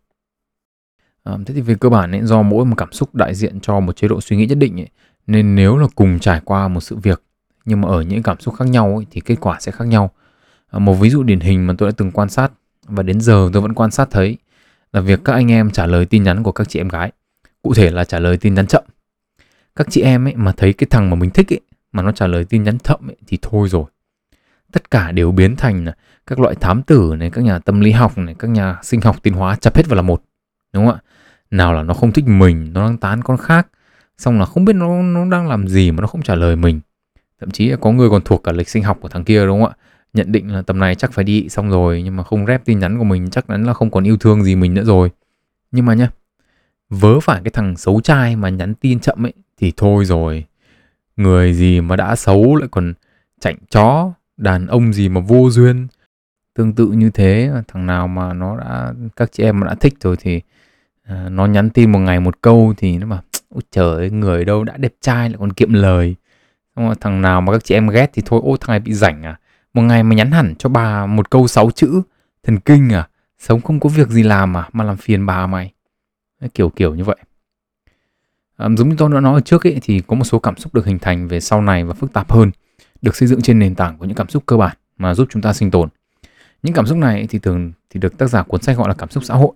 À, 1.23 1.33
thế 1.45 1.53
thì 1.53 1.61
về 1.61 1.75
cơ 1.79 1.89
bản 1.89 2.11
ấy, 2.11 2.21
do 2.23 2.41
mỗi 2.41 2.65
một 2.65 2.75
cảm 2.77 2.91
xúc 2.91 3.15
đại 3.15 3.35
diện 3.35 3.59
cho 3.59 3.79
một 3.79 3.95
chế 3.95 4.07
độ 4.07 4.21
suy 4.21 4.37
nghĩ 4.37 4.45
nhất 4.45 4.57
định 4.57 4.79
ấy, 4.79 4.89
nên 5.27 5.55
nếu 5.55 5.77
là 5.77 5.87
cùng 5.95 6.19
trải 6.19 6.41
qua 6.45 6.67
một 6.67 6.81
sự 6.81 6.95
việc 6.95 7.23
nhưng 7.69 7.81
mà 7.81 7.87
ở 7.87 8.01
những 8.01 8.23
cảm 8.23 8.39
xúc 8.39 8.55
khác 8.55 8.67
nhau 8.67 8.95
ấy, 8.95 9.05
thì 9.11 9.21
kết 9.21 9.35
quả 9.41 9.57
sẽ 9.59 9.71
khác 9.71 9.87
nhau. 9.87 10.11
À, 10.71 10.79
một 10.79 10.93
ví 10.93 11.09
dụ 11.09 11.23
điển 11.23 11.39
hình 11.39 11.67
mà 11.67 11.73
tôi 11.77 11.89
đã 11.89 11.93
từng 11.97 12.11
quan 12.11 12.29
sát 12.29 12.51
và 12.87 13.03
đến 13.03 13.21
giờ 13.21 13.49
tôi 13.53 13.61
vẫn 13.61 13.73
quan 13.73 13.91
sát 13.91 14.07
thấy 14.11 14.37
là 14.93 15.01
việc 15.01 15.19
các 15.25 15.33
anh 15.33 15.51
em 15.51 15.71
trả 15.71 15.85
lời 15.85 16.05
tin 16.05 16.23
nhắn 16.23 16.43
của 16.43 16.51
các 16.51 16.69
chị 16.69 16.79
em 16.79 16.87
gái. 16.87 17.11
Cụ 17.61 17.73
thể 17.73 17.91
là 17.91 18.03
trả 18.03 18.19
lời 18.19 18.37
tin 18.37 18.53
nhắn 18.53 18.67
chậm. 18.67 18.83
Các 19.75 19.87
chị 19.89 20.01
em 20.01 20.27
ấy 20.27 20.35
mà 20.35 20.51
thấy 20.51 20.73
cái 20.73 20.87
thằng 20.89 21.09
mà 21.09 21.15
mình 21.15 21.29
thích 21.29 21.53
ấy 21.53 21.61
mà 21.91 22.03
nó 22.03 22.11
trả 22.11 22.27
lời 22.27 22.45
tin 22.45 22.63
nhắn 22.63 22.79
chậm 22.79 23.07
ấy, 23.09 23.15
thì 23.27 23.37
thôi 23.41 23.69
rồi. 23.69 23.85
Tất 24.71 24.91
cả 24.91 25.11
đều 25.11 25.31
biến 25.31 25.55
thành 25.55 25.85
là 25.85 25.93
các 26.27 26.39
loại 26.39 26.55
thám 26.55 26.83
tử 26.83 27.15
này 27.17 27.29
các 27.29 27.41
nhà 27.41 27.59
tâm 27.59 27.79
lý 27.79 27.91
học 27.91 28.17
này 28.17 28.35
các 28.39 28.49
nhà 28.49 28.77
sinh 28.83 29.01
học 29.01 29.15
tiến 29.23 29.33
hóa 29.33 29.55
chập 29.55 29.75
hết 29.75 29.87
vào 29.87 29.95
là 29.95 30.01
một. 30.01 30.23
Đúng 30.73 30.85
không 30.85 30.95
ạ? 30.95 31.01
Nào 31.51 31.73
là 31.73 31.83
nó 31.83 31.93
không 31.93 32.11
thích 32.11 32.25
mình 32.27 32.73
nó 32.73 32.85
đang 32.85 32.97
tán 32.97 33.21
con 33.21 33.37
khác 33.37 33.67
xong 34.17 34.39
là 34.39 34.45
không 34.45 34.65
biết 34.65 34.73
nó 34.73 35.01
nó 35.01 35.25
đang 35.25 35.47
làm 35.47 35.67
gì 35.67 35.91
mà 35.91 36.01
nó 36.01 36.07
không 36.07 36.21
trả 36.21 36.35
lời 36.35 36.55
mình 36.55 36.79
thậm 37.39 37.51
chí 37.51 37.71
có 37.81 37.91
người 37.91 38.09
còn 38.09 38.21
thuộc 38.25 38.43
cả 38.43 38.51
lịch 38.51 38.69
sinh 38.69 38.83
học 38.83 38.97
của 39.01 39.09
thằng 39.09 39.23
kia 39.23 39.45
đúng 39.45 39.61
không 39.61 39.69
ạ? 39.69 39.77
Nhận 40.13 40.31
định 40.31 40.53
là 40.53 40.61
tầm 40.61 40.79
này 40.79 40.95
chắc 40.95 41.13
phải 41.13 41.23
đi 41.25 41.49
xong 41.49 41.69
rồi 41.69 42.01
nhưng 42.05 42.15
mà 42.15 42.23
không 42.23 42.45
rep 42.45 42.65
tin 42.65 42.79
nhắn 42.79 42.97
của 42.97 43.03
mình 43.03 43.29
chắc 43.29 43.47
chắn 43.47 43.63
là 43.63 43.73
không 43.73 43.91
còn 43.91 44.03
yêu 44.03 44.17
thương 44.17 44.43
gì 44.43 44.55
mình 44.55 44.73
nữa 44.73 44.83
rồi. 44.83 45.11
Nhưng 45.71 45.85
mà 45.85 45.93
nhá 45.93 46.09
vớ 46.89 47.19
phải 47.19 47.41
cái 47.43 47.51
thằng 47.51 47.77
xấu 47.77 48.01
trai 48.01 48.35
mà 48.35 48.49
nhắn 48.49 48.73
tin 48.75 48.99
chậm 48.99 49.25
ấy 49.25 49.33
thì 49.57 49.73
thôi 49.77 50.05
rồi. 50.05 50.45
Người 51.17 51.53
gì 51.53 51.81
mà 51.81 51.95
đã 51.95 52.15
xấu 52.15 52.55
lại 52.55 52.67
còn 52.71 52.93
chảnh 53.39 53.57
chó 53.69 54.11
đàn 54.37 54.67
ông 54.67 54.93
gì 54.93 55.09
mà 55.09 55.21
vô 55.21 55.49
duyên. 55.49 55.87
Tương 56.55 56.73
tự 56.73 56.87
như 56.87 57.09
thế 57.09 57.51
thằng 57.67 57.85
nào 57.85 58.07
mà 58.07 58.33
nó 58.33 58.57
đã 58.57 58.93
các 59.15 59.31
chị 59.31 59.43
em 59.43 59.59
mà 59.59 59.67
đã 59.67 59.75
thích 59.75 59.93
rồi 60.01 60.15
thì 60.19 60.41
à, 61.03 61.29
nó 61.29 61.45
nhắn 61.45 61.69
tin 61.69 61.91
một 61.91 61.99
ngày 61.99 62.19
một 62.19 62.41
câu 62.41 62.73
thì 62.77 62.97
nó 62.97 63.07
mà 63.07 63.21
ôi 63.49 63.61
trời 63.71 63.95
ơi 63.95 64.11
người 64.11 64.45
đâu 64.45 64.63
đã 64.63 64.77
đẹp 64.77 64.93
trai 65.01 65.29
lại 65.29 65.37
còn 65.39 65.53
kiệm 65.53 65.73
lời 65.73 66.15
rồi 66.85 66.95
thằng 67.01 67.21
nào 67.21 67.41
mà 67.41 67.53
các 67.53 67.63
chị 67.63 67.75
em 67.75 67.87
ghét 67.87 68.09
thì 68.13 68.21
thôi 68.25 68.41
ô 68.43 68.57
thằng 68.57 68.69
này 68.69 68.79
bị 68.79 68.93
rảnh 68.93 69.23
à? 69.23 69.39
Một 69.73 69.81
ngày 69.81 70.03
mà 70.03 70.15
nhắn 70.15 70.31
hẳn 70.31 70.55
cho 70.59 70.69
bà 70.69 71.05
một 71.05 71.29
câu 71.29 71.47
sáu 71.47 71.71
chữ 71.71 72.01
thần 72.43 72.59
kinh 72.59 72.89
à? 72.89 73.07
Sống 73.39 73.61
không 73.61 73.79
có 73.79 73.89
việc 73.89 74.09
gì 74.09 74.23
làm 74.23 74.57
à? 74.57 74.69
Mà 74.73 74.83
làm 74.83 74.97
phiền 74.97 75.25
bà 75.25 75.47
mày. 75.47 75.73
Kiểu 76.53 76.69
kiểu 76.69 76.95
như 76.95 77.03
vậy. 77.03 77.17
À, 78.57 78.67
giống 78.77 78.89
như 78.89 78.95
tôi 78.97 79.09
đã 79.13 79.19
nói 79.19 79.33
ở 79.33 79.41
trước 79.41 79.67
ấy, 79.67 79.79
thì 79.81 80.01
có 80.07 80.15
một 80.15 80.23
số 80.23 80.39
cảm 80.39 80.57
xúc 80.57 80.73
được 80.73 80.85
hình 80.85 80.99
thành 80.99 81.27
về 81.27 81.39
sau 81.39 81.61
này 81.61 81.83
và 81.83 81.93
phức 81.93 82.13
tạp 82.13 82.31
hơn 82.31 82.51
được 83.01 83.15
xây 83.15 83.27
dựng 83.27 83.41
trên 83.41 83.59
nền 83.59 83.75
tảng 83.75 83.97
của 83.97 84.05
những 84.05 84.15
cảm 84.15 84.29
xúc 84.29 84.43
cơ 84.45 84.57
bản 84.57 84.77
mà 84.97 85.13
giúp 85.13 85.27
chúng 85.31 85.41
ta 85.41 85.53
sinh 85.53 85.71
tồn. 85.71 85.89
Những 86.63 86.73
cảm 86.73 86.85
xúc 86.85 86.97
này 86.97 87.27
thì 87.29 87.39
thường 87.39 87.71
thì 87.89 87.99
được 87.99 88.17
tác 88.17 88.27
giả 88.27 88.43
cuốn 88.43 88.61
sách 88.61 88.77
gọi 88.77 88.87
là 88.87 88.93
cảm 88.93 89.09
xúc 89.09 89.23
xã 89.23 89.33
hội. 89.33 89.51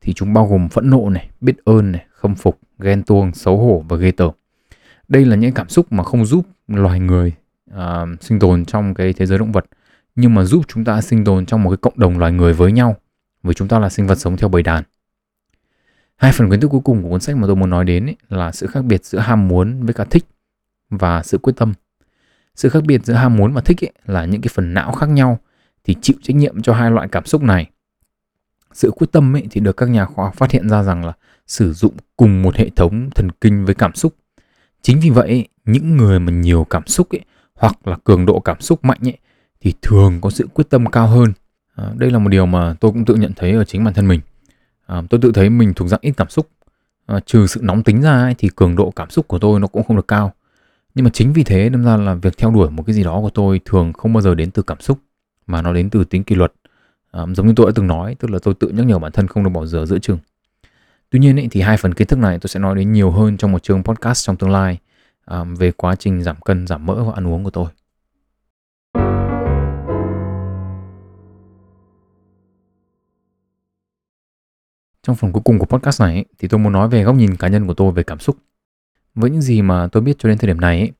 Thì 0.00 0.12
chúng 0.12 0.32
bao 0.32 0.46
gồm 0.46 0.68
phẫn 0.68 0.90
nộ 0.90 1.10
này 1.10 1.30
biết 1.40 1.56
ơn 1.64 1.92
này 1.92 2.04
khâm 2.10 2.34
phục 2.34 2.58
ghen 2.78 3.02
tuông 3.02 3.34
xấu 3.34 3.58
hổ 3.58 3.84
và 3.88 3.96
ghê 3.96 4.10
tởm. 4.10 4.30
Đây 5.08 5.24
là 5.24 5.36
những 5.36 5.52
cảm 5.52 5.68
xúc 5.68 5.92
mà 5.92 6.04
không 6.04 6.26
giúp 6.26 6.46
loài 6.68 7.00
người 7.00 7.32
uh, 7.74 8.08
sinh 8.20 8.38
tồn 8.38 8.64
trong 8.64 8.94
cái 8.94 9.12
thế 9.12 9.26
giới 9.26 9.38
động 9.38 9.52
vật. 9.52 9.64
Nhưng 10.14 10.34
mà 10.34 10.44
giúp 10.44 10.64
chúng 10.68 10.84
ta 10.84 11.00
sinh 11.00 11.24
tồn 11.24 11.46
trong 11.46 11.62
một 11.62 11.70
cái 11.70 11.76
cộng 11.76 11.98
đồng 11.98 12.18
loài 12.18 12.32
người 12.32 12.52
với 12.52 12.72
nhau 12.72 12.96
vì 13.42 13.54
chúng 13.54 13.68
ta 13.68 13.78
là 13.78 13.88
sinh 13.88 14.06
vật 14.06 14.14
sống 14.14 14.36
theo 14.36 14.48
bầy 14.48 14.62
đàn. 14.62 14.84
Hai 16.16 16.32
phần 16.32 16.50
kiến 16.50 16.60
thức 16.60 16.68
cuối 16.68 16.80
cùng 16.84 17.02
của 17.02 17.08
cuốn 17.08 17.20
sách 17.20 17.36
mà 17.36 17.46
tôi 17.46 17.56
muốn 17.56 17.70
nói 17.70 17.84
đến 17.84 18.06
ấy, 18.06 18.16
là 18.28 18.52
sự 18.52 18.66
khác 18.66 18.84
biệt 18.84 19.04
giữa 19.04 19.18
ham 19.18 19.48
muốn 19.48 19.82
với 19.82 19.94
cả 19.94 20.04
thích 20.04 20.24
và 20.90 21.22
sự 21.22 21.38
quyết 21.38 21.52
tâm. 21.56 21.72
Sự 22.54 22.68
khác 22.68 22.82
biệt 22.86 23.04
giữa 23.04 23.14
ham 23.14 23.36
muốn 23.36 23.52
và 23.52 23.60
thích 23.60 23.84
ấy, 23.84 23.92
là 24.06 24.24
những 24.24 24.40
cái 24.40 24.50
phần 24.54 24.74
não 24.74 24.92
khác 24.92 25.08
nhau 25.08 25.38
thì 25.84 25.94
chịu 26.02 26.16
trách 26.22 26.36
nhiệm 26.36 26.62
cho 26.62 26.74
hai 26.74 26.90
loại 26.90 27.08
cảm 27.08 27.24
xúc 27.24 27.42
này. 27.42 27.70
Sự 28.72 28.90
quyết 28.90 29.12
tâm 29.12 29.36
ấy 29.36 29.46
thì 29.50 29.60
được 29.60 29.76
các 29.76 29.88
nhà 29.88 30.04
khoa 30.04 30.24
học 30.24 30.34
phát 30.34 30.50
hiện 30.50 30.68
ra 30.68 30.82
rằng 30.82 31.04
là 31.04 31.12
sử 31.46 31.72
dụng 31.72 31.94
cùng 32.16 32.42
một 32.42 32.56
hệ 32.56 32.70
thống 32.76 33.10
thần 33.14 33.30
kinh 33.40 33.64
với 33.64 33.74
cảm 33.74 33.94
xúc 33.94 34.14
chính 34.84 35.00
vì 35.00 35.10
vậy 35.10 35.48
những 35.64 35.96
người 35.96 36.20
mà 36.20 36.32
nhiều 36.32 36.66
cảm 36.70 36.86
xúc 36.86 37.08
ấy 37.10 37.20
hoặc 37.54 37.86
là 37.86 37.96
cường 38.04 38.26
độ 38.26 38.40
cảm 38.40 38.60
xúc 38.60 38.84
mạnh 38.84 38.98
ấy 39.02 39.18
thì 39.60 39.72
thường 39.82 40.20
có 40.20 40.30
sự 40.30 40.48
quyết 40.54 40.64
tâm 40.70 40.86
cao 40.86 41.06
hơn. 41.06 41.32
À, 41.74 41.92
đây 41.96 42.10
là 42.10 42.18
một 42.18 42.28
điều 42.28 42.46
mà 42.46 42.74
tôi 42.80 42.92
cũng 42.92 43.04
tự 43.04 43.14
nhận 43.14 43.32
thấy 43.36 43.52
ở 43.52 43.64
chính 43.64 43.84
bản 43.84 43.94
thân 43.94 44.08
mình. 44.08 44.20
À, 44.86 45.02
tôi 45.10 45.20
tự 45.22 45.32
thấy 45.34 45.50
mình 45.50 45.74
thuộc 45.74 45.88
dạng 45.88 46.00
ít 46.02 46.12
cảm 46.16 46.28
xúc. 46.28 46.48
À, 47.06 47.20
trừ 47.26 47.46
sự 47.46 47.60
nóng 47.62 47.82
tính 47.82 48.02
ra 48.02 48.22
ấy, 48.22 48.34
thì 48.38 48.48
cường 48.56 48.76
độ 48.76 48.90
cảm 48.90 49.10
xúc 49.10 49.28
của 49.28 49.38
tôi 49.38 49.60
nó 49.60 49.66
cũng 49.66 49.82
không 49.82 49.96
được 49.96 50.08
cao. 50.08 50.32
Nhưng 50.94 51.04
mà 51.04 51.10
chính 51.10 51.32
vì 51.32 51.44
thế 51.44 51.68
đâm 51.68 51.84
ra 51.84 51.96
là 51.96 52.14
việc 52.14 52.38
theo 52.38 52.50
đuổi 52.50 52.70
một 52.70 52.82
cái 52.86 52.94
gì 52.94 53.04
đó 53.04 53.20
của 53.20 53.30
tôi 53.30 53.60
thường 53.64 53.92
không 53.92 54.12
bao 54.12 54.20
giờ 54.20 54.34
đến 54.34 54.50
từ 54.50 54.62
cảm 54.62 54.80
xúc 54.80 54.98
mà 55.46 55.62
nó 55.62 55.72
đến 55.72 55.90
từ 55.90 56.04
tính 56.04 56.24
kỷ 56.24 56.34
luật. 56.34 56.52
À, 57.10 57.22
giống 57.36 57.46
như 57.46 57.52
tôi 57.56 57.66
đã 57.66 57.72
từng 57.74 57.86
nói 57.86 58.16
tức 58.18 58.30
là 58.30 58.38
tôi 58.42 58.54
tự 58.54 58.68
nhắc 58.68 58.86
nhở 58.86 58.98
bản 58.98 59.12
thân 59.12 59.28
không 59.28 59.44
được 59.44 59.50
bỏ 59.50 59.66
dở 59.66 59.86
giữa 59.86 59.98
chừng 59.98 60.18
tuy 61.14 61.20
nhiên 61.20 61.38
ấy, 61.38 61.48
thì 61.50 61.60
hai 61.60 61.76
phần 61.76 61.94
kiến 61.94 62.06
thức 62.06 62.18
này 62.18 62.38
tôi 62.38 62.48
sẽ 62.48 62.60
nói 62.60 62.76
đến 62.76 62.92
nhiều 62.92 63.10
hơn 63.10 63.36
trong 63.36 63.52
một 63.52 63.62
chương 63.62 63.82
podcast 63.82 64.26
trong 64.26 64.36
tương 64.36 64.50
lai 64.50 64.78
um, 65.26 65.54
về 65.54 65.70
quá 65.70 65.94
trình 65.94 66.22
giảm 66.22 66.40
cân 66.40 66.66
giảm 66.66 66.86
mỡ 66.86 67.04
và 67.04 67.12
ăn 67.14 67.26
uống 67.26 67.44
của 67.44 67.50
tôi 67.50 67.66
Trong 75.02 75.16
phần 75.16 75.32
cuối 75.32 75.42
cùng 75.44 75.58
của 75.58 75.66
podcast 75.66 76.00
này 76.00 76.24
thì 76.38 76.48
tôi 76.48 76.58
muốn 76.60 76.72
nói 76.72 76.88
về 76.88 77.02
góc 77.02 77.16
nhìn 77.16 77.36
cá 77.36 77.48
nhân 77.48 77.66
của 77.66 77.74
tôi 77.74 77.92
về 77.92 78.02
cảm 78.02 78.18
xúc. 78.18 78.36
Với 79.14 79.30
những 79.30 79.42
gì 79.42 79.62
mà 79.62 79.88
tôi 79.92 80.02
biết 80.02 80.16
cho 80.18 80.28
đến 80.28 80.38
thời 80.38 80.48
điểm 80.48 80.60
này 80.60 80.92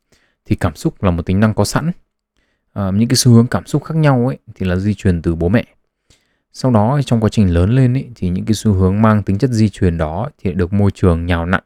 thì 0.45 0.57
cảm 0.57 0.77
xúc 0.77 1.03
là 1.03 1.11
một 1.11 1.27
tính 1.27 1.41
năng 1.41 1.55
có 1.55 1.65
sẵn. 1.65 1.91
À, 2.73 2.91
những 2.95 3.09
cái 3.09 3.17
xu 3.17 3.33
hướng 3.33 3.47
cảm 3.47 3.67
xúc 3.67 3.85
khác 3.85 3.97
nhau 3.97 4.27
ấy 4.27 4.39
thì 4.55 4.67
là 4.67 4.77
di 4.77 4.95
truyền 4.95 5.23
từ 5.23 5.35
bố 5.35 5.49
mẹ. 5.49 5.65
Sau 6.55 6.71
đó 6.71 7.01
trong 7.07 7.21
quá 7.21 7.29
trình 7.29 7.55
lớn 7.55 7.71
lên 7.71 7.95
ý, 7.95 8.05
thì 8.15 8.29
những 8.29 8.45
cái 8.45 8.55
xu 8.55 8.73
hướng 8.73 9.03
mang 9.03 9.23
tính 9.23 9.39
chất 9.39 9.51
di 9.51 9.69
truyền 9.69 9.99
đó 9.99 10.29
thì 10.39 10.53
được 10.53 10.73
môi 10.73 10.91
trường 10.91 11.27
nhào 11.27 11.47
nặn 11.47 11.63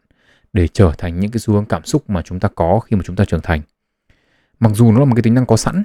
để 0.53 0.69
trở 0.69 0.93
thành 0.99 1.21
những 1.21 1.31
cái 1.31 1.39
xu 1.39 1.55
hướng 1.55 1.65
cảm 1.65 1.85
xúc 1.85 2.11
mà 2.11 2.23
chúng 2.23 2.41
ta 2.41 2.49
có 2.55 2.81
khi 2.81 2.97
mà 2.97 3.03
chúng 3.05 3.17
ta 3.17 3.25
trưởng 3.25 3.41
thành. 3.41 3.61
Mặc 4.61 4.73
dù 4.75 4.93
nó 4.93 4.99
là 4.99 5.05
một 5.05 5.15
cái 5.15 5.23
tính 5.23 5.35
năng 5.35 5.47
có 5.47 5.57
sẵn, 5.57 5.85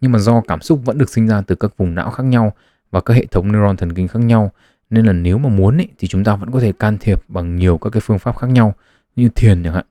nhưng 0.00 0.12
mà 0.12 0.18
do 0.18 0.42
cảm 0.48 0.60
xúc 0.60 0.80
vẫn 0.84 0.98
được 0.98 1.10
sinh 1.10 1.28
ra 1.28 1.42
từ 1.46 1.54
các 1.54 1.76
vùng 1.76 1.94
não 1.94 2.10
khác 2.10 2.24
nhau 2.24 2.52
và 2.90 3.00
các 3.00 3.14
hệ 3.14 3.26
thống 3.26 3.52
neuron 3.52 3.76
thần 3.76 3.92
kinh 3.92 4.08
khác 4.08 4.20
nhau 4.22 4.52
nên 4.90 5.06
là 5.06 5.12
nếu 5.12 5.38
mà 5.38 5.48
muốn 5.48 5.78
ý, 5.78 5.86
thì 5.98 6.08
chúng 6.08 6.24
ta 6.24 6.36
vẫn 6.36 6.50
có 6.50 6.60
thể 6.60 6.72
can 6.72 6.98
thiệp 6.98 7.22
bằng 7.28 7.56
nhiều 7.56 7.78
các 7.78 7.90
cái 7.90 8.00
phương 8.00 8.18
pháp 8.18 8.36
khác 8.36 8.50
nhau 8.50 8.74
như 9.16 9.28
thiền 9.28 9.64
chẳng 9.64 9.74
hạn 9.74 9.84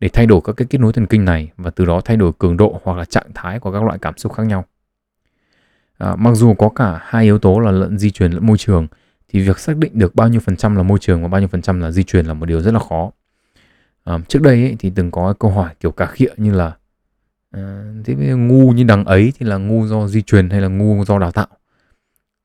để 0.00 0.08
thay 0.08 0.26
đổi 0.26 0.40
các 0.44 0.52
cái 0.56 0.66
kết 0.70 0.78
nối 0.78 0.92
thần 0.92 1.06
kinh 1.06 1.24
này 1.24 1.50
và 1.56 1.70
từ 1.70 1.84
đó 1.84 2.00
thay 2.04 2.16
đổi 2.16 2.32
cường 2.38 2.56
độ 2.56 2.80
hoặc 2.84 2.98
là 2.98 3.04
trạng 3.04 3.30
thái 3.34 3.58
của 3.58 3.72
các 3.72 3.82
loại 3.82 3.98
cảm 3.98 4.18
xúc 4.18 4.32
khác 4.32 4.46
nhau. 4.46 4.64
À, 5.98 6.16
mặc 6.16 6.34
dù 6.34 6.54
có 6.54 6.68
cả 6.68 7.00
hai 7.02 7.24
yếu 7.24 7.38
tố 7.38 7.58
là 7.58 7.70
lẫn 7.70 7.98
di 7.98 8.10
truyền 8.10 8.32
lẫn 8.32 8.46
môi 8.46 8.58
trường 8.58 8.86
thì 9.28 9.40
việc 9.40 9.58
xác 9.58 9.76
định 9.76 9.92
được 9.94 10.14
bao 10.14 10.28
nhiêu 10.28 10.40
phần 10.40 10.56
trăm 10.56 10.76
là 10.76 10.82
môi 10.82 10.98
trường 10.98 11.22
và 11.22 11.28
bao 11.28 11.40
nhiêu 11.40 11.48
phần 11.48 11.62
trăm 11.62 11.80
là 11.80 11.90
di 11.90 12.02
truyền 12.02 12.26
là 12.26 12.34
một 12.34 12.46
điều 12.46 12.60
rất 12.60 12.74
là 12.74 12.80
khó. 12.88 13.10
À, 14.04 14.18
trước 14.28 14.42
đây 14.42 14.62
ấy, 14.62 14.76
thì 14.78 14.92
từng 14.94 15.10
có 15.10 15.34
câu 15.38 15.50
hỏi 15.50 15.74
kiểu 15.80 15.90
cả 15.90 16.06
khịa 16.06 16.30
như 16.36 16.54
là 16.54 16.72
à, 17.50 17.84
thế 18.04 18.14
ngu 18.14 18.72
như 18.72 18.84
đằng 18.84 19.04
ấy 19.04 19.32
thì 19.38 19.46
là 19.46 19.56
ngu 19.56 19.86
do 19.86 20.06
di 20.06 20.22
truyền 20.22 20.50
hay 20.50 20.60
là 20.60 20.68
ngu 20.68 21.04
do 21.04 21.18
đào 21.18 21.32
tạo? 21.32 21.46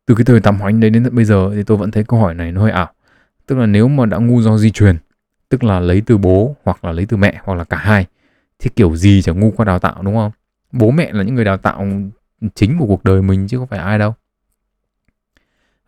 Từ 0.05 0.15
cái 0.15 0.25
thời 0.25 0.39
tạm 0.39 0.59
hoánh 0.59 0.79
đấy 0.79 0.89
đến 0.89 1.03
tận 1.03 1.15
bây 1.15 1.25
giờ 1.25 1.51
thì 1.53 1.63
tôi 1.63 1.77
vẫn 1.77 1.91
thấy 1.91 2.03
câu 2.03 2.19
hỏi 2.19 2.35
này 2.35 2.51
nó 2.51 2.61
hơi 2.61 2.71
ảo. 2.71 2.93
Tức 3.45 3.57
là 3.57 3.65
nếu 3.65 3.87
mà 3.87 4.05
đã 4.05 4.17
ngu 4.17 4.41
do 4.41 4.57
di 4.57 4.71
truyền 4.71 4.97
tức 5.49 5.63
là 5.63 5.79
lấy 5.79 6.01
từ 6.05 6.17
bố 6.17 6.55
hoặc 6.63 6.85
là 6.85 6.91
lấy 6.91 7.05
từ 7.05 7.17
mẹ 7.17 7.41
hoặc 7.43 7.55
là 7.55 7.63
cả 7.63 7.77
hai 7.77 8.05
thì 8.59 8.69
kiểu 8.75 8.95
gì 8.95 9.21
chẳng 9.21 9.39
ngu 9.39 9.51
qua 9.51 9.65
đào 9.65 9.79
tạo 9.79 10.01
đúng 10.03 10.15
không? 10.15 10.31
Bố 10.71 10.91
mẹ 10.91 11.11
là 11.13 11.23
những 11.23 11.35
người 11.35 11.45
đào 11.45 11.57
tạo 11.57 11.85
chính 12.55 12.77
của 12.79 12.85
cuộc 12.85 13.03
đời 13.03 13.21
mình 13.21 13.47
chứ 13.47 13.57
không 13.57 13.67
phải 13.67 13.79
ai 13.79 13.99
đâu. 13.99 14.13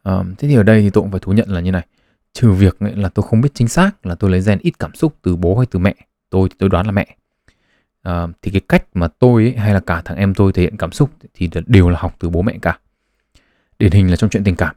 À, 0.03 0.23
thế 0.37 0.47
thì 0.47 0.55
ở 0.55 0.63
đây 0.63 0.81
thì 0.81 0.89
tôi 0.89 1.01
cũng 1.01 1.11
phải 1.11 1.19
thú 1.19 1.33
nhận 1.33 1.49
là 1.49 1.59
như 1.59 1.71
này. 1.71 1.87
Trừ 2.33 2.51
việc 2.51 2.77
là 2.79 3.09
tôi 3.09 3.25
không 3.29 3.41
biết 3.41 3.49
chính 3.53 3.67
xác 3.67 4.05
là 4.05 4.15
tôi 4.15 4.31
lấy 4.31 4.41
gen 4.45 4.59
ít 4.61 4.79
cảm 4.79 4.95
xúc 4.95 5.15
từ 5.21 5.35
bố 5.35 5.57
hay 5.57 5.65
từ 5.71 5.79
mẹ. 5.79 5.95
Tôi 6.29 6.49
tôi 6.57 6.69
đoán 6.69 6.85
là 6.85 6.91
mẹ. 6.91 7.15
À, 8.01 8.27
thì 8.41 8.51
cái 8.51 8.61
cách 8.69 8.85
mà 8.93 9.07
tôi 9.07 9.43
ấy, 9.43 9.55
hay 9.55 9.73
là 9.73 9.79
cả 9.79 10.01
thằng 10.05 10.17
em 10.17 10.33
tôi 10.33 10.53
thể 10.53 10.61
hiện 10.61 10.77
cảm 10.77 10.91
xúc 10.91 11.09
thì 11.33 11.49
đều 11.65 11.89
là 11.89 11.99
học 11.99 12.15
từ 12.19 12.29
bố 12.29 12.41
mẹ 12.41 12.57
cả. 12.61 12.79
Điển 13.79 13.91
hình 13.91 14.09
là 14.09 14.15
trong 14.15 14.29
chuyện 14.29 14.43
tình 14.43 14.55
cảm. 14.55 14.75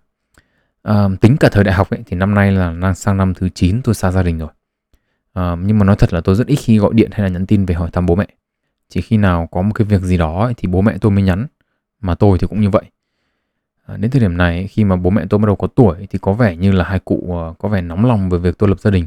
À, 0.83 1.09
tính 1.21 1.37
cả 1.37 1.49
thời 1.53 1.65
đại 1.65 1.75
học 1.75 1.91
ấy, 1.91 2.03
thì 2.07 2.17
năm 2.17 2.35
nay 2.35 2.53
là 2.53 2.75
đang 2.83 2.95
sang 2.95 3.17
năm 3.17 3.35
thứ 3.35 3.49
9 3.49 3.83
tôi 3.83 3.95
xa 3.95 4.11
gia 4.11 4.23
đình 4.23 4.39
rồi. 4.39 4.49
À, 5.33 5.57
nhưng 5.63 5.79
mà 5.79 5.85
nói 5.85 5.97
thật 5.97 6.13
là 6.13 6.21
tôi 6.21 6.35
rất 6.35 6.47
ít 6.47 6.57
khi 6.57 6.79
gọi 6.79 6.95
điện 6.95 7.11
hay 7.13 7.23
là 7.23 7.29
nhắn 7.29 7.47
tin 7.47 7.67
về 7.67 7.75
hỏi 7.75 7.91
thăm 7.91 8.07
bố 8.07 8.15
mẹ. 8.15 8.27
Chỉ 8.89 9.01
khi 9.01 9.17
nào 9.17 9.49
có 9.51 9.63
một 9.63 9.73
cái 9.75 9.87
việc 9.87 10.03
gì 10.03 10.17
đó 10.17 10.45
ấy, 10.45 10.55
thì 10.57 10.69
bố 10.69 10.81
mẹ 10.81 10.99
tôi 11.01 11.13
mới 11.13 11.23
nhắn 11.23 11.47
mà 12.05 12.15
tôi 12.15 12.39
thì 12.39 12.47
cũng 12.47 12.61
như 12.61 12.71
vậy. 12.71 12.85
À, 13.87 13.97
đến 13.97 14.11
thời 14.11 14.21
điểm 14.21 14.37
này 14.37 14.67
khi 14.67 14.85
mà 14.85 14.97
bố 14.97 15.11
mẹ 15.11 15.25
tôi 15.31 15.39
bắt 15.39 15.47
đầu 15.47 15.57
có 15.57 15.67
tuổi 15.67 16.07
thì 16.11 16.19
có 16.19 16.33
vẻ 16.33 16.57
như 16.57 16.73
là 16.73 16.85
hai 16.85 16.99
cụ 16.99 17.39
à, 17.41 17.55
có 17.59 17.69
vẻ 17.69 17.81
nóng 17.81 18.05
lòng 18.05 18.31
về 18.31 18.39
việc 18.39 18.59
tôi 18.59 18.69
lập 18.69 18.81
gia 18.81 18.91
đình 18.91 19.07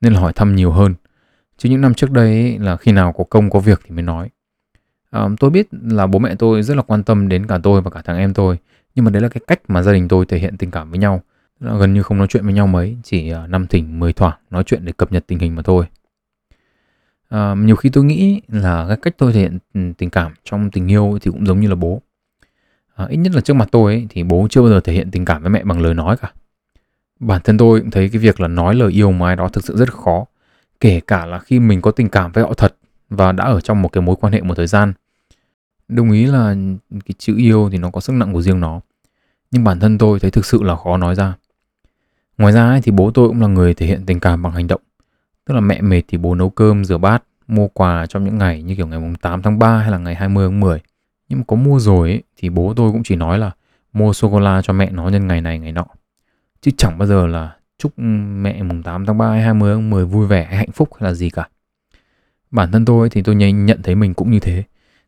nên 0.00 0.12
là 0.12 0.20
hỏi 0.20 0.32
thăm 0.32 0.56
nhiều 0.56 0.70
hơn. 0.70 0.94
Chứ 1.58 1.68
những 1.68 1.80
năm 1.80 1.94
trước 1.94 2.10
đây 2.10 2.26
ấy, 2.26 2.58
là 2.58 2.76
khi 2.76 2.92
nào 2.92 3.12
có 3.12 3.24
công 3.24 3.50
có 3.50 3.60
việc 3.60 3.80
thì 3.84 3.90
mới 3.90 4.02
nói. 4.02 4.30
À, 5.10 5.28
tôi 5.40 5.50
biết 5.50 5.68
là 5.72 6.06
bố 6.06 6.18
mẹ 6.18 6.34
tôi 6.34 6.62
rất 6.62 6.76
là 6.76 6.82
quan 6.82 7.02
tâm 7.02 7.28
đến 7.28 7.46
cả 7.46 7.58
tôi 7.62 7.82
và 7.82 7.90
cả 7.90 8.02
thằng 8.04 8.18
em 8.18 8.34
tôi 8.34 8.58
nhưng 8.94 9.04
mà 9.04 9.10
đấy 9.10 9.22
là 9.22 9.28
cái 9.28 9.40
cách 9.46 9.60
mà 9.68 9.82
gia 9.82 9.92
đình 9.92 10.08
tôi 10.08 10.26
thể 10.26 10.38
hiện 10.38 10.56
tình 10.56 10.70
cảm 10.70 10.90
với 10.90 10.98
nhau. 10.98 11.22
Là 11.60 11.76
gần 11.76 11.94
như 11.94 12.02
không 12.02 12.18
nói 12.18 12.26
chuyện 12.30 12.44
với 12.44 12.52
nhau 12.52 12.66
mấy 12.66 12.96
chỉ 13.02 13.30
à, 13.30 13.46
năm 13.46 13.66
thỉnh 13.66 13.98
mười 13.98 14.12
thoảng 14.12 14.38
nói 14.50 14.64
chuyện 14.64 14.84
để 14.84 14.92
cập 14.92 15.12
nhật 15.12 15.24
tình 15.26 15.38
hình 15.38 15.56
mà 15.56 15.62
thôi. 15.62 15.86
À, 17.28 17.54
nhiều 17.54 17.76
khi 17.76 17.88
tôi 17.88 18.04
nghĩ 18.04 18.40
là 18.48 18.84
cái 18.88 18.96
cách 19.02 19.14
tôi 19.18 19.32
thể 19.32 19.40
hiện 19.40 19.58
ừ, 19.74 19.80
tình 19.98 20.10
cảm 20.10 20.32
trong 20.44 20.70
tình 20.70 20.90
yêu 20.90 21.18
thì 21.22 21.30
cũng 21.30 21.46
giống 21.46 21.60
như 21.60 21.68
là 21.68 21.74
bố 21.74 22.02
à, 23.00 23.06
ít 23.08 23.16
nhất 23.16 23.34
là 23.34 23.40
trước 23.40 23.54
mặt 23.54 23.68
tôi 23.72 23.92
ấy, 23.92 24.06
thì 24.10 24.22
bố 24.22 24.46
chưa 24.50 24.60
bao 24.60 24.70
giờ 24.70 24.80
thể 24.80 24.92
hiện 24.92 25.10
tình 25.10 25.24
cảm 25.24 25.42
với 25.42 25.50
mẹ 25.50 25.64
bằng 25.64 25.80
lời 25.80 25.94
nói 25.94 26.16
cả. 26.16 26.32
Bản 27.20 27.40
thân 27.44 27.58
tôi 27.58 27.80
cũng 27.80 27.90
thấy 27.90 28.08
cái 28.08 28.18
việc 28.18 28.40
là 28.40 28.48
nói 28.48 28.74
lời 28.74 28.92
yêu 28.92 29.12
mà 29.12 29.26
ai 29.26 29.36
đó 29.36 29.48
thực 29.48 29.64
sự 29.64 29.76
rất 29.76 29.92
khó 29.92 30.24
kể 30.80 31.00
cả 31.06 31.26
là 31.26 31.38
khi 31.38 31.60
mình 31.60 31.80
có 31.80 31.90
tình 31.90 32.08
cảm 32.08 32.32
với 32.32 32.44
họ 32.44 32.54
thật 32.54 32.76
và 33.10 33.32
đã 33.32 33.44
ở 33.44 33.60
trong 33.60 33.82
một 33.82 33.88
cái 33.88 34.02
mối 34.02 34.16
quan 34.20 34.32
hệ 34.32 34.40
một 34.40 34.54
thời 34.54 34.66
gian. 34.66 34.92
Đồng 35.88 36.10
ý 36.10 36.26
là 36.26 36.54
cái 36.90 37.14
chữ 37.18 37.34
yêu 37.36 37.68
thì 37.72 37.78
nó 37.78 37.90
có 37.90 38.00
sức 38.00 38.12
nặng 38.12 38.32
của 38.32 38.42
riêng 38.42 38.60
nó 38.60 38.80
nhưng 39.50 39.64
bản 39.64 39.80
thân 39.80 39.98
tôi 39.98 40.20
thấy 40.20 40.30
thực 40.30 40.46
sự 40.46 40.62
là 40.62 40.76
khó 40.76 40.96
nói 40.96 41.14
ra. 41.14 41.34
Ngoài 42.38 42.52
ra 42.52 42.68
ấy, 42.68 42.80
thì 42.82 42.92
bố 42.92 43.10
tôi 43.10 43.28
cũng 43.28 43.40
là 43.40 43.46
người 43.46 43.74
thể 43.74 43.86
hiện 43.86 44.06
tình 44.06 44.20
cảm 44.20 44.42
bằng 44.42 44.52
hành 44.52 44.66
động 44.66 44.80
tức 45.44 45.54
là 45.54 45.60
mẹ 45.60 45.80
mệt 45.80 46.02
thì 46.08 46.18
bố 46.18 46.34
nấu 46.34 46.50
cơm 46.50 46.84
rửa 46.84 46.98
bát 46.98 47.22
mua 47.46 47.68
quà 47.68 48.06
trong 48.06 48.24
những 48.24 48.38
ngày 48.38 48.62
như 48.62 48.74
kiểu 48.74 48.86
ngày 48.86 49.00
8 49.20 49.42
tháng 49.42 49.58
3 49.58 49.78
hay 49.78 49.90
là 49.90 49.98
ngày 49.98 50.14
20 50.14 50.48
tháng 50.48 50.60
10 50.60 50.80
nhưng 51.30 51.38
mà 51.38 51.44
có 51.48 51.56
mua 51.56 51.78
rồi 51.78 52.08
ấy, 52.08 52.22
thì 52.36 52.48
bố 52.48 52.74
tôi 52.76 52.92
cũng 52.92 53.02
chỉ 53.02 53.16
nói 53.16 53.38
là 53.38 53.50
mua 53.92 54.12
sô 54.12 54.30
cô 54.30 54.40
la 54.40 54.62
cho 54.62 54.72
mẹ 54.72 54.90
nó 54.90 55.08
nhân 55.08 55.26
ngày 55.26 55.40
này 55.40 55.58
ngày 55.58 55.72
nọ. 55.72 55.86
Chứ 56.60 56.70
chẳng 56.76 56.98
bao 56.98 57.08
giờ 57.08 57.26
là 57.26 57.56
chúc 57.78 57.92
mẹ 57.98 58.62
mùng 58.62 58.82
8 58.82 59.06
tháng 59.06 59.18
3 59.18 59.30
hay 59.30 59.42
20 59.42 59.74
tháng 59.74 59.90
10 59.90 60.04
vui 60.04 60.26
vẻ 60.26 60.44
hay 60.44 60.56
hạnh 60.56 60.70
phúc 60.72 60.88
hay 61.00 61.10
là 61.10 61.14
gì 61.14 61.30
cả. 61.30 61.48
Bản 62.50 62.72
thân 62.72 62.84
tôi 62.84 63.10
thì 63.10 63.22
tôi 63.22 63.34
nhận 63.34 63.82
thấy 63.82 63.94
mình 63.94 64.14
cũng 64.14 64.30
như 64.30 64.40
thế. 64.40 64.64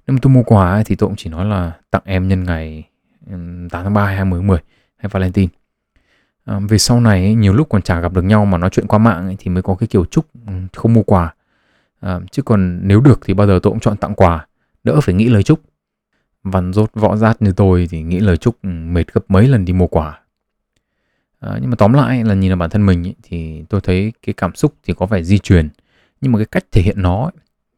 Nếu 0.06 0.14
mà 0.14 0.18
tôi 0.22 0.32
mua 0.32 0.42
quà 0.42 0.70
ấy, 0.70 0.84
thì 0.84 0.94
tôi 0.94 1.08
cũng 1.08 1.16
chỉ 1.16 1.30
nói 1.30 1.44
là 1.44 1.72
tặng 1.90 2.02
em 2.04 2.28
nhân 2.28 2.44
ngày 2.44 2.88
8 3.26 3.68
tháng 3.70 3.94
3 3.94 4.06
hay 4.06 4.16
20 4.16 4.40
tháng 4.40 4.46
10 4.46 4.58
hay 4.96 5.08
Valentine. 5.12 5.52
À, 6.44 6.60
về 6.68 6.78
sau 6.78 7.00
này 7.00 7.24
ấy, 7.24 7.34
nhiều 7.34 7.54
lúc 7.54 7.68
còn 7.68 7.82
chả 7.82 8.00
gặp 8.00 8.12
được 8.12 8.22
nhau 8.22 8.44
mà 8.44 8.58
nói 8.58 8.70
chuyện 8.70 8.86
qua 8.86 8.98
mạng 8.98 9.26
ấy, 9.26 9.36
thì 9.38 9.50
mới 9.50 9.62
có 9.62 9.74
cái 9.74 9.86
kiểu 9.86 10.04
chúc 10.04 10.26
không 10.72 10.92
mua 10.92 11.02
quà. 11.02 11.34
À, 12.00 12.20
chứ 12.30 12.42
còn 12.42 12.80
nếu 12.82 13.00
được 13.00 13.20
thì 13.24 13.34
bao 13.34 13.46
giờ 13.46 13.58
tôi 13.62 13.70
cũng 13.70 13.80
chọn 13.80 13.96
tặng 13.96 14.14
quà. 14.14 14.46
Đỡ 14.84 15.00
phải 15.00 15.14
nghĩ 15.14 15.28
lời 15.28 15.42
chúc 15.42 15.60
văn 16.44 16.72
rốt 16.72 16.90
võ 16.94 17.16
rát 17.16 17.42
như 17.42 17.52
tôi 17.52 17.88
thì 17.90 18.02
nghĩ 18.02 18.20
lời 18.20 18.36
chúc 18.36 18.56
ừ, 18.62 18.68
mệt 18.68 19.12
gấp 19.12 19.20
mấy 19.28 19.48
lần 19.48 19.64
đi 19.64 19.72
mua 19.72 19.86
quà. 19.86 20.20
À, 21.40 21.58
nhưng 21.60 21.70
mà 21.70 21.76
tóm 21.76 21.92
lại 21.92 22.24
là 22.24 22.34
nhìn 22.34 22.50
vào 22.50 22.56
bản 22.56 22.70
thân 22.70 22.86
mình 22.86 23.02
ý, 23.02 23.14
thì 23.22 23.64
tôi 23.68 23.80
thấy 23.80 24.12
cái 24.22 24.32
cảm 24.32 24.54
xúc 24.54 24.74
thì 24.84 24.94
có 24.94 25.06
vẻ 25.06 25.22
di 25.22 25.38
truyền 25.38 25.68
nhưng 26.20 26.32
mà 26.32 26.38
cái 26.38 26.46
cách 26.46 26.64
thể 26.72 26.82
hiện 26.82 27.02
nó 27.02 27.22
ấy, 27.24 27.32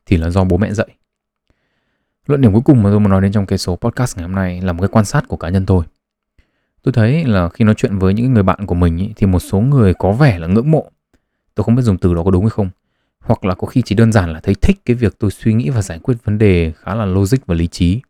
thì 0.06 0.16
là 0.16 0.30
do 0.30 0.44
bố 0.44 0.56
mẹ 0.56 0.72
dạy. 0.72 0.88
Luận 2.26 2.40
điểm 2.40 2.52
cuối 2.52 2.62
cùng 2.64 2.82
mà 2.82 2.90
tôi 2.90 3.00
muốn 3.00 3.10
nói 3.10 3.20
đến 3.20 3.32
trong 3.32 3.46
cái 3.46 3.58
số 3.58 3.76
podcast 3.76 4.16
ngày 4.16 4.26
hôm 4.26 4.34
nay 4.34 4.60
là 4.60 4.72
một 4.72 4.80
cái 4.80 4.88
quan 4.88 5.04
sát 5.04 5.28
của 5.28 5.36
cá 5.36 5.48
nhân 5.48 5.66
tôi. 5.66 5.84
Tôi 6.82 6.92
thấy 6.92 7.24
là 7.24 7.48
khi 7.48 7.64
nói 7.64 7.74
chuyện 7.74 7.98
với 7.98 8.14
những 8.14 8.34
người 8.34 8.42
bạn 8.42 8.66
của 8.66 8.74
mình 8.74 8.96
ý, 8.98 9.12
thì 9.16 9.26
một 9.26 9.38
số 9.38 9.60
người 9.60 9.94
có 9.94 10.12
vẻ 10.12 10.38
là 10.38 10.46
ngưỡng 10.46 10.70
mộ. 10.70 10.90
Tôi 11.54 11.64
không 11.64 11.74
biết 11.74 11.82
dùng 11.82 11.98
từ 11.98 12.14
đó 12.14 12.22
có 12.24 12.30
đúng 12.30 12.44
hay 12.44 12.50
không 12.50 12.70
hoặc 13.24 13.44
là 13.44 13.54
có 13.54 13.66
khi 13.66 13.82
chỉ 13.82 13.94
đơn 13.94 14.12
giản 14.12 14.32
là 14.32 14.40
thấy 14.40 14.54
thích 14.54 14.80
cái 14.84 14.94
việc 14.94 15.18
tôi 15.18 15.30
suy 15.30 15.54
nghĩ 15.54 15.70
và 15.70 15.82
giải 15.82 15.98
quyết 15.98 16.14
vấn 16.24 16.38
đề 16.38 16.72
khá 16.76 16.94
là 16.94 17.04
logic 17.04 17.46
và 17.46 17.54
lý 17.54 17.66
trí 17.66 18.00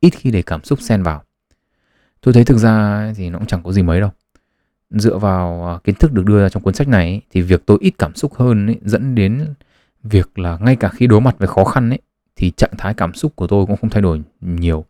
ít 0.00 0.10
khi 0.10 0.30
để 0.30 0.42
cảm 0.42 0.64
xúc 0.64 0.80
xen 0.80 1.02
vào. 1.02 1.22
Tôi 2.20 2.34
thấy 2.34 2.44
thực 2.44 2.58
ra 2.58 3.06
thì 3.16 3.30
nó 3.30 3.38
cũng 3.38 3.46
chẳng 3.46 3.62
có 3.62 3.72
gì 3.72 3.82
mấy 3.82 4.00
đâu. 4.00 4.10
Dựa 4.90 5.18
vào 5.18 5.68
à, 5.68 5.78
kiến 5.84 5.94
thức 5.94 6.12
được 6.12 6.24
đưa 6.24 6.42
ra 6.42 6.48
trong 6.48 6.62
cuốn 6.62 6.74
sách 6.74 6.88
này 6.88 7.20
thì 7.30 7.40
việc 7.40 7.62
tôi 7.66 7.78
ít 7.80 7.94
cảm 7.98 8.14
xúc 8.14 8.34
hơn 8.34 8.66
ấy, 8.66 8.76
dẫn 8.84 9.14
đến 9.14 9.54
việc 10.02 10.38
là 10.38 10.58
ngay 10.60 10.76
cả 10.76 10.88
khi 10.88 11.06
đối 11.06 11.20
mặt 11.20 11.34
với 11.38 11.48
khó 11.48 11.64
khăn 11.64 11.90
ấy 11.90 11.98
thì 12.36 12.50
trạng 12.50 12.76
thái 12.78 12.94
cảm 12.94 13.14
xúc 13.14 13.36
của 13.36 13.46
tôi 13.46 13.66
cũng 13.66 13.76
không 13.76 13.90
thay 13.90 14.02
đổi 14.02 14.22
nhiều. 14.40 14.84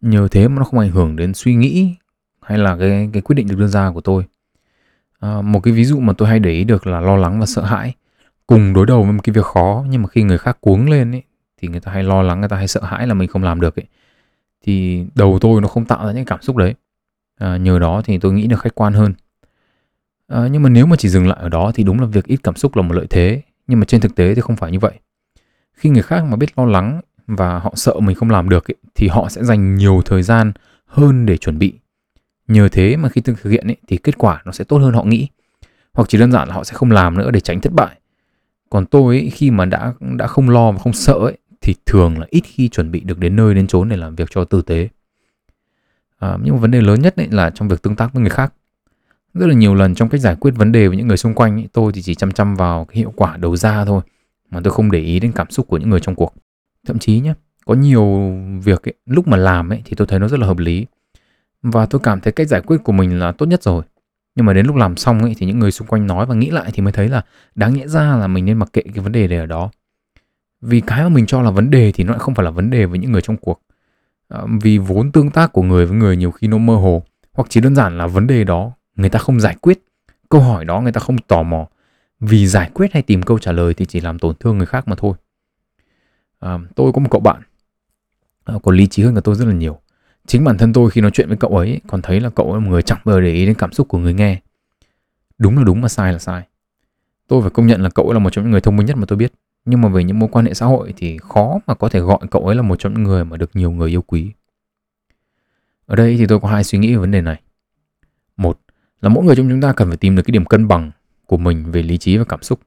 Nhờ 0.00 0.28
thế 0.30 0.48
mà 0.48 0.54
nó 0.58 0.64
không 0.64 0.80
ảnh 0.80 0.90
hưởng 0.90 1.16
đến 1.16 1.34
suy 1.34 1.54
nghĩ 1.54 1.94
hay 2.40 2.58
là 2.58 2.76
cái 2.80 3.10
cái 3.12 3.22
quyết 3.22 3.34
định 3.34 3.48
được 3.48 3.58
đưa 3.58 3.66
ra 3.66 3.90
của 3.90 4.00
tôi. 4.00 4.24
À, 5.20 5.40
một 5.40 5.60
cái 5.60 5.74
ví 5.74 5.84
dụ 5.84 6.00
mà 6.00 6.12
tôi 6.12 6.28
hay 6.28 6.38
để 6.38 6.50
ý 6.50 6.64
được 6.64 6.86
là 6.86 7.00
lo 7.00 7.16
lắng 7.16 7.40
và 7.40 7.46
sợ 7.46 7.62
hãi. 7.62 7.94
Cùng 8.46 8.72
đối 8.72 8.86
đầu 8.86 9.02
với 9.02 9.12
một 9.12 9.20
cái 9.22 9.32
việc 9.32 9.44
khó 9.44 9.84
nhưng 9.88 10.02
mà 10.02 10.08
khi 10.08 10.22
người 10.22 10.38
khác 10.38 10.58
cuống 10.60 10.90
lên 10.90 11.12
ấy 11.12 11.22
thì 11.56 11.68
người 11.68 11.80
ta 11.80 11.92
hay 11.92 12.02
lo 12.02 12.22
lắng 12.22 12.40
người 12.40 12.48
ta 12.48 12.56
hay 12.56 12.68
sợ 12.68 12.84
hãi 12.84 13.06
là 13.06 13.14
mình 13.14 13.28
không 13.28 13.42
làm 13.42 13.60
được 13.60 13.78
ấy 13.78 13.86
thì 14.66 15.04
đầu 15.14 15.38
tôi 15.40 15.60
nó 15.60 15.68
không 15.68 15.84
tạo 15.84 16.06
ra 16.06 16.12
những 16.12 16.24
cảm 16.24 16.42
xúc 16.42 16.56
đấy. 16.56 16.74
À, 17.38 17.56
nhờ 17.56 17.78
đó 17.78 18.02
thì 18.04 18.18
tôi 18.18 18.32
nghĩ 18.32 18.46
được 18.46 18.60
khách 18.60 18.74
quan 18.74 18.92
hơn. 18.92 19.14
À, 20.28 20.48
nhưng 20.50 20.62
mà 20.62 20.68
nếu 20.68 20.86
mà 20.86 20.96
chỉ 20.96 21.08
dừng 21.08 21.28
lại 21.28 21.38
ở 21.40 21.48
đó 21.48 21.72
thì 21.74 21.84
đúng 21.84 22.00
là 22.00 22.06
việc 22.06 22.24
ít 22.24 22.40
cảm 22.42 22.56
xúc 22.56 22.76
là 22.76 22.82
một 22.82 22.94
lợi 22.94 23.06
thế. 23.10 23.42
Nhưng 23.66 23.80
mà 23.80 23.84
trên 23.84 24.00
thực 24.00 24.14
tế 24.14 24.34
thì 24.34 24.40
không 24.40 24.56
phải 24.56 24.70
như 24.72 24.78
vậy. 24.78 24.92
Khi 25.72 25.90
người 25.90 26.02
khác 26.02 26.24
mà 26.24 26.36
biết 26.36 26.58
lo 26.58 26.64
lắng 26.64 27.00
và 27.26 27.58
họ 27.58 27.72
sợ 27.76 27.94
mình 28.00 28.16
không 28.16 28.30
làm 28.30 28.48
được 28.48 28.70
ấy, 28.70 28.76
thì 28.94 29.08
họ 29.08 29.28
sẽ 29.28 29.44
dành 29.44 29.74
nhiều 29.74 30.02
thời 30.04 30.22
gian 30.22 30.52
hơn 30.86 31.26
để 31.26 31.36
chuẩn 31.36 31.58
bị. 31.58 31.72
Nhờ 32.48 32.68
thế 32.68 32.96
mà 32.96 33.08
khi 33.08 33.20
thực 33.20 33.42
hiện 33.42 33.66
ấy, 33.66 33.76
thì 33.88 33.96
kết 33.96 34.18
quả 34.18 34.42
nó 34.44 34.52
sẽ 34.52 34.64
tốt 34.64 34.78
hơn 34.78 34.94
họ 34.94 35.04
nghĩ. 35.04 35.28
Hoặc 35.92 36.08
chỉ 36.08 36.18
đơn 36.18 36.32
giản 36.32 36.48
là 36.48 36.54
họ 36.54 36.64
sẽ 36.64 36.74
không 36.74 36.90
làm 36.90 37.18
nữa 37.18 37.30
để 37.30 37.40
tránh 37.40 37.60
thất 37.60 37.72
bại. 37.72 37.96
Còn 38.70 38.86
tôi 38.86 39.16
ấy, 39.16 39.30
khi 39.30 39.50
mà 39.50 39.64
đã 39.64 39.92
đã 40.18 40.26
không 40.26 40.50
lo 40.50 40.72
và 40.72 40.78
không 40.78 40.92
sợ 40.92 41.12
ấy, 41.12 41.38
thì 41.60 41.74
thường 41.86 42.18
là 42.18 42.26
ít 42.30 42.42
khi 42.44 42.68
chuẩn 42.68 42.90
bị 42.90 43.00
được 43.00 43.18
đến 43.18 43.36
nơi 43.36 43.54
đến 43.54 43.66
chốn 43.66 43.88
để 43.88 43.96
làm 43.96 44.14
việc 44.14 44.28
cho 44.30 44.44
tử 44.44 44.62
tế. 44.62 44.88
À, 46.18 46.38
nhưng 46.42 46.54
mà 46.54 46.60
vấn 46.60 46.70
đề 46.70 46.80
lớn 46.80 47.02
nhất 47.02 47.16
ấy 47.16 47.28
là 47.30 47.50
trong 47.50 47.68
việc 47.68 47.82
tương 47.82 47.96
tác 47.96 48.12
với 48.12 48.20
người 48.20 48.30
khác. 48.30 48.54
Rất 49.34 49.46
là 49.46 49.54
nhiều 49.54 49.74
lần 49.74 49.94
trong 49.94 50.08
cách 50.08 50.20
giải 50.20 50.36
quyết 50.40 50.54
vấn 50.56 50.72
đề 50.72 50.88
với 50.88 50.96
những 50.96 51.08
người 51.08 51.16
xung 51.16 51.34
quanh 51.34 51.56
ấy, 51.56 51.68
tôi 51.72 51.92
thì 51.92 52.02
chỉ 52.02 52.14
chăm 52.14 52.32
chăm 52.32 52.54
vào 52.54 52.84
cái 52.84 52.96
hiệu 52.96 53.12
quả 53.16 53.36
đầu 53.36 53.56
ra 53.56 53.84
thôi 53.84 54.02
mà 54.50 54.60
tôi 54.64 54.72
không 54.72 54.90
để 54.90 55.00
ý 55.00 55.20
đến 55.20 55.32
cảm 55.32 55.50
xúc 55.50 55.68
của 55.68 55.78
những 55.78 55.90
người 55.90 56.00
trong 56.00 56.14
cuộc. 56.14 56.34
Thậm 56.86 56.98
chí 56.98 57.20
nhé 57.20 57.34
có 57.64 57.74
nhiều 57.74 58.32
việc 58.64 58.88
ấy, 58.88 58.94
lúc 59.06 59.28
mà 59.28 59.36
làm 59.36 59.68
ấy 59.68 59.82
thì 59.84 59.94
tôi 59.96 60.06
thấy 60.06 60.18
nó 60.18 60.28
rất 60.28 60.40
là 60.40 60.46
hợp 60.46 60.58
lý. 60.58 60.86
Và 61.62 61.86
tôi 61.86 62.00
cảm 62.04 62.20
thấy 62.20 62.32
cách 62.32 62.48
giải 62.48 62.60
quyết 62.60 62.76
của 62.84 62.92
mình 62.92 63.18
là 63.18 63.32
tốt 63.32 63.46
nhất 63.46 63.62
rồi. 63.62 63.82
Nhưng 64.34 64.46
mà 64.46 64.52
đến 64.52 64.66
lúc 64.66 64.76
làm 64.76 64.96
xong 64.96 65.22
ấy 65.22 65.34
thì 65.38 65.46
những 65.46 65.58
người 65.58 65.70
xung 65.70 65.88
quanh 65.88 66.06
nói 66.06 66.26
và 66.26 66.34
nghĩ 66.34 66.50
lại 66.50 66.70
thì 66.74 66.82
mới 66.82 66.92
thấy 66.92 67.08
là 67.08 67.22
đáng 67.54 67.74
nhẽ 67.74 67.86
ra 67.86 68.16
là 68.16 68.26
mình 68.26 68.44
nên 68.44 68.58
mặc 68.58 68.68
kệ 68.72 68.82
cái 68.82 69.04
vấn 69.04 69.12
đề 69.12 69.28
này 69.28 69.38
ở 69.38 69.46
đó 69.46 69.70
vì 70.66 70.80
cái 70.80 71.02
mà 71.02 71.08
mình 71.08 71.26
cho 71.26 71.42
là 71.42 71.50
vấn 71.50 71.70
đề 71.70 71.92
thì 71.92 72.04
nó 72.04 72.12
lại 72.12 72.18
không 72.18 72.34
phải 72.34 72.44
là 72.44 72.50
vấn 72.50 72.70
đề 72.70 72.86
với 72.86 72.98
những 72.98 73.12
người 73.12 73.22
trong 73.22 73.36
cuộc. 73.36 73.62
À, 74.28 74.40
vì 74.62 74.78
vốn 74.78 75.12
tương 75.12 75.30
tác 75.30 75.52
của 75.52 75.62
người 75.62 75.86
với 75.86 75.96
người 75.96 76.16
nhiều 76.16 76.30
khi 76.30 76.46
nó 76.46 76.58
mơ 76.58 76.74
hồ 76.74 77.02
hoặc 77.32 77.46
chỉ 77.48 77.60
đơn 77.60 77.74
giản 77.74 77.98
là 77.98 78.06
vấn 78.06 78.26
đề 78.26 78.44
đó 78.44 78.72
người 78.96 79.10
ta 79.10 79.18
không 79.18 79.40
giải 79.40 79.56
quyết 79.60 79.78
câu 80.28 80.40
hỏi 80.40 80.64
đó 80.64 80.80
người 80.80 80.92
ta 80.92 81.00
không 81.00 81.18
tò 81.18 81.42
mò. 81.42 81.66
Vì 82.20 82.46
giải 82.46 82.70
quyết 82.74 82.92
hay 82.92 83.02
tìm 83.02 83.22
câu 83.22 83.38
trả 83.38 83.52
lời 83.52 83.74
thì 83.74 83.84
chỉ 83.84 84.00
làm 84.00 84.18
tổn 84.18 84.34
thương 84.40 84.58
người 84.58 84.66
khác 84.66 84.88
mà 84.88 84.96
thôi. 84.98 85.12
À, 86.40 86.58
tôi 86.74 86.92
có 86.92 87.00
một 87.00 87.08
cậu 87.10 87.20
bạn 87.20 87.42
à, 88.44 88.54
có 88.62 88.72
lý 88.72 88.86
trí 88.86 89.02
hơn 89.02 89.14
cả 89.14 89.20
tôi 89.24 89.34
rất 89.34 89.44
là 89.44 89.54
nhiều. 89.54 89.80
Chính 90.26 90.44
bản 90.44 90.58
thân 90.58 90.72
tôi 90.72 90.90
khi 90.90 91.00
nói 91.00 91.10
chuyện 91.10 91.28
với 91.28 91.36
cậu 91.36 91.56
ấy 91.56 91.80
còn 91.86 92.02
thấy 92.02 92.20
là 92.20 92.30
cậu 92.30 92.46
ấy 92.46 92.54
là 92.54 92.64
một 92.64 92.70
người 92.70 92.82
chẳng 92.82 92.98
bao 93.04 93.16
giờ 93.16 93.20
để 93.20 93.32
ý 93.32 93.46
đến 93.46 93.54
cảm 93.54 93.72
xúc 93.72 93.88
của 93.88 93.98
người 93.98 94.14
nghe. 94.14 94.40
Đúng 95.38 95.58
là 95.58 95.64
đúng 95.64 95.80
mà 95.80 95.88
sai 95.88 96.12
là 96.12 96.18
sai. 96.18 96.42
Tôi 97.28 97.42
phải 97.42 97.50
công 97.50 97.66
nhận 97.66 97.82
là 97.82 97.88
cậu 97.88 98.04
ấy 98.06 98.14
là 98.14 98.18
một 98.18 98.30
trong 98.30 98.44
những 98.44 98.52
người 98.52 98.60
thông 98.60 98.76
minh 98.76 98.86
nhất 98.86 98.96
mà 98.96 99.04
tôi 99.08 99.16
biết 99.16 99.32
nhưng 99.66 99.80
mà 99.80 99.88
về 99.88 100.04
những 100.04 100.18
mối 100.18 100.28
quan 100.32 100.46
hệ 100.46 100.54
xã 100.54 100.66
hội 100.66 100.94
thì 100.96 101.18
khó 101.22 101.58
mà 101.66 101.74
có 101.74 101.88
thể 101.88 102.00
gọi 102.00 102.18
cậu 102.30 102.46
ấy 102.46 102.56
là 102.56 102.62
một 102.62 102.76
trong 102.78 102.94
những 102.94 103.02
người 103.02 103.24
mà 103.24 103.36
được 103.36 103.50
nhiều 103.54 103.70
người 103.70 103.90
yêu 103.90 104.02
quý. 104.02 104.32
Ở 105.86 105.96
đây 105.96 106.16
thì 106.16 106.26
tôi 106.26 106.40
có 106.40 106.48
hai 106.48 106.64
suy 106.64 106.78
nghĩ 106.78 106.92
về 106.92 106.98
vấn 106.98 107.10
đề 107.10 107.20
này. 107.20 107.40
Một 108.36 108.60
là 109.00 109.08
mỗi 109.08 109.24
người 109.24 109.36
trong 109.36 109.48
chúng 109.48 109.60
ta 109.60 109.72
cần 109.72 109.88
phải 109.88 109.96
tìm 109.96 110.16
được 110.16 110.22
cái 110.22 110.32
điểm 110.32 110.44
cân 110.44 110.68
bằng 110.68 110.90
của 111.26 111.36
mình 111.36 111.72
về 111.72 111.82
lý 111.82 111.98
trí 111.98 112.16
và 112.16 112.24
cảm 112.24 112.42
xúc. 112.42 112.60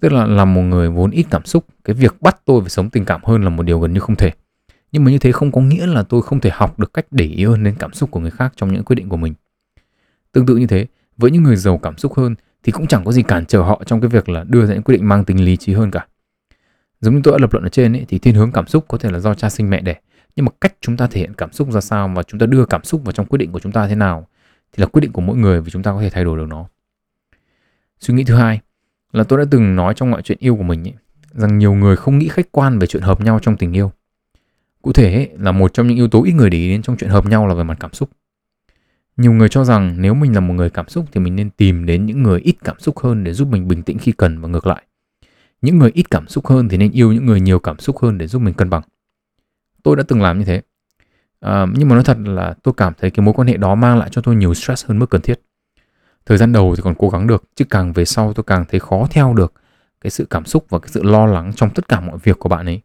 Tức 0.00 0.12
là 0.12 0.26
làm 0.26 0.54
một 0.54 0.62
người 0.62 0.90
vốn 0.90 1.10
ít 1.10 1.26
cảm 1.30 1.44
xúc, 1.44 1.64
cái 1.84 1.94
việc 1.94 2.22
bắt 2.22 2.40
tôi 2.44 2.60
phải 2.60 2.70
sống 2.70 2.90
tình 2.90 3.04
cảm 3.04 3.24
hơn 3.24 3.42
là 3.42 3.50
một 3.50 3.62
điều 3.62 3.80
gần 3.80 3.92
như 3.92 4.00
không 4.00 4.16
thể. 4.16 4.32
Nhưng 4.92 5.04
mà 5.04 5.10
như 5.10 5.18
thế 5.18 5.32
không 5.32 5.52
có 5.52 5.60
nghĩa 5.60 5.86
là 5.86 6.02
tôi 6.02 6.22
không 6.22 6.40
thể 6.40 6.50
học 6.52 6.78
được 6.78 6.92
cách 6.94 7.06
để 7.10 7.24
ý 7.24 7.44
hơn 7.44 7.64
đến 7.64 7.74
cảm 7.78 7.92
xúc 7.92 8.10
của 8.10 8.20
người 8.20 8.30
khác 8.30 8.52
trong 8.56 8.72
những 8.72 8.84
quyết 8.84 8.96
định 8.96 9.08
của 9.08 9.16
mình. 9.16 9.34
Tương 10.32 10.46
tự 10.46 10.56
như 10.56 10.66
thế, 10.66 10.86
với 11.16 11.30
những 11.30 11.42
người 11.42 11.56
giàu 11.56 11.78
cảm 11.78 11.98
xúc 11.98 12.14
hơn 12.14 12.34
thì 12.62 12.72
cũng 12.72 12.86
chẳng 12.86 13.04
có 13.04 13.12
gì 13.12 13.22
cản 13.22 13.46
trở 13.46 13.62
họ 13.62 13.82
trong 13.86 14.00
cái 14.00 14.08
việc 14.08 14.28
là 14.28 14.44
đưa 14.44 14.66
ra 14.66 14.74
những 14.74 14.82
quyết 14.82 14.96
định 14.96 15.08
mang 15.08 15.24
tính 15.24 15.44
lý 15.44 15.56
trí 15.56 15.72
hơn 15.72 15.90
cả. 15.90 16.06
Giống 17.02 17.14
như 17.14 17.20
tôi 17.24 17.32
đã 17.32 17.38
lập 17.40 17.52
luận 17.52 17.64
ở 17.64 17.68
trên 17.68 17.96
ấy, 17.96 18.04
thì 18.08 18.18
thiên 18.18 18.34
hướng 18.34 18.52
cảm 18.52 18.66
xúc 18.66 18.84
có 18.88 18.98
thể 18.98 19.10
là 19.10 19.18
do 19.18 19.34
cha 19.34 19.50
sinh 19.50 19.70
mẹ 19.70 19.80
đẻ, 19.80 19.96
nhưng 20.36 20.44
mà 20.44 20.52
cách 20.60 20.74
chúng 20.80 20.96
ta 20.96 21.06
thể 21.06 21.20
hiện 21.20 21.34
cảm 21.34 21.52
xúc 21.52 21.72
ra 21.72 21.80
sao 21.80 22.10
và 22.14 22.22
chúng 22.22 22.40
ta 22.40 22.46
đưa 22.46 22.64
cảm 22.64 22.84
xúc 22.84 23.04
vào 23.04 23.12
trong 23.12 23.26
quyết 23.26 23.38
định 23.38 23.52
của 23.52 23.60
chúng 23.60 23.72
ta 23.72 23.88
thế 23.88 23.94
nào 23.94 24.28
thì 24.72 24.80
là 24.80 24.86
quyết 24.86 25.00
định 25.00 25.12
của 25.12 25.20
mỗi 25.20 25.36
người 25.36 25.60
vì 25.60 25.70
chúng 25.70 25.82
ta 25.82 25.92
có 25.92 26.00
thể 26.00 26.10
thay 26.10 26.24
đổi 26.24 26.38
được 26.38 26.46
nó. 26.48 26.66
Suy 28.00 28.14
nghĩ 28.14 28.24
thứ 28.24 28.34
hai 28.34 28.60
là 29.12 29.24
tôi 29.24 29.38
đã 29.38 29.44
từng 29.50 29.76
nói 29.76 29.94
trong 29.94 30.10
mọi 30.10 30.22
chuyện 30.22 30.38
yêu 30.40 30.56
của 30.56 30.62
mình 30.62 30.88
ấy, 30.88 30.94
rằng 31.32 31.58
nhiều 31.58 31.74
người 31.74 31.96
không 31.96 32.18
nghĩ 32.18 32.28
khách 32.28 32.52
quan 32.52 32.78
về 32.78 32.86
chuyện 32.86 33.02
hợp 33.02 33.20
nhau 33.20 33.38
trong 33.42 33.56
tình 33.56 33.72
yêu. 33.72 33.92
Cụ 34.82 34.92
thể 34.92 35.14
ấy, 35.14 35.30
là 35.38 35.52
một 35.52 35.74
trong 35.74 35.86
những 35.86 35.96
yếu 35.96 36.08
tố 36.08 36.24
ít 36.24 36.32
người 36.32 36.50
để 36.50 36.58
ý 36.58 36.68
đến 36.68 36.82
trong 36.82 36.96
chuyện 36.96 37.10
hợp 37.10 37.26
nhau 37.26 37.46
là 37.46 37.54
về 37.54 37.64
mặt 37.64 37.76
cảm 37.80 37.92
xúc. 37.92 38.10
Nhiều 39.16 39.32
người 39.32 39.48
cho 39.48 39.64
rằng 39.64 39.94
nếu 39.98 40.14
mình 40.14 40.34
là 40.34 40.40
một 40.40 40.54
người 40.54 40.70
cảm 40.70 40.88
xúc 40.88 41.04
thì 41.12 41.20
mình 41.20 41.36
nên 41.36 41.50
tìm 41.50 41.86
đến 41.86 42.06
những 42.06 42.22
người 42.22 42.40
ít 42.40 42.56
cảm 42.64 42.78
xúc 42.78 42.98
hơn 42.98 43.24
để 43.24 43.32
giúp 43.32 43.48
mình 43.48 43.68
bình 43.68 43.82
tĩnh 43.82 43.98
khi 43.98 44.12
cần 44.12 44.40
và 44.40 44.48
ngược 44.48 44.66
lại. 44.66 44.82
Những 45.62 45.78
người 45.78 45.90
ít 45.94 46.10
cảm 46.10 46.28
xúc 46.28 46.46
hơn 46.46 46.68
thì 46.68 46.76
nên 46.76 46.92
yêu 46.92 47.12
những 47.12 47.26
người 47.26 47.40
nhiều 47.40 47.58
cảm 47.58 47.78
xúc 47.78 47.98
hơn 47.98 48.18
để 48.18 48.26
giúp 48.26 48.42
mình 48.42 48.54
cân 48.54 48.70
bằng. 48.70 48.82
Tôi 49.82 49.96
đã 49.96 50.02
từng 50.08 50.22
làm 50.22 50.38
như 50.38 50.44
thế. 50.44 50.62
À, 51.40 51.66
nhưng 51.74 51.88
mà 51.88 51.94
nói 51.94 52.04
thật 52.04 52.18
là 52.24 52.54
tôi 52.62 52.74
cảm 52.76 52.92
thấy 52.98 53.10
cái 53.10 53.24
mối 53.24 53.34
quan 53.34 53.48
hệ 53.48 53.56
đó 53.56 53.74
mang 53.74 53.98
lại 53.98 54.08
cho 54.12 54.22
tôi 54.22 54.36
nhiều 54.36 54.54
stress 54.54 54.86
hơn 54.86 54.98
mức 54.98 55.10
cần 55.10 55.20
thiết. 55.22 55.40
Thời 56.26 56.38
gian 56.38 56.52
đầu 56.52 56.76
thì 56.76 56.82
còn 56.82 56.94
cố 56.98 57.08
gắng 57.08 57.26
được, 57.26 57.44
chứ 57.54 57.64
càng 57.70 57.92
về 57.92 58.04
sau 58.04 58.32
tôi 58.32 58.44
càng 58.44 58.64
thấy 58.68 58.80
khó 58.80 59.06
theo 59.10 59.34
được 59.34 59.52
cái 60.00 60.10
sự 60.10 60.26
cảm 60.30 60.44
xúc 60.44 60.66
và 60.68 60.78
cái 60.78 60.88
sự 60.88 61.02
lo 61.02 61.26
lắng 61.26 61.52
trong 61.56 61.70
tất 61.70 61.88
cả 61.88 62.00
mọi 62.00 62.18
việc 62.22 62.38
của 62.38 62.48
bạn 62.48 62.66
ấy. 62.66 62.80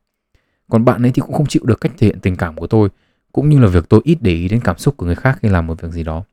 Còn 0.70 0.86
bạn 0.86 1.06
ấy 1.06 1.12
thì 1.12 1.22
cũng 1.22 1.34
không 1.34 1.46
chịu 1.46 1.62
được 1.66 1.82
cách 1.82 1.92
thể 1.98 2.08
hiện 2.08 2.20
tình 2.20 2.36
cảm 2.36 2.56
của 2.56 2.68
tôi 2.68 2.90
cũng 3.32 3.50
như 3.50 3.60
là 3.60 3.68
việc 3.68 3.90
tôi 3.90 4.02
ít 4.04 4.18
để 4.22 4.32
ý 4.32 4.48
đến 4.48 4.60
cảm 4.63 4.78
xúc 4.78 4.98
của 4.98 5.06
người 5.06 5.16
khác 5.16 5.40
khi 5.42 5.50
làm 5.50 5.68
một 5.68 5.82
việc 5.82 5.92
gì 5.92 6.04
đó. 6.04 6.24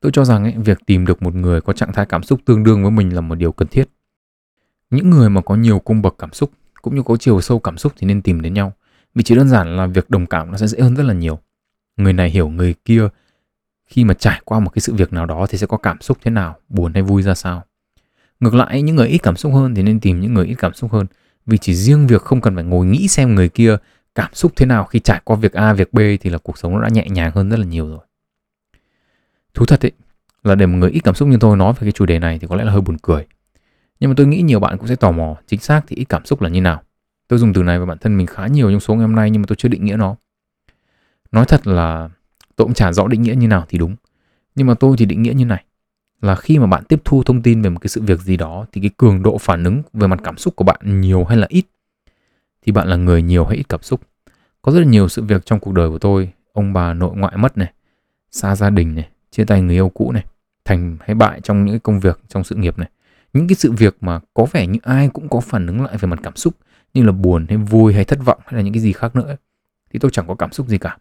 Tôi 0.00 0.12
cho 0.12 0.24
rằng 0.24 0.44
ấy, 0.44 0.54
việc 0.56 0.78
tìm 0.86 1.06
được 1.06 1.22
một 1.22 1.34
người 1.34 1.60
có 1.60 1.72
trạng 1.72 1.92
thái 1.92 2.06
cảm 2.06 2.22
xúc 2.22 2.40
tương 2.44 2.64
đương 2.64 2.82
với 2.82 2.90
mình 2.90 3.14
là 3.14 3.20
một 3.20 3.34
điều 3.34 3.52
cần 3.52 3.68
thiết. 3.68 3.88
Những 4.92 5.10
người 5.10 5.30
mà 5.30 5.40
có 5.40 5.54
nhiều 5.54 5.78
cung 5.78 6.02
bậc 6.02 6.14
cảm 6.18 6.32
xúc 6.32 6.50
cũng 6.82 6.94
như 6.94 7.02
có 7.02 7.16
chiều 7.16 7.40
sâu 7.40 7.58
cảm 7.58 7.78
xúc 7.78 7.92
thì 7.96 8.06
nên 8.06 8.22
tìm 8.22 8.40
đến 8.40 8.54
nhau. 8.54 8.72
Vì 9.14 9.22
chỉ 9.22 9.34
đơn 9.34 9.48
giản 9.48 9.76
là 9.76 9.86
việc 9.86 10.10
đồng 10.10 10.26
cảm 10.26 10.50
nó 10.50 10.56
sẽ 10.56 10.66
dễ 10.66 10.80
hơn 10.80 10.96
rất 10.96 11.02
là 11.02 11.14
nhiều. 11.14 11.38
Người 11.96 12.12
này 12.12 12.30
hiểu 12.30 12.48
người 12.48 12.74
kia 12.84 13.08
khi 13.86 14.04
mà 14.04 14.14
trải 14.14 14.40
qua 14.44 14.60
một 14.60 14.70
cái 14.70 14.80
sự 14.80 14.94
việc 14.94 15.12
nào 15.12 15.26
đó 15.26 15.46
thì 15.48 15.58
sẽ 15.58 15.66
có 15.66 15.76
cảm 15.76 16.00
xúc 16.00 16.18
thế 16.22 16.30
nào, 16.30 16.56
buồn 16.68 16.94
hay 16.94 17.02
vui 17.02 17.22
ra 17.22 17.34
sao. 17.34 17.62
Ngược 18.40 18.54
lại, 18.54 18.82
những 18.82 18.96
người 18.96 19.08
ít 19.08 19.18
cảm 19.18 19.36
xúc 19.36 19.52
hơn 19.54 19.74
thì 19.74 19.82
nên 19.82 20.00
tìm 20.00 20.20
những 20.20 20.34
người 20.34 20.46
ít 20.46 20.54
cảm 20.54 20.74
xúc 20.74 20.92
hơn. 20.92 21.06
Vì 21.46 21.58
chỉ 21.58 21.74
riêng 21.74 22.06
việc 22.06 22.22
không 22.22 22.40
cần 22.40 22.54
phải 22.54 22.64
ngồi 22.64 22.86
nghĩ 22.86 23.08
xem 23.08 23.34
người 23.34 23.48
kia 23.48 23.76
cảm 24.14 24.30
xúc 24.34 24.52
thế 24.56 24.66
nào 24.66 24.84
khi 24.84 25.00
trải 25.00 25.20
qua 25.24 25.36
việc 25.36 25.52
A, 25.52 25.72
việc 25.72 25.92
B 25.92 25.98
thì 26.20 26.30
là 26.30 26.38
cuộc 26.38 26.58
sống 26.58 26.74
nó 26.74 26.82
đã 26.82 26.88
nhẹ 26.88 27.06
nhàng 27.08 27.32
hơn 27.34 27.50
rất 27.50 27.58
là 27.58 27.64
nhiều 27.64 27.88
rồi. 27.88 28.00
Thú 29.54 29.66
thật 29.66 29.86
ấy, 29.86 29.92
là 30.44 30.54
để 30.54 30.66
một 30.66 30.76
người 30.76 30.90
ít 30.90 31.00
cảm 31.00 31.14
xúc 31.14 31.28
như 31.28 31.36
tôi 31.40 31.56
nói 31.56 31.72
về 31.72 31.78
cái 31.80 31.92
chủ 31.92 32.06
đề 32.06 32.18
này 32.18 32.38
thì 32.38 32.46
có 32.46 32.56
lẽ 32.56 32.64
là 32.64 32.72
hơi 32.72 32.80
buồn 32.80 32.98
cười. 33.02 33.26
Nhưng 34.02 34.10
mà 34.10 34.14
tôi 34.16 34.26
nghĩ 34.26 34.42
nhiều 34.42 34.60
bạn 34.60 34.78
cũng 34.78 34.88
sẽ 34.88 34.96
tò 34.96 35.10
mò 35.10 35.36
chính 35.46 35.60
xác 35.60 35.82
thì 35.86 35.96
ít 35.96 36.04
cảm 36.04 36.24
xúc 36.24 36.42
là 36.42 36.48
như 36.48 36.60
nào. 36.60 36.82
Tôi 37.28 37.38
dùng 37.38 37.52
từ 37.52 37.62
này 37.62 37.78
với 37.78 37.86
bản 37.86 37.98
thân 37.98 38.16
mình 38.16 38.26
khá 38.26 38.46
nhiều 38.46 38.70
trong 38.70 38.80
số 38.80 38.94
ngày 38.94 39.02
hôm 39.02 39.16
nay 39.16 39.30
nhưng 39.30 39.42
mà 39.42 39.46
tôi 39.48 39.56
chưa 39.56 39.68
định 39.68 39.84
nghĩa 39.84 39.96
nó. 39.96 40.16
Nói 41.32 41.44
thật 41.48 41.66
là 41.66 42.08
tôi 42.56 42.66
cũng 42.66 42.74
chả 42.74 42.92
rõ 42.92 43.06
định 43.06 43.22
nghĩa 43.22 43.34
như 43.34 43.48
nào 43.48 43.64
thì 43.68 43.78
đúng. 43.78 43.96
Nhưng 44.54 44.66
mà 44.66 44.74
tôi 44.74 44.96
thì 44.98 45.04
định 45.04 45.22
nghĩa 45.22 45.32
như 45.32 45.44
này. 45.44 45.64
Là 46.20 46.36
khi 46.36 46.58
mà 46.58 46.66
bạn 46.66 46.84
tiếp 46.84 47.00
thu 47.04 47.22
thông 47.22 47.42
tin 47.42 47.62
về 47.62 47.70
một 47.70 47.78
cái 47.78 47.88
sự 47.88 48.02
việc 48.02 48.20
gì 48.20 48.36
đó 48.36 48.66
thì 48.72 48.80
cái 48.80 48.90
cường 48.96 49.22
độ 49.22 49.38
phản 49.38 49.64
ứng 49.64 49.82
về 49.92 50.06
mặt 50.06 50.20
cảm 50.24 50.36
xúc 50.36 50.56
của 50.56 50.64
bạn 50.64 51.00
nhiều 51.00 51.24
hay 51.24 51.36
là 51.36 51.46
ít 51.50 51.64
thì 52.62 52.72
bạn 52.72 52.88
là 52.88 52.96
người 52.96 53.22
nhiều 53.22 53.44
hay 53.44 53.56
ít 53.56 53.68
cảm 53.68 53.82
xúc. 53.82 54.00
Có 54.62 54.72
rất 54.72 54.80
là 54.80 54.86
nhiều 54.86 55.08
sự 55.08 55.22
việc 55.22 55.46
trong 55.46 55.60
cuộc 55.60 55.72
đời 55.72 55.88
của 55.88 55.98
tôi, 55.98 56.30
ông 56.52 56.72
bà 56.72 56.94
nội 56.94 57.16
ngoại 57.16 57.36
mất 57.36 57.58
này, 57.58 57.72
xa 58.30 58.56
gia 58.56 58.70
đình 58.70 58.94
này, 58.94 59.08
chia 59.30 59.44
tay 59.44 59.62
người 59.62 59.74
yêu 59.74 59.88
cũ 59.88 60.12
này, 60.12 60.24
thành 60.64 60.96
hay 61.00 61.14
bại 61.14 61.40
trong 61.40 61.64
những 61.64 61.80
công 61.80 62.00
việc, 62.00 62.20
trong 62.28 62.44
sự 62.44 62.54
nghiệp 62.54 62.78
này. 62.78 62.88
Những 63.32 63.48
cái 63.48 63.56
sự 63.56 63.72
việc 63.72 63.96
mà 64.00 64.20
có 64.34 64.46
vẻ 64.52 64.66
như 64.66 64.78
ai 64.82 65.08
cũng 65.08 65.28
có 65.28 65.40
phản 65.40 65.66
ứng 65.66 65.82
lại 65.82 65.96
về 65.98 66.08
mặt 66.08 66.20
cảm 66.22 66.36
xúc, 66.36 66.54
như 66.94 67.02
là 67.02 67.12
buồn 67.12 67.46
hay 67.48 67.58
vui 67.58 67.94
hay 67.94 68.04
thất 68.04 68.18
vọng 68.24 68.40
hay 68.46 68.54
là 68.54 68.62
những 68.62 68.74
cái 68.74 68.82
gì 68.82 68.92
khác 68.92 69.16
nữa 69.16 69.36
thì 69.90 69.98
tôi 69.98 70.10
chẳng 70.10 70.26
có 70.26 70.34
cảm 70.34 70.52
xúc 70.52 70.68
gì 70.68 70.78
cả. 70.78 70.96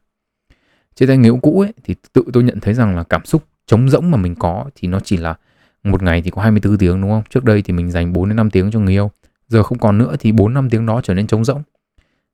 Trên 0.95 1.09
tay 1.09 1.17
người 1.17 1.31
cũ 1.41 1.59
ấy, 1.59 1.73
thì 1.83 1.95
tự 2.13 2.23
tôi 2.33 2.43
nhận 2.43 2.59
thấy 2.59 2.73
rằng 2.73 2.95
là 2.95 3.03
cảm 3.03 3.25
xúc 3.25 3.43
trống 3.65 3.89
rỗng 3.89 4.11
mà 4.11 4.17
mình 4.17 4.35
có 4.35 4.69
thì 4.75 4.87
nó 4.87 4.99
chỉ 4.99 5.17
là 5.17 5.35
một 5.83 6.03
ngày 6.03 6.21
thì 6.21 6.31
có 6.31 6.41
24 6.41 6.77
tiếng, 6.77 7.01
đúng 7.01 7.09
không? 7.09 7.23
Trước 7.29 7.43
đây 7.43 7.61
thì 7.61 7.73
mình 7.73 7.91
dành 7.91 8.13
4 8.13 8.29
đến 8.29 8.35
5 8.35 8.49
tiếng 8.49 8.71
cho 8.71 8.79
người 8.79 8.93
yêu, 8.93 9.11
giờ 9.47 9.63
không 9.63 9.77
còn 9.77 9.97
nữa 9.97 10.15
thì 10.19 10.31
4 10.31 10.53
năm 10.53 10.69
tiếng 10.69 10.85
đó 10.85 11.01
trở 11.03 11.13
nên 11.13 11.27
trống 11.27 11.45
rỗng 11.45 11.63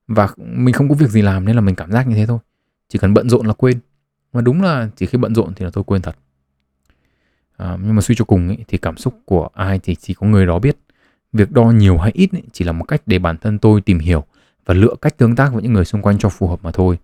và 0.08 0.30
mình 0.38 0.74
không 0.74 0.90
có 0.90 0.96
việc 0.96 1.10
gì 1.10 1.22
làm 1.22 1.46
nên 1.46 1.56
là 1.56 1.62
mình 1.62 1.76
cảm 1.76 1.92
giác 1.92 2.08
như 2.08 2.16
thế 2.16 2.26
thôi, 2.26 2.40
chỉ 2.90 3.00
cần 3.00 3.14
bận 3.14 3.30
rộn 3.30 3.46
là 3.46 3.54
quên 3.54 3.80
mà 4.34 4.42
đúng 4.42 4.62
là 4.62 4.90
chỉ 4.96 5.06
khi 5.06 5.18
bận 5.18 5.36
rộn 5.36 5.54
thì 5.56 5.66
là 5.66 5.72
tôi 5.72 5.84
quên 5.84 6.02
thật 6.02 6.16
à, 7.58 7.78
nhưng 7.84 7.96
mà 7.96 8.02
suy 8.02 8.16
cho 8.16 8.26
cùng 8.26 8.50
ý, 8.50 8.58
thì 8.68 8.78
cảm 8.78 8.98
xúc 8.98 9.20
của 9.26 9.50
ai 9.54 9.80
thì 9.84 9.96
chỉ 9.96 10.14
có 10.14 10.28
người 10.28 10.46
đó 10.46 10.60
biết. 10.60 10.78
Việc 11.34 11.52
đo 11.52 11.64
nhiều 11.64 11.98
hay 11.98 12.12
ít 12.14 12.30
ý, 12.32 12.42
chỉ 12.52 12.66
là 12.66 12.72
một 12.72 12.84
cách 12.84 13.02
để 13.06 13.20
bản 13.20 13.38
thân 13.38 13.60
tôi 13.60 13.82
tìm 13.82 14.00
hiểu 14.00 14.24
và 14.66 14.74
lựa 14.74 14.96
cách 15.02 15.18
tương 15.18 15.36
tác 15.36 15.54
với 15.54 15.64
những 15.64 15.74
người 15.74 15.86
xung 15.86 16.02
quanh 16.02 16.18
cho 16.18 16.30
phù 16.30 16.48
hợp 16.48 16.60
mà 16.64 16.72
thôi. 16.72 16.98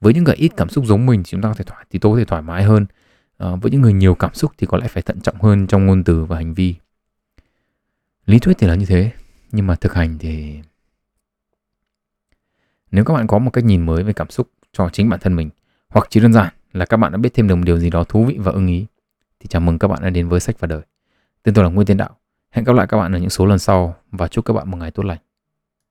Với 0.00 0.14
những 0.14 0.24
người 0.24 0.34
ít 0.34 0.52
cảm 0.56 0.68
xúc 0.68 0.84
giống 0.86 1.06
mình 1.06 1.22
thì 1.22 1.30
chúng 1.30 1.42
ta 1.42 1.48
có 1.48 1.54
thể 1.54 1.64
thoải 1.64 1.86
thì 1.90 1.98
tôi 1.98 2.12
có 2.12 2.18
thể 2.18 2.24
thoải 2.24 2.42
mái 2.42 2.62
hơn. 2.62 2.86
À, 3.38 3.54
với 3.54 3.70
những 3.70 3.80
người 3.80 3.92
nhiều 3.92 4.14
cảm 4.14 4.34
xúc 4.34 4.52
thì 4.58 4.66
có 4.66 4.78
lẽ 4.78 4.88
phải 4.88 5.02
thận 5.02 5.20
trọng 5.20 5.42
hơn 5.42 5.66
trong 5.66 5.86
ngôn 5.86 6.04
từ 6.04 6.24
và 6.24 6.36
hành 6.36 6.54
vi. 6.54 6.74
Lý 8.26 8.38
thuyết 8.38 8.58
thì 8.58 8.66
là 8.66 8.74
như 8.74 8.86
thế 8.86 9.10
nhưng 9.52 9.66
mà 9.66 9.74
thực 9.74 9.94
hành 9.94 10.18
thì 10.18 10.58
nếu 12.90 13.04
các 13.04 13.14
bạn 13.14 13.26
có 13.26 13.38
một 13.38 13.50
cách 13.50 13.64
nhìn 13.64 13.86
mới 13.86 14.02
về 14.02 14.12
cảm 14.12 14.30
xúc 14.30 14.50
cho 14.72 14.88
chính 14.92 15.08
bản 15.08 15.20
thân 15.20 15.36
mình 15.36 15.50
hoặc 15.88 16.06
chỉ 16.10 16.20
đơn 16.20 16.32
giản 16.32 16.54
là 16.72 16.84
các 16.84 16.96
bạn 16.96 17.12
đã 17.12 17.18
biết 17.18 17.34
thêm 17.34 17.48
được 17.48 17.56
một 17.56 17.62
điều 17.64 17.78
gì 17.78 17.90
đó 17.90 18.04
thú 18.04 18.24
vị 18.24 18.36
và 18.38 18.52
ưng 18.52 18.66
ý 18.66 18.86
thì 19.42 19.48
chào 19.48 19.60
mừng 19.60 19.78
các 19.78 19.88
bạn 19.88 20.02
đã 20.02 20.10
đến 20.10 20.28
với 20.28 20.40
sách 20.40 20.56
và 20.60 20.66
đời. 20.66 20.80
Tên 21.42 21.54
tôi 21.54 21.64
là 21.64 21.70
Nguyễn 21.70 21.86
Tiến 21.86 21.96
Đạo. 21.96 22.16
Hẹn 22.50 22.64
gặp 22.64 22.72
lại 22.76 22.86
các 22.86 22.96
bạn 22.96 23.12
ở 23.12 23.18
những 23.18 23.30
số 23.30 23.46
lần 23.46 23.58
sau 23.58 23.94
và 24.10 24.28
chúc 24.28 24.44
các 24.44 24.54
bạn 24.54 24.70
một 24.70 24.76
ngày 24.76 24.90
tốt 24.90 25.02
lành. 25.02 25.18